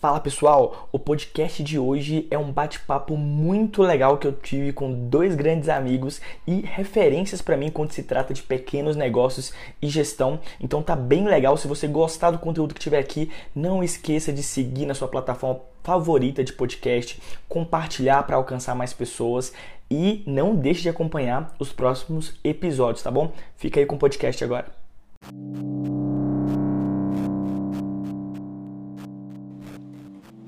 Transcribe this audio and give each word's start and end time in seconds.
Fala 0.00 0.20
pessoal, 0.20 0.88
o 0.92 0.98
podcast 0.98 1.60
de 1.60 1.76
hoje 1.76 2.28
é 2.30 2.38
um 2.38 2.52
bate-papo 2.52 3.16
muito 3.16 3.82
legal 3.82 4.16
que 4.16 4.28
eu 4.28 4.32
tive 4.32 4.72
com 4.72 5.08
dois 5.08 5.34
grandes 5.34 5.68
amigos 5.68 6.20
e 6.46 6.60
referências 6.60 7.42
para 7.42 7.56
mim 7.56 7.68
quando 7.68 7.90
se 7.90 8.04
trata 8.04 8.32
de 8.32 8.40
pequenos 8.40 8.94
negócios 8.94 9.52
e 9.82 9.88
gestão. 9.88 10.38
Então 10.60 10.84
tá 10.84 10.94
bem 10.94 11.26
legal. 11.26 11.56
Se 11.56 11.66
você 11.66 11.88
gostar 11.88 12.30
do 12.30 12.38
conteúdo 12.38 12.74
que 12.74 12.80
tiver 12.80 13.00
aqui, 13.00 13.28
não 13.52 13.82
esqueça 13.82 14.32
de 14.32 14.40
seguir 14.40 14.86
na 14.86 14.94
sua 14.94 15.08
plataforma 15.08 15.62
favorita 15.82 16.44
de 16.44 16.52
podcast, 16.52 17.20
compartilhar 17.48 18.22
para 18.22 18.36
alcançar 18.36 18.76
mais 18.76 18.92
pessoas 18.92 19.52
e 19.90 20.22
não 20.28 20.54
deixe 20.54 20.82
de 20.82 20.88
acompanhar 20.88 21.52
os 21.58 21.72
próximos 21.72 22.38
episódios, 22.44 23.02
tá 23.02 23.10
bom? 23.10 23.32
Fica 23.56 23.80
aí 23.80 23.86
com 23.86 23.96
o 23.96 23.98
podcast 23.98 24.44
agora. 24.44 24.70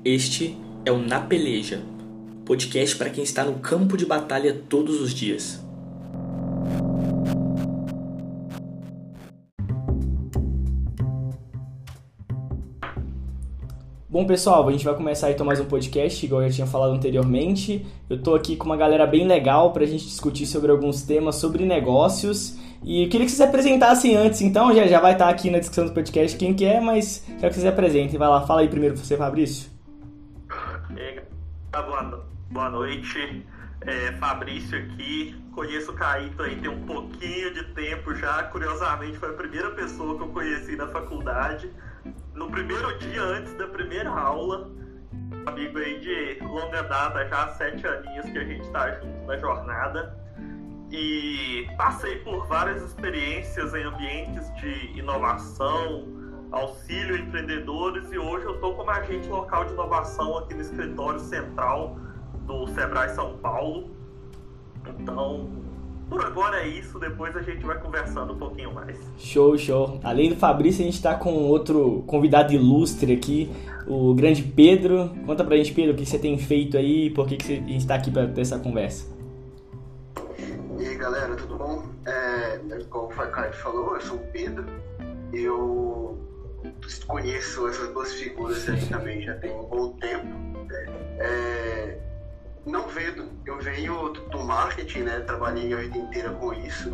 Este 0.03 0.57
é 0.83 0.91
o 0.91 0.97
Na 0.97 1.19
Peleja, 1.19 1.83
podcast 2.43 2.95
para 2.95 3.11
quem 3.11 3.23
está 3.23 3.43
no 3.43 3.59
campo 3.59 3.95
de 3.95 4.03
batalha 4.03 4.59
todos 4.67 4.99
os 4.99 5.13
dias. 5.13 5.63
Bom, 14.09 14.25
pessoal, 14.25 14.67
a 14.67 14.71
gente 14.71 14.83
vai 14.83 14.95
começar 14.95 15.29
então 15.29 15.45
mais 15.45 15.59
um 15.59 15.65
podcast, 15.65 16.25
igual 16.25 16.41
eu 16.41 16.49
já 16.49 16.55
tinha 16.55 16.67
falado 16.67 16.93
anteriormente. 16.93 17.85
Eu 18.09 18.17
estou 18.17 18.33
aqui 18.33 18.55
com 18.55 18.65
uma 18.65 18.75
galera 18.75 19.05
bem 19.05 19.27
legal 19.27 19.71
para 19.71 19.83
a 19.83 19.87
gente 19.87 20.05
discutir 20.05 20.47
sobre 20.47 20.71
alguns 20.71 21.03
temas 21.03 21.35
sobre 21.35 21.63
negócios. 21.63 22.57
E 22.83 23.03
eu 23.03 23.09
queria 23.09 23.27
que 23.27 23.31
vocês 23.31 23.37
se 23.37 23.43
apresentassem 23.43 24.15
antes, 24.15 24.41
então, 24.41 24.73
já, 24.73 24.87
já 24.87 24.99
vai 24.99 25.13
estar 25.13 25.29
aqui 25.29 25.51
na 25.51 25.59
descrição 25.59 25.85
do 25.85 25.93
podcast 25.93 26.35
quem 26.35 26.55
que 26.55 26.65
é, 26.65 26.81
mas 26.81 27.23
quero 27.27 27.49
que 27.49 27.53
vocês 27.53 27.61
se 27.61 27.67
apresentem. 27.67 28.17
Vai 28.17 28.27
lá, 28.27 28.41
fala 28.47 28.61
aí 28.61 28.67
primeiro 28.67 28.97
você, 28.97 29.15
Fabrício. 29.15 29.70
Boa, 31.71 32.25
boa 32.49 32.69
noite, 32.69 33.47
é, 33.87 34.11
Fabrício 34.17 34.77
aqui. 34.77 35.41
Conheço 35.55 35.91
o 35.91 35.95
Caíto 35.95 36.43
aí 36.43 36.59
tem 36.59 36.69
um 36.69 36.85
pouquinho 36.85 37.53
de 37.53 37.63
tempo 37.73 38.13
já. 38.13 38.43
Curiosamente, 38.43 39.17
foi 39.17 39.29
a 39.29 39.33
primeira 39.33 39.71
pessoa 39.71 40.17
que 40.17 40.21
eu 40.21 40.27
conheci 40.27 40.75
na 40.75 40.89
faculdade. 40.89 41.71
No 42.35 42.51
primeiro 42.51 42.99
dia 42.99 43.23
antes 43.23 43.53
da 43.53 43.69
primeira 43.69 44.09
aula, 44.09 44.69
amigo 45.45 45.77
aí 45.77 45.97
de 46.01 46.43
longa 46.43 46.83
data, 46.83 47.25
já 47.29 47.43
há 47.45 47.47
sete 47.53 47.87
aninhos 47.87 48.25
que 48.29 48.37
a 48.37 48.43
gente 48.43 48.63
está 48.63 48.91
junto 48.99 49.25
na 49.25 49.37
jornada. 49.37 50.19
E 50.91 51.69
passei 51.77 52.17
por 52.17 52.47
várias 52.47 52.83
experiências 52.83 53.73
em 53.73 53.83
ambientes 53.83 54.53
de 54.55 54.99
inovação, 54.99 56.20
auxílio 56.51 57.15
empreendedores 57.15 58.11
e 58.11 58.17
hoje 58.17 58.45
eu 58.45 58.55
estou 58.55 58.75
como 58.75 58.89
agente 58.89 59.27
local 59.29 59.65
de 59.65 59.73
inovação 59.73 60.37
aqui 60.37 60.53
no 60.53 60.61
escritório 60.61 61.19
central 61.19 61.97
do 62.45 62.67
Sebrae 62.67 63.09
São 63.15 63.37
Paulo. 63.37 63.89
Então, 64.99 65.49
por 66.09 66.25
agora 66.25 66.61
é 66.61 66.67
isso, 66.67 66.99
depois 66.99 67.35
a 67.37 67.41
gente 67.41 67.65
vai 67.65 67.79
conversando 67.79 68.33
um 68.33 68.37
pouquinho 68.37 68.73
mais. 68.73 68.97
Show, 69.17 69.57
show. 69.57 69.99
Além 70.03 70.29
do 70.29 70.35
Fabrício, 70.35 70.81
a 70.81 70.85
gente 70.85 70.95
está 70.95 71.15
com 71.15 71.31
outro 71.31 72.03
convidado 72.05 72.51
ilustre 72.51 73.13
aqui, 73.13 73.49
o 73.87 74.13
grande 74.13 74.43
Pedro. 74.43 75.09
Conta 75.25 75.45
pra 75.45 75.55
gente, 75.55 75.73
Pedro, 75.73 75.93
o 75.93 75.95
que 75.95 76.05
você 76.05 76.19
tem 76.19 76.37
feito 76.37 76.75
aí 76.75 77.05
e 77.05 77.09
por 77.11 77.27
que, 77.27 77.37
que 77.37 77.53
a 77.53 77.55
gente 77.55 77.77
está 77.77 77.95
aqui 77.95 78.11
para 78.11 78.27
ter 78.27 78.41
essa 78.41 78.59
conversa. 78.59 79.07
E 80.77 80.85
aí, 80.85 80.95
galera, 80.97 81.33
tudo 81.35 81.55
bom? 81.55 81.83
É, 82.05 82.59
como 82.89 83.05
o 83.05 83.09
Caio 83.09 83.53
falou, 83.53 83.95
eu 83.95 84.01
sou 84.01 84.17
o 84.17 84.31
Pedro. 84.33 84.65
Eu 85.31 86.17
conheço 87.07 87.67
essas 87.67 87.89
duas 87.93 88.13
figuras 88.13 88.67
aí 88.69 88.85
também 88.87 89.21
já 89.21 89.35
tem 89.37 89.51
um 89.51 89.63
bom 89.63 89.93
tempo. 89.93 90.27
É, 91.19 91.97
não 92.65 92.87
vejo, 92.87 93.29
eu 93.45 93.59
venho 93.59 94.09
do 94.09 94.39
marketing, 94.39 94.99
né? 94.99 95.19
Trabalhei 95.21 95.73
a 95.73 95.77
vida 95.77 95.97
inteira 95.97 96.29
com 96.31 96.53
isso. 96.53 96.91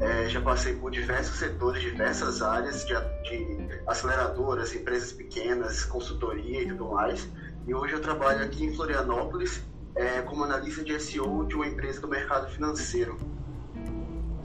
É, 0.00 0.28
já 0.28 0.40
passei 0.40 0.74
por 0.74 0.90
diversos 0.90 1.38
setores, 1.38 1.80
diversas 1.80 2.42
áreas 2.42 2.84
de, 2.84 2.94
de, 3.22 3.80
aceleradoras, 3.86 4.74
empresas 4.74 5.12
pequenas, 5.12 5.84
consultoria 5.84 6.62
e 6.62 6.68
tudo 6.68 6.88
mais. 6.92 7.28
E 7.66 7.74
hoje 7.74 7.94
eu 7.94 8.00
trabalho 8.00 8.44
aqui 8.44 8.64
em 8.64 8.74
Florianópolis 8.74 9.62
é, 9.94 10.20
como 10.22 10.44
analista 10.44 10.82
de 10.82 10.98
SEO 10.98 11.46
de 11.46 11.54
uma 11.54 11.66
empresa 11.66 12.00
do 12.00 12.08
mercado 12.08 12.50
financeiro. 12.50 13.16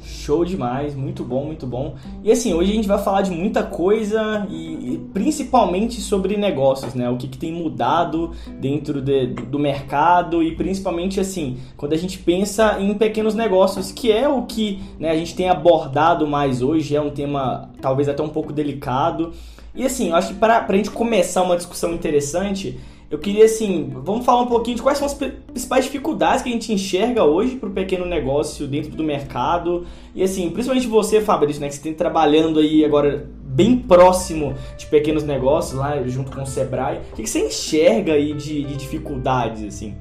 Show 0.01 0.45
demais, 0.45 0.95
muito 0.95 1.23
bom, 1.23 1.45
muito 1.45 1.67
bom. 1.67 1.95
E 2.23 2.31
assim, 2.31 2.53
hoje 2.53 2.71
a 2.71 2.75
gente 2.75 2.87
vai 2.87 2.97
falar 2.97 3.21
de 3.21 3.31
muita 3.31 3.63
coisa 3.63 4.47
e, 4.49 4.93
e 4.93 4.97
principalmente 5.13 5.99
sobre 6.01 6.37
negócios, 6.37 6.93
né? 6.93 7.09
O 7.09 7.17
que, 7.17 7.27
que 7.27 7.37
tem 7.37 7.51
mudado 7.51 8.31
dentro 8.59 9.01
de, 9.01 9.27
do 9.27 9.59
mercado 9.59 10.41
e 10.41 10.55
principalmente 10.55 11.19
assim, 11.19 11.57
quando 11.77 11.93
a 11.93 11.97
gente 11.97 12.17
pensa 12.19 12.79
em 12.79 12.93
pequenos 12.93 13.35
negócios, 13.35 13.91
que 13.91 14.11
é 14.11 14.27
o 14.27 14.43
que 14.43 14.81
né, 14.99 15.11
a 15.11 15.15
gente 15.15 15.35
tem 15.35 15.49
abordado 15.49 16.25
mais 16.27 16.61
hoje, 16.61 16.95
é 16.95 17.01
um 17.01 17.09
tema 17.09 17.69
talvez 17.81 18.07
até 18.07 18.23
um 18.23 18.29
pouco 18.29 18.53
delicado. 18.53 19.33
E 19.75 19.85
assim, 19.85 20.09
eu 20.09 20.15
acho 20.15 20.29
que 20.29 20.39
para 20.39 20.65
a 20.67 20.75
gente 20.75 20.91
começar 20.91 21.43
uma 21.43 21.55
discussão 21.55 21.93
interessante, 21.93 22.79
eu 23.09 23.17
queria, 23.17 23.45
assim, 23.45 23.91
vamos 23.91 24.23
falar 24.23 24.41
um 24.41 24.47
pouquinho 24.47 24.77
de 24.77 24.83
quais 24.83 24.99
são 24.99 25.07
as 25.07 25.15
principais 25.15 25.85
dificuldades 25.85 26.43
que 26.43 26.49
a 26.49 26.51
gente 26.51 26.71
enxerga 26.71 27.23
hoje 27.23 27.55
para 27.55 27.67
o 27.67 27.71
pequeno 27.71 28.05
negócio 28.05 28.67
dentro 28.67 28.91
do 28.91 29.03
mercado. 29.03 29.87
E, 30.13 30.21
assim, 30.21 30.51
principalmente 30.51 30.87
você, 30.87 31.19
Fabrício, 31.19 31.59
né, 31.59 31.69
que 31.69 31.75
você 31.75 31.81
tem 31.81 31.93
trabalhando 31.93 32.59
aí 32.59 32.85
agora 32.85 33.27
bem 33.41 33.79
próximo 33.79 34.55
de 34.77 34.85
pequenos 34.85 35.23
negócios, 35.23 35.73
lá 35.73 35.99
junto 36.03 36.31
com 36.31 36.43
o 36.43 36.45
Sebrae. 36.45 36.99
O 37.11 37.15
que, 37.15 37.25
você 37.25 37.47
enxerga 37.47 38.13
aí 38.13 38.31
de, 38.33 38.63
de 38.63 38.75
dificuldades, 38.75 39.63
assim? 39.63 39.97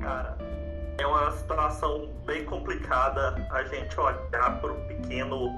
Cara, 0.00 0.38
é 0.96 1.06
uma 1.06 1.32
situação 1.32 2.08
bem 2.24 2.44
complicada 2.44 3.48
a 3.50 3.64
gente 3.64 3.98
olhar 3.98 4.60
para 4.60 4.72
o 4.72 4.76
pequeno 4.86 5.52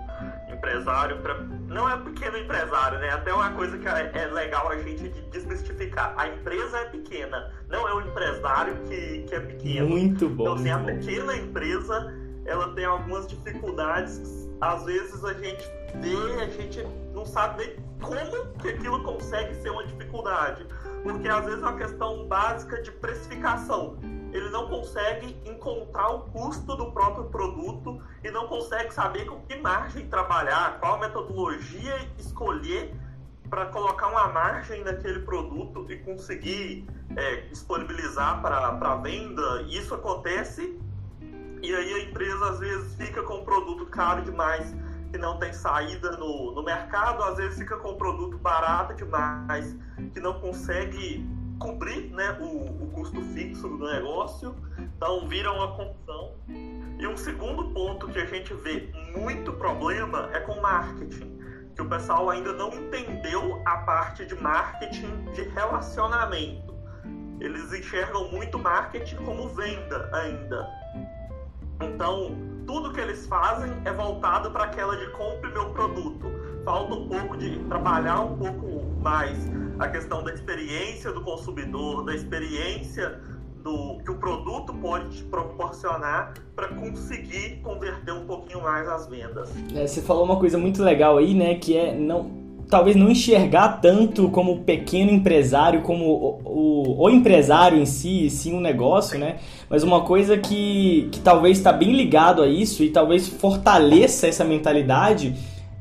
empresário, 0.54 1.18
pra... 1.18 1.34
não 1.68 1.88
é 1.88 1.96
pequeno 1.98 2.36
empresário, 2.36 2.98
né? 2.98 3.10
Até 3.10 3.32
uma 3.32 3.50
coisa 3.52 3.78
que 3.78 3.88
é, 3.88 4.10
é 4.14 4.26
legal 4.26 4.68
a 4.68 4.78
gente 4.78 5.08
desmistificar. 5.30 6.14
A 6.16 6.28
empresa 6.28 6.78
é 6.78 6.84
pequena, 6.86 7.52
não 7.68 7.88
é 7.88 7.94
o 7.94 8.00
empresário 8.00 8.76
que, 8.84 9.22
que 9.22 9.34
é 9.34 9.40
pequeno. 9.40 9.88
Muito 9.88 10.28
bom. 10.28 10.42
Então, 10.42 10.54
assim, 10.54 10.70
a 10.70 10.78
pequena 10.78 11.36
empresa, 11.36 12.14
ela 12.46 12.74
tem 12.74 12.84
algumas 12.84 13.26
dificuldades. 13.26 14.48
Às 14.60 14.84
vezes 14.84 15.24
a 15.24 15.32
gente 15.34 15.64
vê, 16.00 16.42
a 16.42 16.46
gente 16.46 16.86
não 17.14 17.24
sabe 17.24 17.64
nem 17.64 17.76
como 18.00 18.46
que 18.58 18.68
aquilo 18.68 19.02
consegue 19.02 19.54
ser 19.56 19.70
uma 19.70 19.86
dificuldade. 19.86 20.66
Porque 21.02 21.28
às 21.28 21.44
vezes 21.46 21.62
é 21.62 21.66
uma 21.66 21.78
questão 21.78 22.26
básica 22.26 22.82
de 22.82 22.90
precificação 22.92 23.96
ele 24.32 24.48
não 24.50 24.68
consegue 24.68 25.36
encontrar 25.44 26.08
o 26.08 26.20
custo 26.20 26.76
do 26.76 26.92
próprio 26.92 27.24
produto 27.24 28.00
e 28.22 28.30
não 28.30 28.46
consegue 28.46 28.92
saber 28.92 29.24
com 29.26 29.40
que 29.42 29.56
margem 29.56 30.08
trabalhar, 30.08 30.78
qual 30.78 30.98
metodologia 30.98 32.08
escolher 32.18 32.94
para 33.48 33.66
colocar 33.66 34.06
uma 34.08 34.28
margem 34.28 34.84
naquele 34.84 35.20
produto 35.20 35.84
e 35.90 35.96
conseguir 35.98 36.86
é, 37.16 37.36
disponibilizar 37.48 38.40
para 38.40 38.96
venda. 38.96 39.62
Isso 39.62 39.92
acontece 39.94 40.78
e 41.62 41.74
aí 41.74 41.94
a 41.94 42.04
empresa 42.04 42.50
às 42.50 42.58
vezes 42.60 42.94
fica 42.94 43.22
com 43.22 43.38
um 43.38 43.44
produto 43.44 43.86
caro 43.86 44.22
demais 44.22 44.74
que 45.10 45.18
não 45.18 45.38
tem 45.38 45.52
saída 45.52 46.12
no, 46.12 46.52
no 46.52 46.62
mercado, 46.62 47.22
às 47.24 47.36
vezes 47.36 47.58
fica 47.58 47.76
com 47.76 47.90
um 47.90 47.96
produto 47.96 48.38
barato 48.38 48.94
demais 48.94 49.76
que 50.12 50.20
não 50.20 50.40
consegue 50.40 51.28
cobrir 51.60 52.10
né, 52.10 52.36
o, 52.40 52.84
o 52.84 52.90
custo 52.92 53.20
fixo 53.26 53.68
do 53.68 53.92
negócio, 53.92 54.56
então 54.78 55.28
vira 55.28 55.52
uma 55.52 55.68
confusão. 55.76 56.32
E 56.98 57.06
um 57.06 57.16
segundo 57.16 57.70
ponto 57.72 58.08
que 58.08 58.18
a 58.18 58.26
gente 58.26 58.52
vê 58.54 58.90
muito 59.16 59.52
problema 59.52 60.28
é 60.32 60.40
com 60.40 60.60
marketing, 60.60 61.38
que 61.76 61.82
o 61.82 61.88
pessoal 61.88 62.30
ainda 62.30 62.52
não 62.54 62.72
entendeu 62.74 63.62
a 63.66 63.78
parte 63.78 64.26
de 64.26 64.34
marketing 64.34 65.24
de 65.34 65.42
relacionamento. 65.50 66.74
Eles 67.38 67.72
enxergam 67.72 68.30
muito 68.30 68.58
marketing 68.58 69.16
como 69.16 69.48
venda 69.50 70.10
ainda. 70.12 70.68
Então, 71.82 72.36
tudo 72.66 72.92
que 72.92 73.00
eles 73.00 73.26
fazem 73.26 73.72
é 73.84 73.92
voltado 73.92 74.50
para 74.50 74.64
aquela 74.64 74.96
de 74.96 75.06
compre 75.12 75.50
meu 75.50 75.70
produto. 75.70 76.26
Falta 76.64 76.94
um 76.94 77.08
pouco 77.08 77.36
de 77.38 77.58
trabalhar 77.64 78.20
um 78.20 78.36
pouco 78.36 78.84
mais 79.00 79.38
a 79.80 79.88
questão 79.88 80.22
da 80.22 80.32
experiência 80.32 81.10
do 81.10 81.22
consumidor, 81.22 82.04
da 82.04 82.14
experiência 82.14 83.18
do 83.64 83.98
que 84.04 84.10
o 84.10 84.16
produto 84.16 84.74
pode 84.74 85.16
te 85.16 85.24
proporcionar 85.24 86.34
para 86.54 86.68
conseguir 86.68 87.60
converter 87.62 88.12
um 88.12 88.26
pouquinho 88.26 88.62
mais 88.62 88.86
as 88.88 89.06
vendas. 89.06 89.50
É, 89.74 89.86
você 89.86 90.02
falou 90.02 90.24
uma 90.24 90.38
coisa 90.38 90.58
muito 90.58 90.82
legal 90.82 91.16
aí, 91.16 91.34
né, 91.34 91.54
que 91.54 91.76
é 91.76 91.94
não 91.94 92.38
talvez 92.68 92.94
não 92.94 93.10
enxergar 93.10 93.80
tanto 93.80 94.28
como 94.28 94.60
pequeno 94.60 95.10
empresário, 95.10 95.82
como 95.82 96.04
o, 96.04 96.40
o, 96.44 97.04
o 97.04 97.10
empresário 97.10 97.76
em 97.76 97.84
si, 97.84 98.30
sim 98.30 98.54
um 98.54 98.60
negócio, 98.60 99.18
né? 99.18 99.38
Mas 99.68 99.82
uma 99.82 100.02
coisa 100.02 100.38
que, 100.38 101.08
que 101.10 101.18
talvez 101.18 101.58
está 101.58 101.72
bem 101.72 101.92
ligado 101.92 102.40
a 102.40 102.46
isso 102.46 102.84
e 102.84 102.90
talvez 102.90 103.26
fortaleça 103.26 104.28
essa 104.28 104.44
mentalidade 104.44 105.34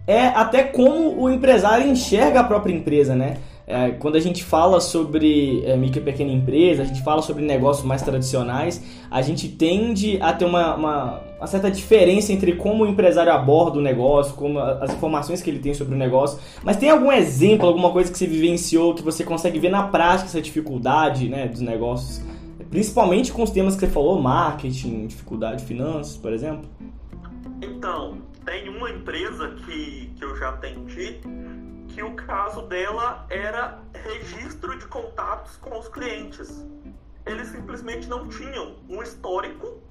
é 0.07 0.29
até 0.29 0.63
como 0.63 1.21
o 1.21 1.29
empresário 1.29 1.87
enxerga 1.87 2.39
a 2.39 2.43
própria 2.43 2.73
empresa, 2.73 3.13
né? 3.15 3.37
É, 3.71 3.91
quando 3.91 4.15
a 4.15 4.19
gente 4.19 4.43
fala 4.43 4.81
sobre 4.81 5.63
é, 5.63 5.77
micro 5.77 5.99
e 5.99 6.03
pequena 6.03 6.31
empresa, 6.31 6.81
a 6.81 6.85
gente 6.85 7.03
fala 7.03 7.21
sobre 7.21 7.45
negócios 7.45 7.85
mais 7.85 8.01
tradicionais, 8.01 8.83
a 9.11 9.21
gente 9.21 9.47
tende 9.47 10.17
a 10.19 10.33
ter 10.33 10.45
uma, 10.45 10.73
uma, 10.73 11.21
uma, 11.37 11.45
certa 11.45 11.69
diferença 11.69 12.33
entre 12.33 12.53
como 12.53 12.83
o 12.83 12.87
empresário 12.87 13.31
aborda 13.31 13.77
o 13.77 13.81
negócio, 13.81 14.33
como 14.33 14.57
as 14.57 14.91
informações 14.91 15.43
que 15.43 15.51
ele 15.51 15.59
tem 15.59 15.75
sobre 15.75 15.93
o 15.93 15.97
negócio. 15.99 16.39
Mas 16.63 16.77
tem 16.77 16.89
algum 16.89 17.11
exemplo, 17.11 17.67
alguma 17.67 17.91
coisa 17.91 18.11
que 18.11 18.17
você 18.17 18.25
vivenciou, 18.25 18.95
que 18.95 19.03
você 19.03 19.23
consegue 19.23 19.59
ver 19.59 19.69
na 19.69 19.83
prática 19.83 20.27
essa 20.27 20.41
dificuldade 20.41 21.29
né, 21.29 21.47
dos 21.47 21.61
negócios? 21.61 22.23
Principalmente 22.71 23.31
com 23.31 23.43
os 23.43 23.51
temas 23.51 23.75
que 23.75 23.81
você 23.81 23.87
falou, 23.87 24.19
marketing, 24.19 25.05
dificuldade 25.05 25.61
de 25.61 25.67
finanças, 25.67 26.17
por 26.17 26.33
exemplo? 26.33 26.67
Então, 27.61 28.17
tem 28.43 28.67
uma 28.67 28.89
empresa 28.89 29.53
que, 29.63 30.09
que 30.17 30.25
eu 30.25 30.35
já 30.37 30.49
atendi 30.49 31.19
que 31.99 32.03
o 32.03 32.15
caso 32.15 32.61
dela 32.61 33.25
era 33.29 33.81
registro 33.93 34.79
de 34.79 34.85
contatos 34.85 35.57
com 35.57 35.77
os 35.77 35.89
clientes. 35.89 36.65
Eles 37.25 37.49
simplesmente 37.49 38.07
não 38.07 38.29
tinham 38.29 38.77
um 38.87 39.03
histórico 39.03 39.83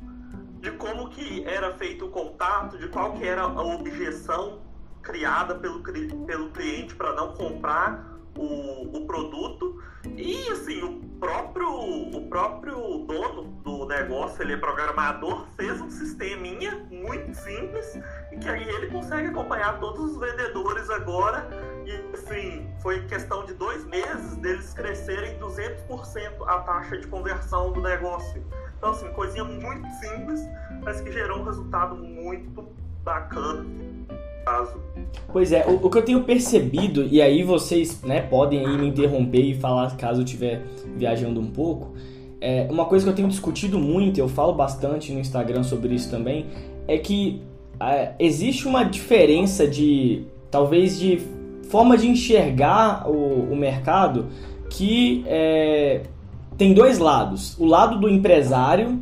de 0.58 0.70
como 0.70 1.10
que 1.10 1.44
era 1.44 1.74
feito 1.74 2.06
o 2.06 2.08
contato, 2.08 2.78
de 2.78 2.88
qual 2.88 3.12
que 3.12 3.26
era 3.26 3.42
a 3.42 3.62
objeção 3.62 4.62
criada 5.02 5.56
pelo, 5.56 5.82
pelo 5.82 6.50
cliente 6.52 6.94
para 6.94 7.12
não 7.12 7.34
comprar 7.34 8.17
o, 8.38 8.96
o 8.96 9.06
produto. 9.06 9.82
E 10.16 10.48
assim, 10.50 10.82
o 10.82 11.00
próprio, 11.18 11.68
o 12.16 12.28
próprio 12.28 12.74
dono 13.06 13.44
do 13.64 13.86
negócio, 13.86 14.42
ele 14.42 14.54
é 14.54 14.56
programador, 14.56 15.46
fez 15.56 15.80
um 15.80 15.90
sisteminha 15.90 16.86
muito 16.90 17.34
simples 17.34 17.98
e 18.32 18.38
que 18.38 18.48
aí 18.48 18.66
ele 18.68 18.86
consegue 18.86 19.28
acompanhar 19.28 19.78
todos 19.80 20.12
os 20.12 20.18
vendedores 20.18 20.88
agora. 20.90 21.48
E 21.84 22.14
assim, 22.14 22.68
foi 22.80 23.04
questão 23.06 23.44
de 23.44 23.54
dois 23.54 23.84
meses 23.84 24.36
deles 24.36 24.72
crescerem 24.72 25.38
200% 25.38 26.46
a 26.46 26.60
taxa 26.60 26.98
de 26.98 27.06
conversão 27.08 27.72
do 27.72 27.80
negócio. 27.80 28.44
Então, 28.76 28.90
assim, 28.90 29.12
coisinha 29.12 29.44
muito 29.44 29.88
simples, 29.94 30.40
mas 30.82 31.00
que 31.00 31.10
gerou 31.10 31.40
um 31.40 31.44
resultado 31.44 31.96
muito 31.96 32.68
bacana 33.02 33.64
caso. 34.48 34.72
Pois 35.32 35.52
é, 35.52 35.66
o, 35.66 35.86
o, 35.86 35.90
que 35.90 35.98
eu 35.98 36.02
tenho 36.02 36.24
percebido, 36.24 37.06
e 37.06 37.20
aí 37.20 37.42
vocês 37.42 38.00
né, 38.02 38.22
podem 38.22 38.64
aí 38.64 38.78
me 38.78 38.88
interromper 38.88 39.42
e 39.42 39.54
falar 39.54 39.94
caso 39.96 40.20
eu 40.20 40.24
estiver 40.24 40.62
viajando 40.96 41.40
um 41.40 41.50
pouco, 41.50 41.92
é, 42.40 42.66
uma 42.70 42.86
coisa 42.86 43.04
que 43.04 43.10
eu 43.10 43.14
tenho 43.14 43.28
discutido 43.28 43.78
muito, 43.78 44.18
eu 44.18 44.28
falo 44.28 44.52
bastante 44.52 45.12
no 45.12 45.20
Instagram 45.20 45.62
sobre 45.62 45.94
isso 45.94 46.10
também, 46.10 46.46
é 46.86 46.96
que 46.96 47.42
é, 47.80 48.12
existe 48.18 48.66
uma 48.66 48.84
diferença 48.84 49.66
de, 49.66 50.24
talvez, 50.50 50.98
de 50.98 51.20
forma 51.68 51.96
de 51.96 52.08
enxergar 52.08 53.08
o, 53.08 53.52
o 53.52 53.56
mercado 53.56 54.26
que 54.70 55.24
é, 55.26 56.02
tem 56.56 56.72
dois 56.72 56.98
lados. 56.98 57.58
O 57.58 57.66
lado 57.66 57.98
do 57.98 58.08
empresário 58.08 58.98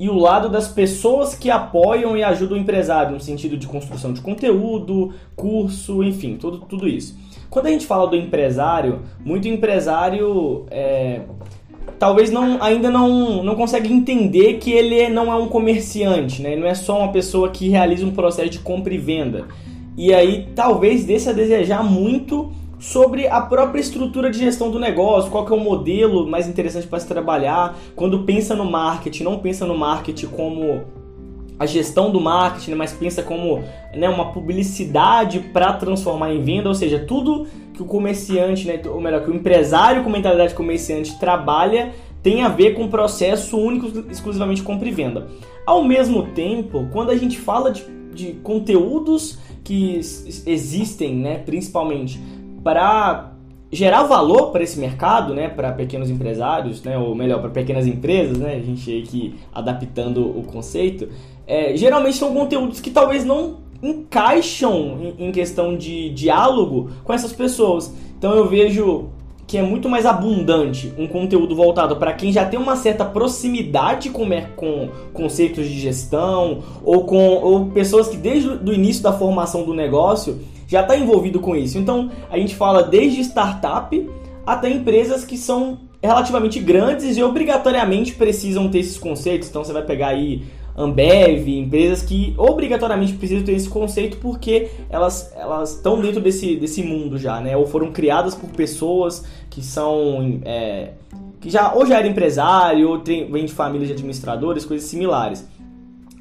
e 0.00 0.08
o 0.08 0.18
lado 0.18 0.48
das 0.48 0.66
pessoas 0.66 1.34
que 1.34 1.50
apoiam 1.50 2.16
e 2.16 2.24
ajudam 2.24 2.56
o 2.56 2.60
empresário 2.60 3.12
no 3.12 3.20
sentido 3.20 3.54
de 3.54 3.66
construção 3.66 4.14
de 4.14 4.22
conteúdo, 4.22 5.12
curso, 5.36 6.02
enfim, 6.02 6.38
tudo, 6.38 6.60
tudo 6.60 6.88
isso. 6.88 7.18
Quando 7.50 7.66
a 7.66 7.70
gente 7.70 7.84
fala 7.84 8.08
do 8.08 8.16
empresário, 8.16 9.00
muito 9.22 9.46
empresário 9.46 10.64
é, 10.70 11.20
talvez 11.98 12.30
não, 12.30 12.62
ainda 12.62 12.90
não, 12.90 13.44
não 13.44 13.54
consegue 13.54 13.92
entender 13.92 14.54
que 14.54 14.72
ele 14.72 15.10
não 15.10 15.30
é 15.30 15.36
um 15.36 15.48
comerciante, 15.48 16.40
né? 16.40 16.52
Ele 16.52 16.62
não 16.62 16.68
é 16.68 16.74
só 16.74 16.98
uma 16.98 17.12
pessoa 17.12 17.50
que 17.50 17.68
realiza 17.68 18.06
um 18.06 18.12
processo 18.12 18.48
de 18.48 18.58
compra 18.60 18.94
e 18.94 18.98
venda. 18.98 19.48
E 19.98 20.14
aí 20.14 20.48
talvez 20.54 21.04
desse 21.04 21.28
a 21.28 21.32
desejar 21.32 21.84
muito 21.84 22.50
sobre 22.80 23.28
a 23.28 23.42
própria 23.42 23.80
estrutura 23.80 24.30
de 24.30 24.38
gestão 24.38 24.70
do 24.70 24.78
negócio, 24.78 25.30
qual 25.30 25.44
que 25.44 25.52
é 25.52 25.54
o 25.56 25.60
modelo 25.60 26.26
mais 26.26 26.48
interessante 26.48 26.86
para 26.86 26.98
se 26.98 27.06
trabalhar. 27.06 27.76
Quando 27.94 28.24
pensa 28.24 28.56
no 28.56 28.64
marketing, 28.64 29.22
não 29.22 29.38
pensa 29.38 29.66
no 29.66 29.76
marketing 29.76 30.28
como 30.28 30.82
a 31.58 31.66
gestão 31.66 32.10
do 32.10 32.18
marketing, 32.18 32.72
mas 32.72 32.94
pensa 32.94 33.22
como 33.22 33.62
né, 33.94 34.08
uma 34.08 34.32
publicidade 34.32 35.40
para 35.52 35.74
transformar 35.74 36.32
em 36.32 36.40
venda, 36.40 36.70
ou 36.70 36.74
seja, 36.74 36.98
tudo 36.98 37.46
que 37.74 37.82
o 37.82 37.84
comerciante, 37.84 38.66
né, 38.66 38.80
ou 38.86 38.98
melhor, 38.98 39.22
que 39.22 39.30
o 39.30 39.34
empresário 39.34 40.02
com 40.02 40.08
mentalidade 40.08 40.54
comerciante 40.54 41.18
trabalha 41.18 41.92
tem 42.22 42.42
a 42.42 42.48
ver 42.48 42.72
com 42.72 42.88
processo 42.88 43.58
único, 43.58 43.86
exclusivamente 44.10 44.62
compra 44.62 44.88
e 44.88 44.90
venda. 44.90 45.28
Ao 45.66 45.84
mesmo 45.84 46.28
tempo, 46.28 46.88
quando 46.90 47.10
a 47.10 47.16
gente 47.16 47.38
fala 47.38 47.70
de, 47.70 47.84
de 48.14 48.32
conteúdos 48.42 49.38
que 49.62 50.00
existem, 50.46 51.14
né, 51.14 51.38
principalmente 51.44 52.18
para 52.62 53.32
gerar 53.72 54.02
valor 54.02 54.50
para 54.50 54.62
esse 54.62 54.78
mercado, 54.78 55.32
né, 55.32 55.48
para 55.48 55.72
pequenos 55.72 56.10
empresários, 56.10 56.82
né, 56.82 56.98
ou 56.98 57.14
melhor, 57.14 57.40
para 57.40 57.50
pequenas 57.50 57.86
empresas, 57.86 58.36
né, 58.36 58.56
a 58.56 58.60
gente 58.60 59.02
aqui 59.02 59.34
adaptando 59.54 60.26
o 60.26 60.42
conceito, 60.42 61.08
é, 61.46 61.76
geralmente 61.76 62.16
são 62.16 62.34
conteúdos 62.34 62.80
que 62.80 62.90
talvez 62.90 63.24
não 63.24 63.58
encaixam 63.82 65.14
em, 65.18 65.32
questão 65.32 65.76
de 65.76 66.10
diálogo 66.10 66.90
com 67.02 67.12
essas 67.12 67.32
pessoas. 67.32 67.94
Então 68.18 68.34
eu 68.34 68.46
vejo 68.46 69.08
que 69.46 69.58
é 69.58 69.62
muito 69.62 69.88
mais 69.88 70.06
abundante 70.06 70.92
um 70.96 71.08
conteúdo 71.08 71.56
voltado 71.56 71.96
para 71.96 72.12
quem 72.12 72.30
já 72.30 72.44
tem 72.44 72.60
uma 72.60 72.76
certa 72.76 73.04
proximidade 73.04 74.10
com, 74.10 74.28
com 74.54 74.88
conceitos 75.12 75.66
de 75.66 75.80
gestão 75.80 76.62
ou 76.84 77.04
com 77.04 77.34
ou 77.42 77.66
pessoas 77.66 78.06
que 78.06 78.16
desde 78.16 78.48
o 78.48 78.72
início 78.72 79.02
da 79.02 79.12
formação 79.12 79.64
do 79.64 79.74
negócio 79.74 80.38
já 80.70 80.82
está 80.82 80.96
envolvido 80.96 81.40
com 81.40 81.56
isso. 81.56 81.76
Então 81.76 82.10
a 82.30 82.38
gente 82.38 82.54
fala 82.54 82.84
desde 82.84 83.20
startup 83.22 84.08
até 84.46 84.70
empresas 84.70 85.24
que 85.24 85.36
são 85.36 85.80
relativamente 86.00 86.60
grandes 86.60 87.16
e 87.16 87.22
obrigatoriamente 87.22 88.14
precisam 88.14 88.70
ter 88.70 88.78
esses 88.78 88.96
conceitos. 88.96 89.48
Então 89.48 89.64
você 89.64 89.72
vai 89.72 89.82
pegar 89.82 90.08
aí 90.08 90.44
Ambev, 90.76 91.48
empresas 91.48 92.02
que 92.02 92.32
obrigatoriamente 92.38 93.14
precisam 93.14 93.44
ter 93.44 93.52
esse 93.52 93.68
conceito 93.68 94.18
porque 94.18 94.68
elas 94.88 95.32
elas 95.36 95.74
estão 95.74 96.00
dentro 96.00 96.20
desse, 96.20 96.54
desse 96.54 96.84
mundo 96.84 97.18
já, 97.18 97.40
né? 97.40 97.56
Ou 97.56 97.66
foram 97.66 97.90
criadas 97.90 98.36
por 98.36 98.48
pessoas 98.50 99.24
que 99.50 99.62
são 99.62 100.40
é, 100.44 100.92
que 101.40 101.50
já 101.50 101.72
ou 101.74 101.84
já 101.84 101.98
era 101.98 102.06
empresário 102.06 102.88
ou 102.88 102.98
tem, 103.00 103.28
vem 103.30 103.44
de 103.44 103.52
famílias 103.52 103.88
de 103.88 103.94
administradores, 103.94 104.64
coisas 104.64 104.88
similares. 104.88 105.49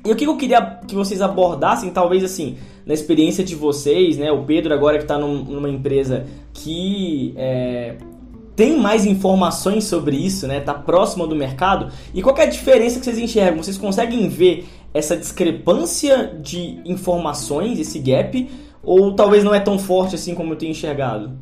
E 0.10 0.12
o 0.12 0.16
que 0.16 0.26
eu 0.26 0.36
queria 0.36 0.80
que 0.88 0.96
vocês 0.96 1.22
abordassem, 1.22 1.92
talvez 1.92 2.24
assim, 2.24 2.58
na 2.84 2.96
experiência 2.96 3.44
de 3.44 3.54
vocês, 3.54 4.18
né? 4.18 4.32
O 4.32 4.44
Pedro 4.44 4.74
agora 4.74 4.98
que 4.98 5.04
está 5.04 5.20
num, 5.20 5.44
numa 5.44 5.70
empresa 5.70 6.26
que 6.52 7.32
é, 7.38 7.96
tem 8.56 8.76
mais 8.76 9.06
informações 9.06 9.84
sobre 9.84 10.16
isso, 10.16 10.48
né? 10.48 10.62
Tá 10.62 10.74
próxima 10.74 11.28
do 11.28 11.36
mercado. 11.36 11.94
E 12.12 12.24
qual 12.24 12.36
é 12.40 12.42
a 12.42 12.46
diferença 12.48 12.98
que 12.98 13.06
vocês 13.06 13.20
enxergam? 13.20 13.62
Vocês 13.62 13.78
conseguem 13.78 14.28
ver 14.28 14.68
essa 14.96 15.16
discrepância 15.16 16.26
de 16.42 16.82
informações, 16.86 17.78
esse 17.78 18.00
gap, 18.00 18.50
ou 18.82 19.14
talvez 19.16 19.44
não 19.44 19.54
é 19.54 19.60
tão 19.60 19.78
forte 19.78 20.16
assim 20.16 20.34
como 20.34 20.54
eu 20.54 20.58
tenho 20.58 20.72
enxergado? 20.72 21.38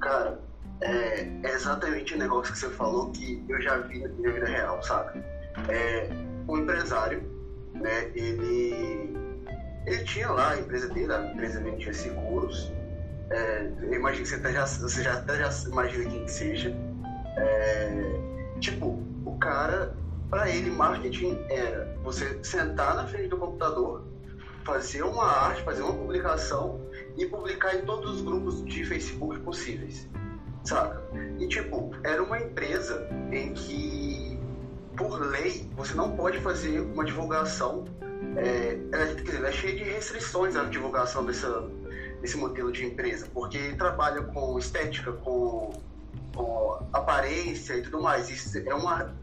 Cara, 0.00 0.36
é, 0.80 1.28
é 1.44 1.54
exatamente 1.54 2.12
o 2.12 2.18
negócio 2.18 2.52
que 2.52 2.58
você 2.58 2.70
falou 2.70 3.08
que 3.10 3.40
eu 3.48 3.62
já 3.62 3.76
vi 3.76 4.00
na 4.00 4.32
vida 4.32 4.46
real, 4.46 4.82
sabe? 4.82 5.22
É, 5.68 6.10
o 6.50 6.58
empresário, 6.58 7.22
né? 7.74 8.10
Ele 8.14 9.10
ele 9.86 10.04
tinha 10.04 10.30
lá 10.30 10.52
a 10.52 10.58
empresa 10.58 10.88
dele, 10.88 11.12
a 11.12 11.32
empresa 11.32 11.60
vendia 11.60 11.92
seguros. 11.92 12.70
É, 13.30 13.70
eu 13.82 13.94
imagino 13.94 14.24
que 14.24 14.28
você, 14.28 14.36
até 14.36 14.52
já, 14.52 14.66
você 14.66 15.02
já 15.02 15.14
até 15.14 15.36
já 15.36 15.50
imagina 15.68 16.10
quem 16.10 16.24
que 16.24 16.30
seja. 16.30 16.74
É, 17.36 18.58
tipo, 18.60 19.02
o 19.24 19.38
cara, 19.38 19.96
para 20.28 20.50
ele, 20.50 20.70
marketing 20.70 21.38
era 21.48 21.96
você 22.02 22.38
sentar 22.42 22.94
na 22.94 23.06
frente 23.06 23.28
do 23.28 23.36
computador, 23.36 24.04
fazer 24.64 25.02
uma 25.02 25.24
arte, 25.24 25.62
fazer 25.62 25.82
uma 25.82 25.94
publicação 25.94 26.80
e 27.16 27.26
publicar 27.26 27.74
em 27.74 27.82
todos 27.82 28.16
os 28.16 28.22
grupos 28.22 28.64
de 28.64 28.84
Facebook 28.84 29.38
possíveis, 29.40 30.08
saca? 30.64 31.02
E 31.38 31.48
tipo, 31.48 31.90
era 32.04 32.22
uma 32.22 32.38
empresa 32.38 33.08
em 33.32 33.54
que, 33.54 34.19
por 34.96 35.20
lei, 35.20 35.68
você 35.76 35.94
não 35.94 36.16
pode 36.16 36.38
fazer 36.40 36.80
uma 36.80 37.04
divulgação 37.04 37.84
é, 38.36 38.78
ela, 38.92 39.14
dizer, 39.14 39.36
ela 39.36 39.48
é 39.48 39.52
cheia 39.52 39.76
de 39.76 39.84
restrições 39.84 40.56
à 40.56 40.64
divulgação 40.64 41.24
dessa, 41.24 41.68
desse 42.20 42.36
modelo 42.36 42.70
de 42.70 42.84
empresa, 42.84 43.26
porque 43.32 43.72
trabalha 43.72 44.22
com 44.22 44.58
estética, 44.58 45.12
com, 45.12 45.72
com 46.34 46.78
aparência 46.92 47.76
e 47.76 47.82
tudo 47.82 48.00
mais. 48.00 48.28
Isso 48.30 48.58
é 48.58 48.74
uma, 48.74 49.14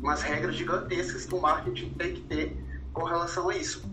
umas 0.00 0.22
regras 0.22 0.54
gigantescas 0.54 1.24
que 1.26 1.34
o 1.34 1.40
marketing 1.40 1.90
tem 1.94 2.14
que 2.14 2.20
ter 2.22 2.56
com 2.92 3.04
relação 3.04 3.48
a 3.48 3.56
isso. 3.56 3.84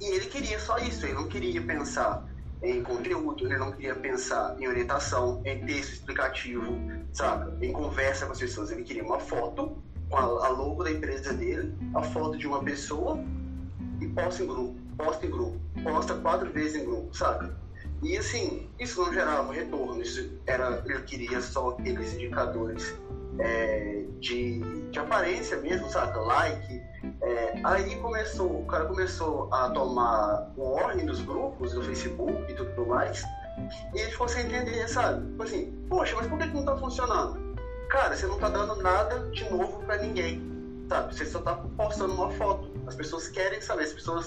E 0.00 0.06
ele 0.14 0.26
queria 0.26 0.58
só 0.58 0.78
isso, 0.78 1.04
ele 1.04 1.14
não 1.14 1.28
queria 1.28 1.60
pensar 1.60 2.26
em 2.62 2.82
conteúdo, 2.82 3.44
ele 3.44 3.58
não 3.58 3.72
queria 3.72 3.94
pensar 3.94 4.56
em 4.58 4.66
orientação, 4.66 5.42
em 5.44 5.64
texto 5.66 5.92
explicativo, 5.92 6.78
sabe? 7.12 7.66
Em 7.66 7.72
conversa 7.72 8.26
com 8.26 8.32
as 8.32 8.38
pessoas. 8.38 8.70
Ele 8.70 8.82
queria 8.82 9.04
uma 9.04 9.20
foto 9.20 9.76
com 10.08 10.16
a, 10.16 10.22
a 10.22 10.48
logo 10.48 10.84
da 10.84 10.90
empresa 10.90 11.32
dele, 11.32 11.74
a 11.94 12.02
foto 12.02 12.38
de 12.38 12.46
uma 12.46 12.62
pessoa 12.62 13.18
e 14.00 14.06
posta 14.08 14.42
em 14.42 14.46
grupo, 14.46 14.74
posta 14.96 15.26
em 15.26 15.30
grupo, 15.30 15.58
posta 15.82 16.14
quatro 16.14 16.50
vezes 16.52 16.82
em 16.82 16.84
grupo, 16.84 17.16
saca? 17.16 17.56
E 18.02 18.16
assim, 18.16 18.68
isso 18.78 19.02
não 19.02 19.12
gerava 19.12 19.52
retorno, 19.52 20.02
isso 20.02 20.30
era, 20.46 20.82
ele 20.84 21.00
queria 21.02 21.40
só 21.40 21.70
aqueles 21.70 22.14
indicadores 22.14 22.94
é, 23.38 24.04
de, 24.20 24.60
de 24.90 24.98
aparência 24.98 25.56
mesmo, 25.58 25.88
sabe? 25.88 26.18
Like. 26.18 26.82
É, 27.22 27.60
aí 27.64 27.96
começou, 27.96 28.62
o 28.62 28.66
cara 28.66 28.86
começou 28.86 29.52
a 29.52 29.70
tomar 29.70 30.52
o 30.56 30.62
ordem 30.62 31.06
dos 31.06 31.20
grupos 31.20 31.72
do 31.72 31.82
Facebook 31.82 32.50
e 32.50 32.54
tudo 32.54 32.86
mais. 32.86 33.22
E 33.94 34.02
a 34.02 34.10
ficou 34.10 34.28
sem 34.28 34.46
entender, 34.46 34.86
sabe? 34.88 35.26
Tipo 35.30 35.42
assim, 35.42 35.86
poxa, 35.88 36.14
mas 36.16 36.26
por 36.26 36.38
que, 36.38 36.48
que 36.48 36.54
não 36.54 36.64
tá 36.64 36.76
funcionando? 36.76 37.45
Cara, 37.96 38.14
você 38.14 38.26
não 38.26 38.38
tá 38.38 38.50
dando 38.50 38.76
nada 38.82 39.20
de 39.30 39.50
novo 39.50 39.82
para 39.86 39.96
ninguém, 39.96 40.38
sabe? 40.86 41.14
Você 41.14 41.24
só 41.24 41.40
tá 41.40 41.54
postando 41.78 42.12
uma 42.12 42.30
foto. 42.32 42.70
As 42.86 42.94
pessoas 42.94 43.26
querem 43.26 43.58
saber, 43.62 43.84
as 43.84 43.92
pessoas 43.94 44.26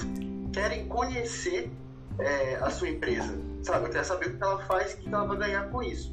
querem 0.52 0.88
conhecer 0.88 1.72
é, 2.18 2.56
a 2.56 2.72
sua 2.72 2.90
empresa, 2.90 3.32
sabe? 3.62 3.90
Quer 3.90 4.04
saber 4.04 4.30
o 4.30 4.38
que 4.38 4.44
ela 4.44 4.58
faz 4.66 4.94
o 4.94 4.98
que 4.98 5.08
ela 5.08 5.24
vai 5.24 5.38
ganhar 5.38 5.70
com 5.70 5.84
isso. 5.84 6.12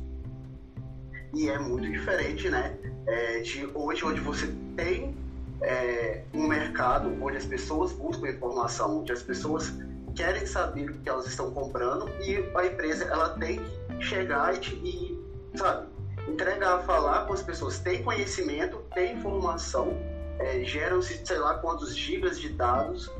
E 1.32 1.48
é 1.48 1.58
muito 1.58 1.90
diferente, 1.90 2.50
né? 2.50 2.76
É, 3.06 3.40
de 3.40 3.64
hoje, 3.72 4.04
onde 4.04 4.20
você 4.20 4.54
tem 4.76 5.16
é, 5.62 6.24
um 6.34 6.46
mercado 6.46 7.10
onde 7.22 7.38
as 7.38 7.46
pessoas 7.46 7.90
buscam 7.90 8.28
informação, 8.28 9.00
onde 9.00 9.12
as 9.12 9.22
pessoas 9.22 9.72
querem 10.14 10.44
saber 10.44 10.90
o 10.90 10.98
que 10.98 11.08
elas 11.08 11.26
estão 11.26 11.50
comprando 11.52 12.06
e 12.20 12.36
a 12.54 12.66
empresa 12.66 13.04
ela 13.04 13.30
tem 13.30 13.60
que 13.98 14.04
chegar 14.04 14.54
e, 14.54 15.18
e 15.54 15.58
sabe, 15.58 15.95
entregar, 16.28 16.82
falar 16.82 17.26
com 17.26 17.32
as 17.32 17.42
pessoas, 17.42 17.78
tem 17.78 18.02
conhecimento, 18.02 18.78
tem 18.94 19.14
informação, 19.14 19.96
é, 20.38 20.62
geram-se 20.64 21.24
sei 21.24 21.38
lá 21.38 21.54
quantos 21.54 21.96
gigas 21.96 22.40
de 22.40 22.50
dados. 22.50 23.10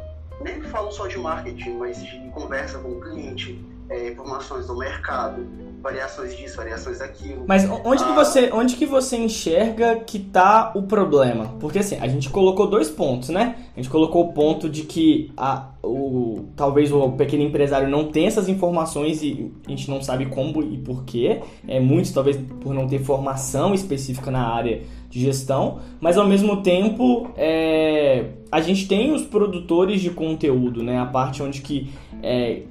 Nem 0.41 0.61
falo 0.63 0.93
só 0.93 1.07
de 1.07 1.19
marketing, 1.19 1.79
mas 1.79 2.03
de 2.03 2.31
conversa 2.31 2.79
com 2.79 2.91
o 2.91 3.01
cliente, 3.01 3.65
é, 3.89 4.11
informações 4.11 4.67
do 4.67 4.77
mercado, 4.77 5.47
variações 5.87 6.37
disso, 6.37 6.57
variações 6.57 6.99
daquilo. 6.99 7.45
Mas 7.47 7.65
onde 7.85 8.03
ah, 8.03 8.07
que 8.07 8.13
você, 8.13 8.51
onde 8.53 8.75
que 8.75 8.87
você 8.87 9.17
enxerga 9.17 9.97
que 9.97 10.19
tá 10.19 10.73
o 10.75 10.83
problema? 10.83 11.55
Porque 11.61 11.79
assim, 11.79 11.97
a 12.01 12.09
gente 12.09 12.29
colocou 12.29 12.67
dois 12.67 12.91
pontos, 12.91 13.29
né? 13.29 13.55
A 13.73 13.81
gente 13.81 13.89
colocou 13.89 14.25
o 14.25 14.33
ponto 14.33 14.69
de 14.69 14.83
que 14.83 15.31
a, 15.37 15.69
o, 15.85 16.47
talvez 16.57 16.91
o 16.91 17.13
pequeno 17.13 17.45
empresário 17.45 17.89
não 17.89 18.11
tenha 18.11 18.27
essas 18.27 18.49
informações 18.49 19.23
e 19.23 19.53
a 19.65 19.71
gente 19.71 19.89
não 19.89 20.03
sabe 20.03 20.27
como 20.27 20.61
e 20.61 20.77
por 20.79 21.05
quê. 21.05 21.41
É 21.69 21.79
muitos 21.79 22.11
talvez 22.11 22.37
por 22.61 22.75
não 22.75 22.89
ter 22.89 22.99
formação 22.99 23.73
específica 23.73 24.31
na 24.31 24.45
área 24.45 24.83
de 25.09 25.21
gestão, 25.21 25.79
mas 26.01 26.19
ao 26.19 26.27
mesmo 26.27 26.63
tempo 26.63 27.31
é, 27.37 28.25
a 28.51 28.61
gente 28.61 28.89
tem 28.89 29.13
os 29.13 29.23
produtores 29.23 30.01
de 30.01 30.11
conteúdo, 30.11 30.83
né? 30.83 30.99
A 30.99 31.07
parte 31.07 31.45
onde 31.45 31.63
que 31.63 31.91
é, 32.23 32.63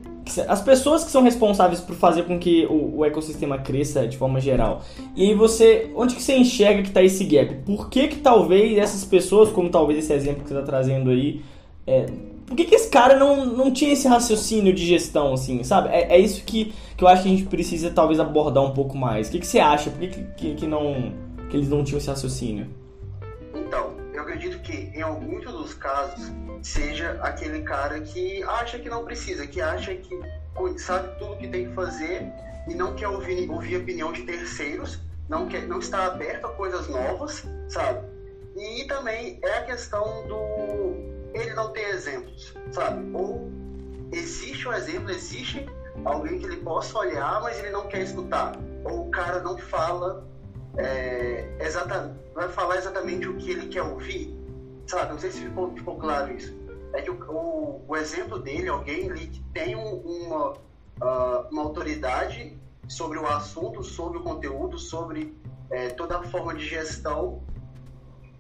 as 0.48 0.62
pessoas 0.62 1.04
que 1.04 1.12
são 1.12 1.22
responsáveis 1.22 1.80
por 1.80 1.96
fazer 1.96 2.24
com 2.24 2.40
que 2.40 2.66
o, 2.66 2.98
o, 2.98 3.06
ecossistema 3.06 3.58
cresça 3.58 4.08
de 4.08 4.18
forma 4.18 4.40
geral. 4.40 4.82
E 5.16 5.30
aí 5.30 5.36
você, 5.36 5.92
onde 5.96 6.16
que 6.16 6.24
você 6.24 6.36
enxerga 6.36 6.82
que 6.82 6.88
está 6.88 7.04
esse 7.04 7.24
gap? 7.24 7.54
Por 7.66 7.90
que 7.90 8.08
que 8.08 8.18
talvez 8.18 8.78
essas 8.78 9.06
pessoas, 9.06 9.50
como 9.52 9.70
talvez 9.70 10.00
esse 10.00 10.14
exemplo 10.14 10.44
que 10.44 10.50
você 10.50 10.56
está 10.56 10.66
trazendo 10.66 11.12
aí, 11.12 11.42
é, 11.86 12.08
por 12.46 12.56
que, 12.56 12.66
que 12.66 12.76
esse 12.76 12.90
cara 12.90 13.18
não, 13.18 13.46
não 13.46 13.72
tinha 13.72 13.94
esse 13.94 14.08
raciocínio 14.08 14.74
de 14.74 14.86
gestão, 14.86 15.34
assim, 15.34 15.64
sabe? 15.64 15.90
É, 15.90 16.16
é 16.16 16.20
isso 16.20 16.44
que, 16.44 16.74
que 16.96 17.04
eu 17.04 17.08
acho 17.08 17.24
que 17.24 17.30
a 17.30 17.32
gente 17.32 17.46
precisa 17.46 17.90
talvez 17.90 18.20
abordar 18.20 18.64
um 18.64 18.72
pouco 18.72 18.98
mais. 18.98 19.28
O 19.28 19.32
que, 19.32 19.40
que 19.40 19.48
você 19.48 19.60
acha? 19.60 19.90
Por 19.90 20.00
que, 20.00 20.24
que, 20.38 20.56
que, 20.56 20.68
não, 20.68 21.12
que 21.50 21.58
eles 21.58 21.70
não 21.70 21.84
tinham 21.84 21.98
esse 21.98 22.08
raciocínio? 22.08 22.68
Acredito 24.46 24.62
que 24.62 24.96
em 24.96 25.02
alguns 25.02 25.44
dos 25.44 25.74
casos 25.74 26.32
seja 26.62 27.18
aquele 27.24 27.64
cara 27.64 28.00
que 28.00 28.44
acha 28.44 28.78
que 28.78 28.88
não 28.88 29.04
precisa, 29.04 29.48
que 29.48 29.60
acha 29.60 29.96
que 29.96 30.20
sabe 30.78 31.18
tudo 31.18 31.38
que 31.38 31.48
tem 31.48 31.70
que 31.70 31.74
fazer 31.74 32.32
e 32.68 32.76
não 32.76 32.94
quer 32.94 33.08
ouvir, 33.08 33.50
ouvir 33.50 33.78
opinião 33.78 34.12
de 34.12 34.22
terceiros, 34.22 35.00
não, 35.28 35.48
quer, 35.48 35.68
não 35.68 35.80
está 35.80 36.06
aberto 36.06 36.46
a 36.46 36.54
coisas 36.54 36.88
novas, 36.88 37.44
sabe? 37.68 38.08
E 38.56 38.84
também 38.86 39.40
é 39.42 39.58
a 39.58 39.64
questão 39.64 40.28
do 40.28 41.34
ele 41.34 41.56
não 41.56 41.72
ter 41.72 41.90
exemplos, 41.90 42.54
sabe? 42.72 43.04
Ou 43.16 43.50
existe 44.12 44.68
um 44.68 44.74
exemplo, 44.74 45.10
existe 45.10 45.68
alguém 46.04 46.38
que 46.38 46.46
ele 46.46 46.58
possa 46.58 47.00
olhar, 47.00 47.42
mas 47.42 47.58
ele 47.58 47.72
não 47.72 47.88
quer 47.88 48.04
escutar. 48.04 48.56
Ou 48.84 49.08
o 49.08 49.12
cara 49.12 49.42
não 49.42 49.58
fala 49.58 50.24
é, 50.78 51.58
exatamente, 51.60 52.20
vai 52.34 52.50
falar 52.50 52.78
exatamente 52.78 53.28
o 53.28 53.36
que 53.38 53.52
ele 53.52 53.68
quer 53.68 53.84
ouvir, 53.84 54.36
sabe? 54.88 55.14
Não 55.14 55.20
sei 55.20 55.32
se 55.32 55.42
ficou, 55.42 55.72
ficou 55.74 55.96
claro 55.98 56.34
isso. 56.34 56.54
É 56.94 57.02
que 57.02 57.12
o, 57.12 57.16
o, 57.30 57.86
o 57.88 57.96
exemplo 57.96 58.40
dele, 58.40 58.70
alguém 58.70 59.10
ali 59.10 59.28
que 59.28 59.42
tem 59.54 59.76
um, 59.76 59.96
uma, 59.96 60.52
uh, 60.52 61.48
uma 61.52 61.64
autoridade 61.64 62.58
sobre 62.88 63.18
o 63.18 63.28
assunto, 63.28 63.84
sobre 63.84 64.18
o 64.18 64.22
conteúdo, 64.22 64.78
sobre 64.78 65.36
é, 65.70 65.90
toda 65.90 66.20
a 66.20 66.24
forma 66.24 66.54
de 66.54 66.66
gestão, 66.66 67.42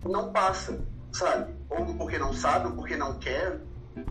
não 0.03 0.31
passa, 0.31 0.79
sabe? 1.11 1.53
Ou 1.69 1.85
porque 1.95 2.17
não 2.17 2.33
sabe, 2.33 2.67
ou 2.67 2.73
porque 2.73 2.95
não 2.95 3.17
quer, 3.17 3.59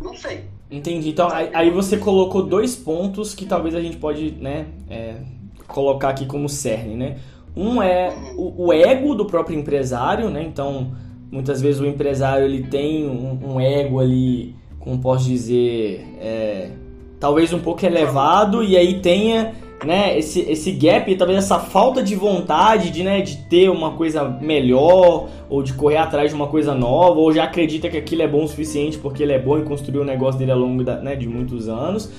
não 0.01 0.15
sei. 0.15 0.49
Entendi. 0.71 1.11
Então 1.11 1.29
aí, 1.31 1.71
você 1.71 1.97
colocou 1.97 2.43
dois 2.43 2.75
pontos 2.75 3.35
que 3.35 3.47
talvez 3.47 3.75
a 3.75 3.81
gente 3.81 3.97
pode, 3.97 4.33
né, 4.33 4.67
é, 4.89 5.23
colocar 5.69 6.09
aqui 6.11 6.27
como 6.27 6.49
cerne, 6.49 6.97
né? 6.97 7.21
Um 7.57 7.83
é 7.83 8.13
o, 8.37 8.67
o, 8.67 8.73
ego 8.73 9.15
do 9.15 9.27
próprio 9.27 9.59
empresário, 9.59 10.29
né? 10.29 10.43
Então 10.43 10.91
Muitas 11.35 11.61
vezes 11.61 11.81
o 11.81 11.87
empresário 11.87 12.47
ele 12.47 12.63
tem 12.63 13.09
um, 13.09 13.55
um 13.55 13.61
ego 13.61 13.99
ali, 13.99 14.55
como 14.79 15.01
posso 15.01 15.25
dizer, 15.25 16.07
é, 16.21 16.71
talvez 17.19 17.53
um 17.53 17.59
pouco 17.59 17.85
elevado 17.85 18.63
e 18.63 18.77
aí 18.77 19.01
tenha 19.01 19.53
né, 19.85 20.17
esse, 20.17 20.43
esse 20.43 20.71
gap, 20.71 21.13
talvez 21.17 21.41
essa 21.41 21.59
falta 21.59 22.05
de 22.05 22.15
vontade 22.15 22.89
de, 22.91 23.03
né, 23.03 23.21
de 23.21 23.37
ter 23.49 23.69
uma 23.69 23.95
coisa 23.95 24.23
melhor 24.23 25.29
ou 25.51 25.61
de 25.61 25.73
correr 25.73 25.97
atrás 25.97 26.31
de 26.31 26.37
uma 26.37 26.47
coisa 26.47 26.73
nova 26.73 27.19
ou 27.19 27.33
já 27.33 27.43
acredita 27.43 27.91
que 27.91 27.97
aquilo 27.97 28.23
é 28.23 28.29
bom 28.29 28.45
o 28.45 28.49
suficiente 28.49 28.97
porque 28.97 29.21
ele 29.21 29.33
é 29.33 29.39
bom 29.41 29.59
e 29.59 29.63
construiu 29.63 30.03
o 30.03 30.05
negócio 30.05 30.39
dele 30.39 30.53
ao 30.53 30.59
longo 30.61 30.85
da, 30.85 31.01
né, 31.01 31.17
de 31.17 31.27
muitos 31.27 31.69
anos. 31.69 32.13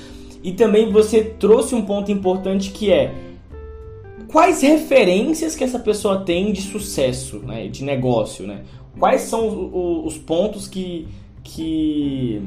E 0.44 0.51
também 0.51 0.92
você 0.92 1.24
trouxe 1.24 1.74
um 1.74 1.84
ponto 1.84 2.12
importante 2.12 2.70
que 2.72 2.92
é 2.92 3.13
quais 4.36 4.62
referências 4.62 5.56
que 5.56 5.63
essa 5.63 5.80
pessoa 5.80 6.25
tem 6.25 6.51
de 6.51 6.62
sucesso, 6.62 7.39
né, 7.39 7.70
de 7.70 7.86
negócio, 7.86 8.46
né? 8.46 8.63
quais 9.00 9.22
são 9.22 10.04
os, 10.06 10.18
pontos 10.18 10.68
que, 10.68 11.08
que, 11.42 12.42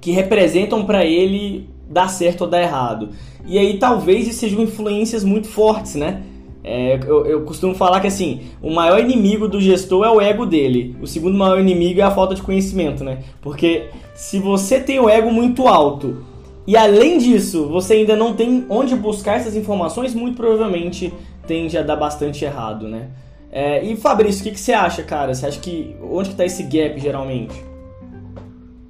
que 0.00 0.12
representam 0.12 0.86
para 0.86 1.04
ele 1.04 1.68
dar 1.90 2.06
certo 2.06 2.42
ou 2.42 2.46
dar 2.46 2.62
errado. 2.62 3.08
E 3.44 3.58
aí 3.58 3.76
talvez 3.76 4.32
sejam 4.36 4.62
influências 4.62 5.24
muito 5.24 5.48
fortes, 5.48 5.96
né? 5.96 6.22
É, 6.62 7.00
eu, 7.04 7.26
eu, 7.26 7.40
costumo 7.42 7.74
falar 7.74 8.00
que 8.00 8.06
assim, 8.06 8.42
o 8.62 8.70
maior 8.70 9.00
inimigo 9.00 9.48
do 9.48 9.60
gestor 9.60 10.06
é 10.06 10.10
o 10.10 10.20
ego 10.20 10.46
dele. 10.46 10.94
O 11.02 11.08
segundo 11.08 11.36
maior 11.36 11.58
inimigo 11.58 12.02
é 12.02 12.04
a 12.04 12.10
falta 12.12 12.36
de 12.36 12.42
conhecimento, 12.42 13.02
né? 13.02 13.24
Porque 13.42 13.88
se 14.14 14.38
você 14.38 14.78
tem 14.78 15.00
o 15.00 15.08
ego 15.08 15.32
muito 15.32 15.66
alto 15.66 16.24
e 16.66 16.76
além 16.76 17.18
disso 17.18 17.68
você 17.68 17.94
ainda 17.94 18.16
não 18.16 18.34
tem 18.34 18.66
onde 18.68 18.94
buscar 18.96 19.34
essas 19.34 19.56
informações, 19.56 20.14
muito 20.14 20.36
provavelmente 20.36 21.12
tende 21.46 21.76
a 21.76 21.82
dar 21.82 21.96
bastante 21.96 22.44
errado, 22.44 22.88
né? 22.88 23.10
É, 23.50 23.84
e 23.84 23.96
Fabrício, 23.96 24.40
o 24.40 24.44
que, 24.44 24.50
que, 24.50 24.58
você 24.58 24.72
acha, 24.72 25.02
cara? 25.04 25.32
Você 25.32 25.46
acha 25.46 25.60
que. 25.60 25.96
Onde 26.02 26.30
que 26.30 26.36
tá 26.36 26.44
esse 26.44 26.64
gap 26.64 26.98
geralmente? 26.98 27.54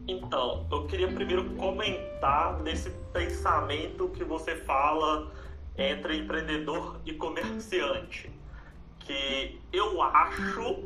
Então, 0.08 0.64
eu 0.72 0.86
queria 0.86 1.08
primeiro 1.08 1.44
comentar 1.50 2.62
desse 2.62 2.90
pensamento 3.12 4.08
que 4.08 4.24
você 4.24 4.56
fala 4.56 5.30
entre 5.76 6.16
empreendedor 6.16 6.98
e 7.04 7.12
comerciante. 7.12 8.30
Que 9.00 9.60
eu 9.70 10.00
acho 10.00 10.78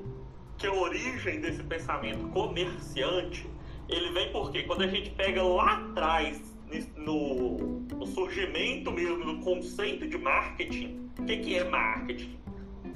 que 0.57 0.67
a 0.67 0.73
origem 0.73 1.41
desse 1.41 1.63
pensamento 1.63 2.27
comerciante 2.31 3.49
ele 3.89 4.13
vem 4.13 4.31
porque 4.33 4.65
quando 4.65 4.83
a 4.83 4.87
gente 4.87 5.11
pega 5.11 5.43
lá 5.43 5.77
atrás 5.77 6.58
no, 6.97 7.57
no 7.97 8.07
surgimento 8.07 8.91
mesmo 8.93 9.25
do 9.25 9.39
conceito 9.41 10.07
de 10.07 10.19
marketing, 10.19 11.11
o 11.19 11.25
que, 11.25 11.37
que 11.39 11.57
é 11.57 11.65
marketing? 11.65 12.39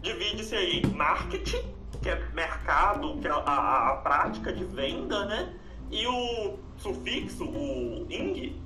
divide-se 0.02 0.54
aí 0.54 0.82
marketing, 0.86 1.62
que 2.02 2.08
é 2.10 2.20
mercado, 2.34 3.16
que 3.18 3.28
é 3.28 3.30
a, 3.30 3.90
a, 3.90 3.96
prática 4.02 4.52
de 4.52 4.64
venda, 4.64 5.24
né? 5.26 5.54
E 5.90 6.06
o 6.06 6.58
sufixo, 6.76 7.44
o 7.44 8.06
ing, 8.10 8.60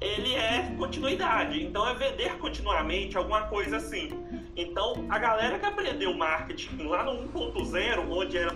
ele 0.00 0.34
é 0.34 0.74
continuidade. 0.76 1.64
Então 1.64 1.88
é 1.88 1.94
vender 1.94 2.36
continuamente, 2.38 3.16
alguma 3.16 3.42
coisa 3.42 3.78
assim. 3.78 4.10
Então 4.54 5.06
a 5.08 5.18
galera 5.18 5.58
que 5.58 5.64
aprendeu 5.64 6.14
marketing 6.14 6.82
lá 6.82 7.02
no 7.02 7.28
1.0, 7.28 8.10
onde 8.10 8.36
era 8.36 8.54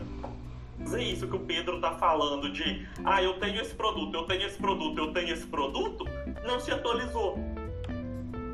fazer 0.83 1.03
isso 1.03 1.27
que 1.27 1.37
o 1.37 1.41
Pedro 1.41 1.81
tá 1.81 1.93
falando 1.93 2.51
de 2.51 2.87
ah, 3.05 3.23
eu 3.23 3.39
tenho 3.39 3.61
esse 3.61 3.75
produto, 3.75 4.15
eu 4.15 4.25
tenho 4.25 4.47
esse 4.47 4.59
produto, 4.59 4.99
eu 4.99 5.13
tenho 5.13 5.33
esse 5.33 5.47
produto, 5.47 6.05
não 6.45 6.61
se 6.61 6.71
atualizou 6.71 7.39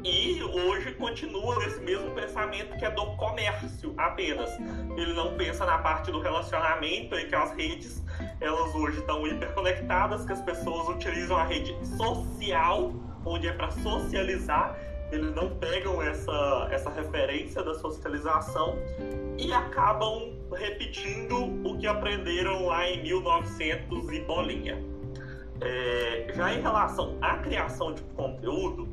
e 0.04 0.42
hoje 0.42 0.92
continua 0.92 1.58
nesse 1.58 1.80
mesmo 1.80 2.10
pensamento 2.12 2.76
que 2.78 2.84
é 2.84 2.90
do 2.90 3.04
comércio 3.16 3.92
apenas. 3.96 4.50
Ele 4.96 5.12
não 5.12 5.36
pensa 5.36 5.66
na 5.66 5.78
parte 5.78 6.10
do 6.10 6.20
relacionamento 6.20 7.14
e 7.14 7.26
que 7.26 7.34
as 7.34 7.52
redes 7.52 8.02
elas 8.40 8.74
hoje 8.74 8.98
estão 8.98 9.26
hiperconectadas, 9.26 10.24
que 10.24 10.32
as 10.32 10.40
pessoas 10.42 10.88
utilizam 10.88 11.36
a 11.36 11.44
rede 11.44 11.76
social 11.96 12.92
onde 13.24 13.48
é 13.48 13.52
para 13.52 13.70
socializar, 13.70 14.76
eles 15.10 15.34
não 15.34 15.48
pegam 15.56 16.02
essa, 16.02 16.68
essa 16.70 16.90
referência 16.90 17.62
da 17.62 17.74
socialização 17.74 18.76
e 19.38 19.52
acabam 19.52 20.32
repetindo 20.52 21.36
o 21.66 21.78
que 21.78 21.86
aprenderam 21.86 22.66
lá 22.66 22.88
em 22.88 23.02
1900 23.02 24.12
e 24.12 24.20
bolinha. 24.20 24.82
É, 25.60 26.32
já 26.34 26.54
em 26.54 26.60
relação 26.60 27.16
à 27.20 27.38
criação 27.38 27.94
de 27.94 28.02
conteúdo, 28.14 28.88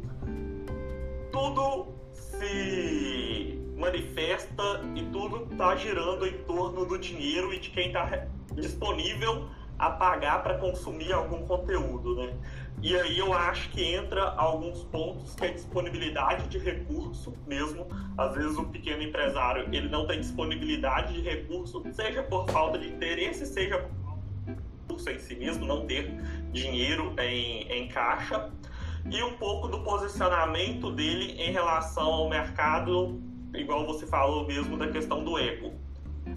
tudo 1.32 1.88
se 2.12 3.62
manifesta 3.78 4.82
e 4.96 5.04
tudo 5.12 5.48
está 5.52 5.76
girando 5.76 6.26
em 6.26 6.38
torno 6.44 6.86
do 6.86 6.98
dinheiro 6.98 7.54
e 7.54 7.60
de 7.60 7.70
quem 7.70 7.88
está 7.88 8.28
disponível 8.54 9.48
a 9.78 9.90
pagar 9.92 10.42
para 10.42 10.58
consumir 10.58 11.12
algum 11.12 11.46
conteúdo, 11.46 12.16
né? 12.16 12.34
E 12.82 12.96
aí 12.96 13.18
eu 13.18 13.34
acho 13.34 13.70
que 13.72 13.84
entra 13.84 14.24
alguns 14.38 14.84
pontos 14.84 15.34
que 15.34 15.46
é 15.46 15.52
disponibilidade 15.52 16.48
de 16.48 16.60
recurso 16.60 17.34
mesmo. 17.48 17.88
Às 18.18 18.36
vezes 18.36 18.58
o 18.58 18.66
pequeno 18.66 19.02
empresário 19.02 19.68
ele 19.72 19.90
não 19.90 20.06
tem 20.06 20.20
disponibilidade 20.20 21.14
de 21.14 21.22
recurso, 21.22 21.84
seja 21.92 22.22
por 22.24 22.48
falta 22.50 22.78
de 22.78 22.88
interesse, 22.88 23.46
seja 23.46 23.80
por 24.88 25.10
em 25.10 25.20
si 25.20 25.36
mesmo, 25.36 25.66
não 25.66 25.86
ter 25.86 26.10
dinheiro 26.54 27.14
em, 27.20 27.68
em 27.70 27.88
caixa. 27.90 28.50
E 29.12 29.22
um 29.22 29.34
pouco 29.34 29.68
do 29.68 29.84
posicionamento 29.84 30.90
dele 30.92 31.34
em 31.34 31.52
relação 31.52 32.06
ao 32.06 32.30
mercado, 32.30 33.22
igual 33.54 33.86
você 33.86 34.08
falou 34.08 34.48
mesmo 34.48 34.78
da 34.78 34.88
questão 34.88 35.24
do 35.24 35.38
ego 35.38 35.74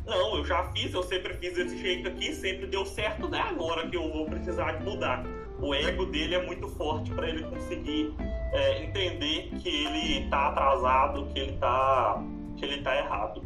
não, 0.09 0.37
eu 0.37 0.45
já 0.45 0.65
fiz, 0.73 0.93
eu 0.93 1.03
sempre 1.03 1.35
fiz 1.35 1.55
desse 1.55 1.79
jeito 1.79 2.09
aqui, 2.09 2.33
sempre 2.35 2.67
deu 2.67 2.85
certo, 2.85 3.29
né? 3.29 3.41
Agora 3.41 3.89
que 3.89 3.97
eu 3.97 4.11
vou 4.11 4.27
precisar 4.27 4.73
de 4.73 4.85
mudar. 4.85 5.25
O 5.61 5.75
ego 5.75 6.07
dele 6.07 6.35
é 6.35 6.47
muito 6.47 6.69
forte 6.69 7.11
para 7.11 7.29
ele 7.29 7.43
conseguir 7.45 8.15
é, 8.53 8.85
entender 8.85 9.51
que 9.59 9.69
ele 9.69 10.25
está 10.25 10.49
atrasado, 10.49 11.27
que 11.27 11.39
ele 11.39 11.53
está 11.53 12.23
que 12.57 12.65
ele 12.65 12.83
tá 12.83 12.97
errado. 12.97 13.43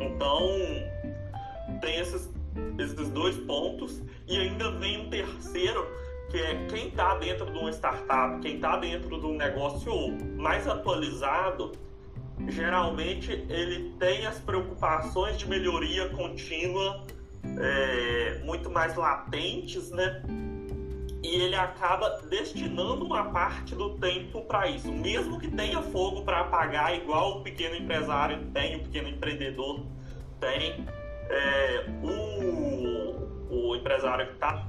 Então, 0.00 0.40
tem 1.80 1.98
esses, 2.00 2.30
esses 2.78 3.08
dois 3.10 3.36
pontos 3.38 4.02
e 4.28 4.36
ainda 4.36 4.70
vem 4.72 5.06
um 5.06 5.10
terceiro 5.10 5.86
que 6.30 6.38
é 6.38 6.66
quem 6.66 6.88
está 6.88 7.16
dentro 7.16 7.46
de 7.46 7.58
uma 7.58 7.70
startup, 7.70 8.40
quem 8.40 8.56
está 8.56 8.76
dentro 8.76 9.18
de 9.18 9.26
um 9.26 9.36
negócio 9.36 9.92
mais 10.36 10.68
atualizado, 10.68 11.72
geralmente 12.48 13.32
ele 13.48 13.94
tem 13.98 14.26
as 14.26 14.38
preocupações 14.38 15.38
de 15.38 15.48
melhoria 15.48 16.08
contínua 16.10 17.04
é, 17.58 18.40
muito 18.44 18.70
mais 18.70 18.94
latentes, 18.96 19.90
né? 19.90 20.22
E 21.22 21.34
ele 21.34 21.54
acaba 21.54 22.18
destinando 22.30 23.04
uma 23.04 23.24
parte 23.30 23.74
do 23.74 23.98
tempo 23.98 24.40
para 24.42 24.68
isso, 24.68 24.90
mesmo 24.90 25.38
que 25.38 25.48
tenha 25.48 25.82
fogo 25.82 26.22
para 26.22 26.40
apagar, 26.40 26.94
igual 26.94 27.38
o 27.38 27.42
pequeno 27.42 27.76
empresário 27.76 28.46
tem, 28.54 28.76
o 28.76 28.82
pequeno 28.84 29.08
empreendedor 29.08 29.84
tem. 30.40 30.86
É, 31.28 31.86
o, 32.02 33.54
o 33.54 33.76
empresário 33.76 34.26
que 34.26 34.32
está 34.32 34.66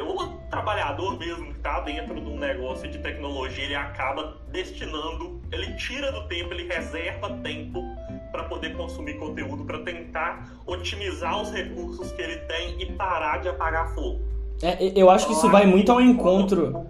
o 0.00 0.28
trabalhador 0.48 1.18
mesmo 1.18 1.46
que 1.46 1.56
está 1.56 1.80
dentro 1.80 2.14
de 2.14 2.28
um 2.28 2.38
negócio 2.38 2.88
de 2.88 2.98
tecnologia, 2.98 3.64
ele 3.64 3.74
acaba 3.74 4.36
destinando, 4.48 5.40
ele 5.50 5.74
tira 5.74 6.12
do 6.12 6.26
tempo, 6.28 6.54
ele 6.54 6.66
reserva 6.66 7.30
tempo 7.38 7.82
para 8.30 8.44
poder 8.44 8.76
consumir 8.76 9.18
conteúdo, 9.18 9.64
para 9.64 9.80
tentar 9.80 10.48
otimizar 10.66 11.40
os 11.40 11.50
recursos 11.52 12.10
que 12.12 12.22
ele 12.22 12.36
tem 12.46 12.80
e 12.80 12.92
parar 12.92 13.38
de 13.38 13.48
apagar 13.48 13.94
fogo. 13.94 14.31
É, 14.62 14.92
eu 14.94 15.10
acho 15.10 15.26
que 15.26 15.32
isso 15.32 15.50
vai 15.50 15.66
muito 15.66 15.90
ao 15.90 16.00
encontro. 16.00 16.86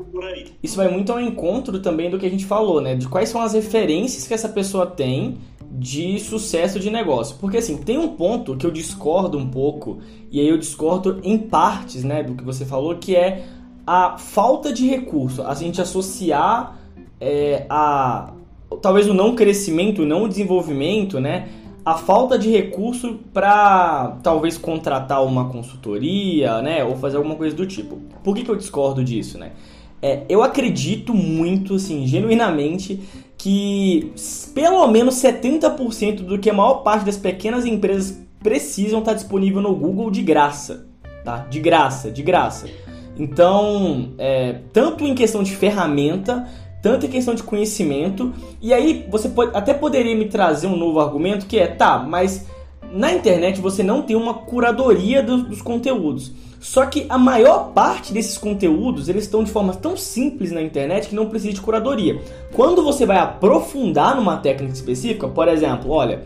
Isso 0.63 0.77
vai 0.77 0.89
muito 0.89 1.11
ao 1.11 1.19
encontro 1.19 1.81
também 1.81 2.11
do 2.11 2.19
que 2.19 2.27
a 2.27 2.31
gente 2.31 2.45
falou, 2.45 2.81
né? 2.81 2.95
De 2.95 3.09
quais 3.09 3.31
são 3.31 3.41
as 3.41 3.55
referências 3.55 4.27
que 4.29 4.35
essa 4.35 4.49
pessoa 4.49 4.87
tem 4.87 5.39
de 5.73 6.21
sucesso 6.21 6.79
de 6.79 6.91
negócio. 6.91 7.37
Porque 7.41 7.57
assim, 7.57 7.79
tem 7.79 7.97
um 7.97 8.09
ponto 8.09 8.57
que 8.57 8.67
eu 8.67 8.71
discordo 8.71 9.39
um 9.39 9.49
pouco, 9.49 10.01
e 10.31 10.39
aí 10.39 10.49
eu 10.49 10.59
discordo 10.59 11.19
em 11.25 11.39
partes, 11.39 12.05
né, 12.05 12.23
do 12.23 12.35
que 12.35 12.45
você 12.45 12.67
falou, 12.67 12.97
que 12.97 13.17
é 13.17 13.47
a 13.87 14.19
falta 14.19 14.73
de 14.73 14.87
recurso, 14.87 15.43
a 15.43 15.55
gente 15.55 15.81
associar 15.81 16.79
é, 17.19 17.67
a 17.69 18.33
talvez 18.81 19.09
o 19.09 19.15
não 19.15 19.35
crescimento, 19.35 20.03
o 20.03 20.07
não 20.07 20.29
desenvolvimento, 20.29 21.21
né, 21.21 21.49
a 21.85 21.95
falta 21.95 22.39
de 22.39 22.51
recurso 22.51 23.19
para 23.33 24.19
talvez 24.23 24.57
contratar 24.57 25.25
uma 25.25 25.49
consultoria, 25.49 26.63
né, 26.63 26.85
ou 26.85 26.97
fazer 26.97 27.17
alguma 27.17 27.35
coisa 27.35 27.55
do 27.57 27.67
tipo. 27.67 27.97
Por 28.23 28.37
que, 28.37 28.45
que 28.45 28.51
eu 28.51 28.57
discordo 28.57 29.03
disso, 29.03 29.39
né? 29.39 29.53
É, 30.01 30.23
eu 30.29 30.43
acredito 30.43 31.15
muito, 31.15 31.77
assim, 31.77 32.07
genuinamente, 32.07 33.01
que 33.39 34.13
pelo 34.55 34.87
menos 34.89 35.15
70% 35.17 36.23
do 36.23 36.39
que 36.39 36.51
a 36.51 36.53
maior 36.53 36.83
parte 36.83 37.05
das 37.05 37.17
pequenas 37.17 37.65
empresas 37.65 38.21
precisam 38.41 38.99
estar 38.99 39.13
tá 39.13 39.17
disponível 39.17 39.61
no 39.61 39.75
Google 39.75 40.11
de 40.11 40.23
graça, 40.23 40.87
tá? 41.25 41.39
De 41.49 41.61
graça, 41.61 42.11
de 42.11 42.23
graça. 42.23 42.69
Então, 43.17 44.11
é, 44.19 44.61
tanto 44.73 45.05
em 45.05 45.15
questão 45.15 45.43
de 45.43 45.55
ferramenta, 45.55 46.49
tanto 46.83 47.07
em 47.07 47.09
questão 47.09 47.35
de 47.35 47.45
conhecimento, 47.45 48.33
e 48.61 48.75
aí 48.75 49.07
você 49.09 49.29
pode, 49.29 49.57
até 49.57 49.73
poderia 49.73 50.17
me 50.17 50.27
trazer 50.27 50.67
um 50.67 50.77
novo 50.77 51.01
argumento 51.01 51.47
que 51.47 51.59
é, 51.59 51.69
tá, 51.69 52.01
mas 52.01 52.47
na 52.93 53.13
internet 53.13 53.61
você 53.61 53.83
não 53.83 54.03
tem 54.03 54.17
uma 54.17 54.35
curadoria 54.35 55.23
dos, 55.23 55.45
dos 55.45 55.63
conteúdos. 55.63 56.33
Só 56.61 56.87
que 56.87 57.07
a 57.09 57.19
maior 57.19 57.73
parte 57.73 58.13
desses 58.13 58.39
conteúdos, 58.39 59.09
eles 59.09 59.25
estão 59.25 59.43
de 59.43 59.51
forma 59.51 59.75
tão 59.75 59.97
simples 59.97 60.53
na 60.53 60.63
internet 60.63 61.09
que 61.09 61.15
não 61.15 61.29
precisa 61.29 61.55
de 61.55 61.61
curadoria. 61.61 62.21
Quando 62.53 62.85
você 62.85 63.05
vai 63.05 63.19
aprofundar 63.19 64.15
numa 64.15 64.37
técnica 64.37 64.73
específica, 64.73 65.27
por 65.27 65.49
exemplo, 65.49 65.91
olha, 65.91 66.23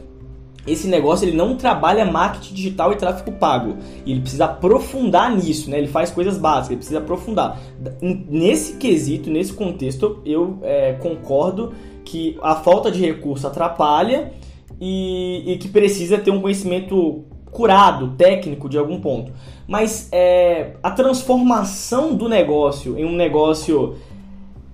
esse 0.66 0.88
negócio 0.88 1.26
ele 1.26 1.36
não 1.36 1.56
trabalha 1.56 2.04
marketing 2.04 2.54
digital 2.54 2.92
e 2.92 2.96
tráfego 2.96 3.32
pago. 3.32 3.76
E 4.04 4.12
ele 4.12 4.20
precisa 4.20 4.46
aprofundar 4.46 5.34
nisso, 5.34 5.70
né? 5.70 5.78
Ele 5.78 5.86
faz 5.86 6.10
coisas 6.10 6.38
básicas, 6.38 6.70
ele 6.70 6.78
precisa 6.78 6.98
aprofundar. 6.98 7.60
Nesse 8.00 8.74
quesito, 8.74 9.30
nesse 9.30 9.52
contexto, 9.52 10.20
eu 10.24 10.58
é, 10.62 10.94
concordo 10.94 11.72
que 12.04 12.36
a 12.42 12.56
falta 12.56 12.90
de 12.90 13.00
recurso 13.00 13.46
atrapalha 13.46 14.32
e, 14.80 15.52
e 15.52 15.58
que 15.58 15.68
precisa 15.68 16.18
ter 16.18 16.30
um 16.30 16.40
conhecimento 16.40 17.24
curado, 17.50 18.14
técnico 18.16 18.68
de 18.68 18.76
algum 18.76 19.00
ponto. 19.00 19.32
Mas 19.66 20.08
é, 20.12 20.74
a 20.82 20.90
transformação 20.90 22.14
do 22.14 22.28
negócio 22.28 22.98
em 22.98 23.04
um 23.04 23.14
negócio 23.14 23.96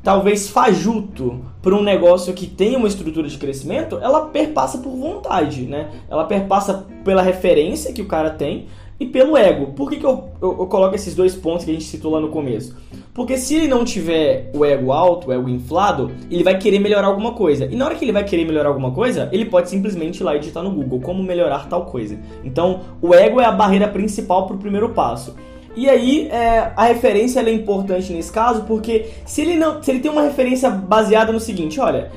talvez 0.02 0.48
fajuto 0.48 1.51
para 1.62 1.74
um 1.74 1.82
negócio 1.82 2.34
que 2.34 2.46
tem 2.46 2.74
uma 2.76 2.88
estrutura 2.88 3.28
de 3.28 3.38
crescimento, 3.38 3.98
ela 4.02 4.26
perpassa 4.26 4.78
por 4.78 4.90
vontade, 4.90 5.62
né? 5.62 5.90
Ela 6.10 6.24
perpassa 6.24 6.86
pela 7.04 7.22
referência 7.22 7.92
que 7.92 8.02
o 8.02 8.06
cara 8.06 8.30
tem, 8.30 8.66
e 9.02 9.06
pelo 9.06 9.36
ego. 9.36 9.72
Por 9.72 9.90
que, 9.90 9.96
que 9.96 10.06
eu, 10.06 10.28
eu, 10.40 10.56
eu, 10.60 10.66
coloco 10.66 10.94
esses 10.94 11.14
dois 11.14 11.34
pontos 11.34 11.64
que 11.64 11.70
a 11.70 11.74
gente 11.74 11.86
citou 11.86 12.12
lá 12.12 12.20
no 12.20 12.28
começo? 12.28 12.76
Porque 13.12 13.36
se 13.36 13.56
ele 13.56 13.68
não 13.68 13.84
tiver 13.84 14.50
o 14.54 14.64
ego 14.64 14.92
alto, 14.92 15.28
o 15.28 15.32
ego 15.32 15.48
inflado, 15.48 16.12
ele 16.30 16.44
vai 16.44 16.56
querer 16.56 16.78
melhorar 16.78 17.08
alguma 17.08 17.32
coisa. 17.32 17.66
E 17.66 17.74
na 17.74 17.84
hora 17.84 17.94
que 17.96 18.04
ele 18.04 18.12
vai 18.12 18.24
querer 18.24 18.44
melhorar 18.44 18.68
alguma 18.68 18.92
coisa, 18.92 19.28
ele 19.32 19.44
pode 19.44 19.68
simplesmente 19.68 20.20
ir 20.20 20.24
lá 20.24 20.36
e 20.36 20.38
digitar 20.38 20.62
no 20.62 20.70
Google 20.70 21.00
como 21.00 21.22
melhorar 21.22 21.68
tal 21.68 21.86
coisa. 21.86 22.18
Então, 22.44 22.80
o 23.02 23.12
ego 23.12 23.40
é 23.40 23.44
a 23.44 23.52
barreira 23.52 23.88
principal 23.88 24.46
para 24.46 24.56
o 24.56 24.58
primeiro 24.58 24.90
passo. 24.90 25.34
E 25.74 25.88
aí, 25.88 26.28
é, 26.28 26.72
a 26.76 26.84
referência 26.84 27.40
é 27.40 27.52
importante 27.52 28.12
nesse 28.12 28.30
caso, 28.30 28.64
porque 28.64 29.06
se 29.24 29.40
ele, 29.40 29.56
não, 29.56 29.82
se 29.82 29.90
ele 29.90 30.00
tem 30.00 30.10
uma 30.10 30.22
referência 30.22 30.70
baseada 30.70 31.32
no 31.32 31.40
seguinte, 31.40 31.80
olha, 31.80 32.10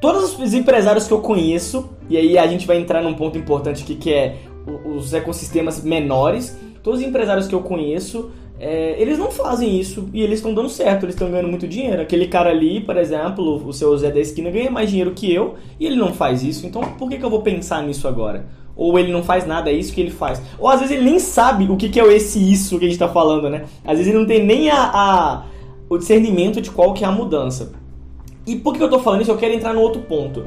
todos 0.00 0.38
os 0.38 0.52
empresários 0.52 1.06
que 1.06 1.12
eu 1.12 1.20
conheço, 1.20 1.88
e 2.10 2.16
aí 2.16 2.36
a 2.36 2.46
gente 2.46 2.66
vai 2.66 2.76
entrar 2.76 3.02
num 3.02 3.14
ponto 3.14 3.38
importante 3.38 3.82
aqui 3.82 3.94
que 3.94 4.12
é 4.12 4.36
os 4.84 5.14
ecossistemas 5.14 5.82
menores, 5.82 6.56
todos 6.82 7.00
os 7.00 7.06
empresários 7.06 7.48
que 7.48 7.54
eu 7.54 7.60
conheço, 7.60 8.30
é, 8.60 8.94
eles 9.00 9.18
não 9.18 9.30
fazem 9.30 9.80
isso 9.80 10.08
e 10.12 10.22
eles 10.22 10.38
estão 10.38 10.54
dando 10.54 10.68
certo, 10.68 11.04
eles 11.04 11.14
estão 11.14 11.30
ganhando 11.30 11.48
muito 11.48 11.66
dinheiro. 11.66 12.00
Aquele 12.00 12.28
cara 12.28 12.50
ali, 12.50 12.80
por 12.80 12.96
exemplo, 12.96 13.66
o 13.66 13.72
seu 13.72 13.96
Zé 13.96 14.10
da 14.10 14.20
esquina 14.20 14.50
ganha 14.50 14.70
mais 14.70 14.90
dinheiro 14.90 15.12
que 15.12 15.32
eu 15.32 15.54
e 15.80 15.86
ele 15.86 15.96
não 15.96 16.12
faz 16.12 16.42
isso, 16.44 16.66
então 16.66 16.80
por 16.80 17.08
que, 17.08 17.18
que 17.18 17.24
eu 17.24 17.30
vou 17.30 17.42
pensar 17.42 17.82
nisso 17.82 18.06
agora? 18.06 18.46
Ou 18.76 18.98
ele 18.98 19.12
não 19.12 19.22
faz 19.22 19.46
nada, 19.46 19.70
é 19.70 19.72
isso 19.72 19.92
que 19.92 20.00
ele 20.00 20.10
faz. 20.10 20.40
Ou 20.58 20.68
às 20.68 20.80
vezes 20.80 20.96
ele 20.96 21.04
nem 21.04 21.18
sabe 21.18 21.70
o 21.70 21.76
que, 21.76 21.88
que 21.88 22.00
é 22.00 22.12
esse 22.14 22.38
isso 22.38 22.78
que 22.78 22.84
a 22.84 22.88
gente 22.88 22.94
está 22.94 23.08
falando, 23.08 23.50
né? 23.50 23.64
Às 23.84 23.98
vezes 23.98 24.08
ele 24.08 24.18
não 24.18 24.26
tem 24.26 24.44
nem 24.44 24.70
a, 24.70 24.90
a, 24.92 25.42
o 25.88 25.98
discernimento 25.98 26.60
de 26.60 26.70
qual 26.70 26.94
que 26.94 27.04
é 27.04 27.06
a 27.06 27.12
mudança. 27.12 27.72
E 28.46 28.56
por 28.56 28.74
que 28.74 28.82
eu 28.82 28.86
estou 28.86 29.00
falando 29.00 29.22
isso? 29.22 29.30
Eu 29.30 29.36
quero 29.36 29.54
entrar 29.54 29.72
no 29.72 29.80
outro 29.80 30.02
ponto. 30.02 30.44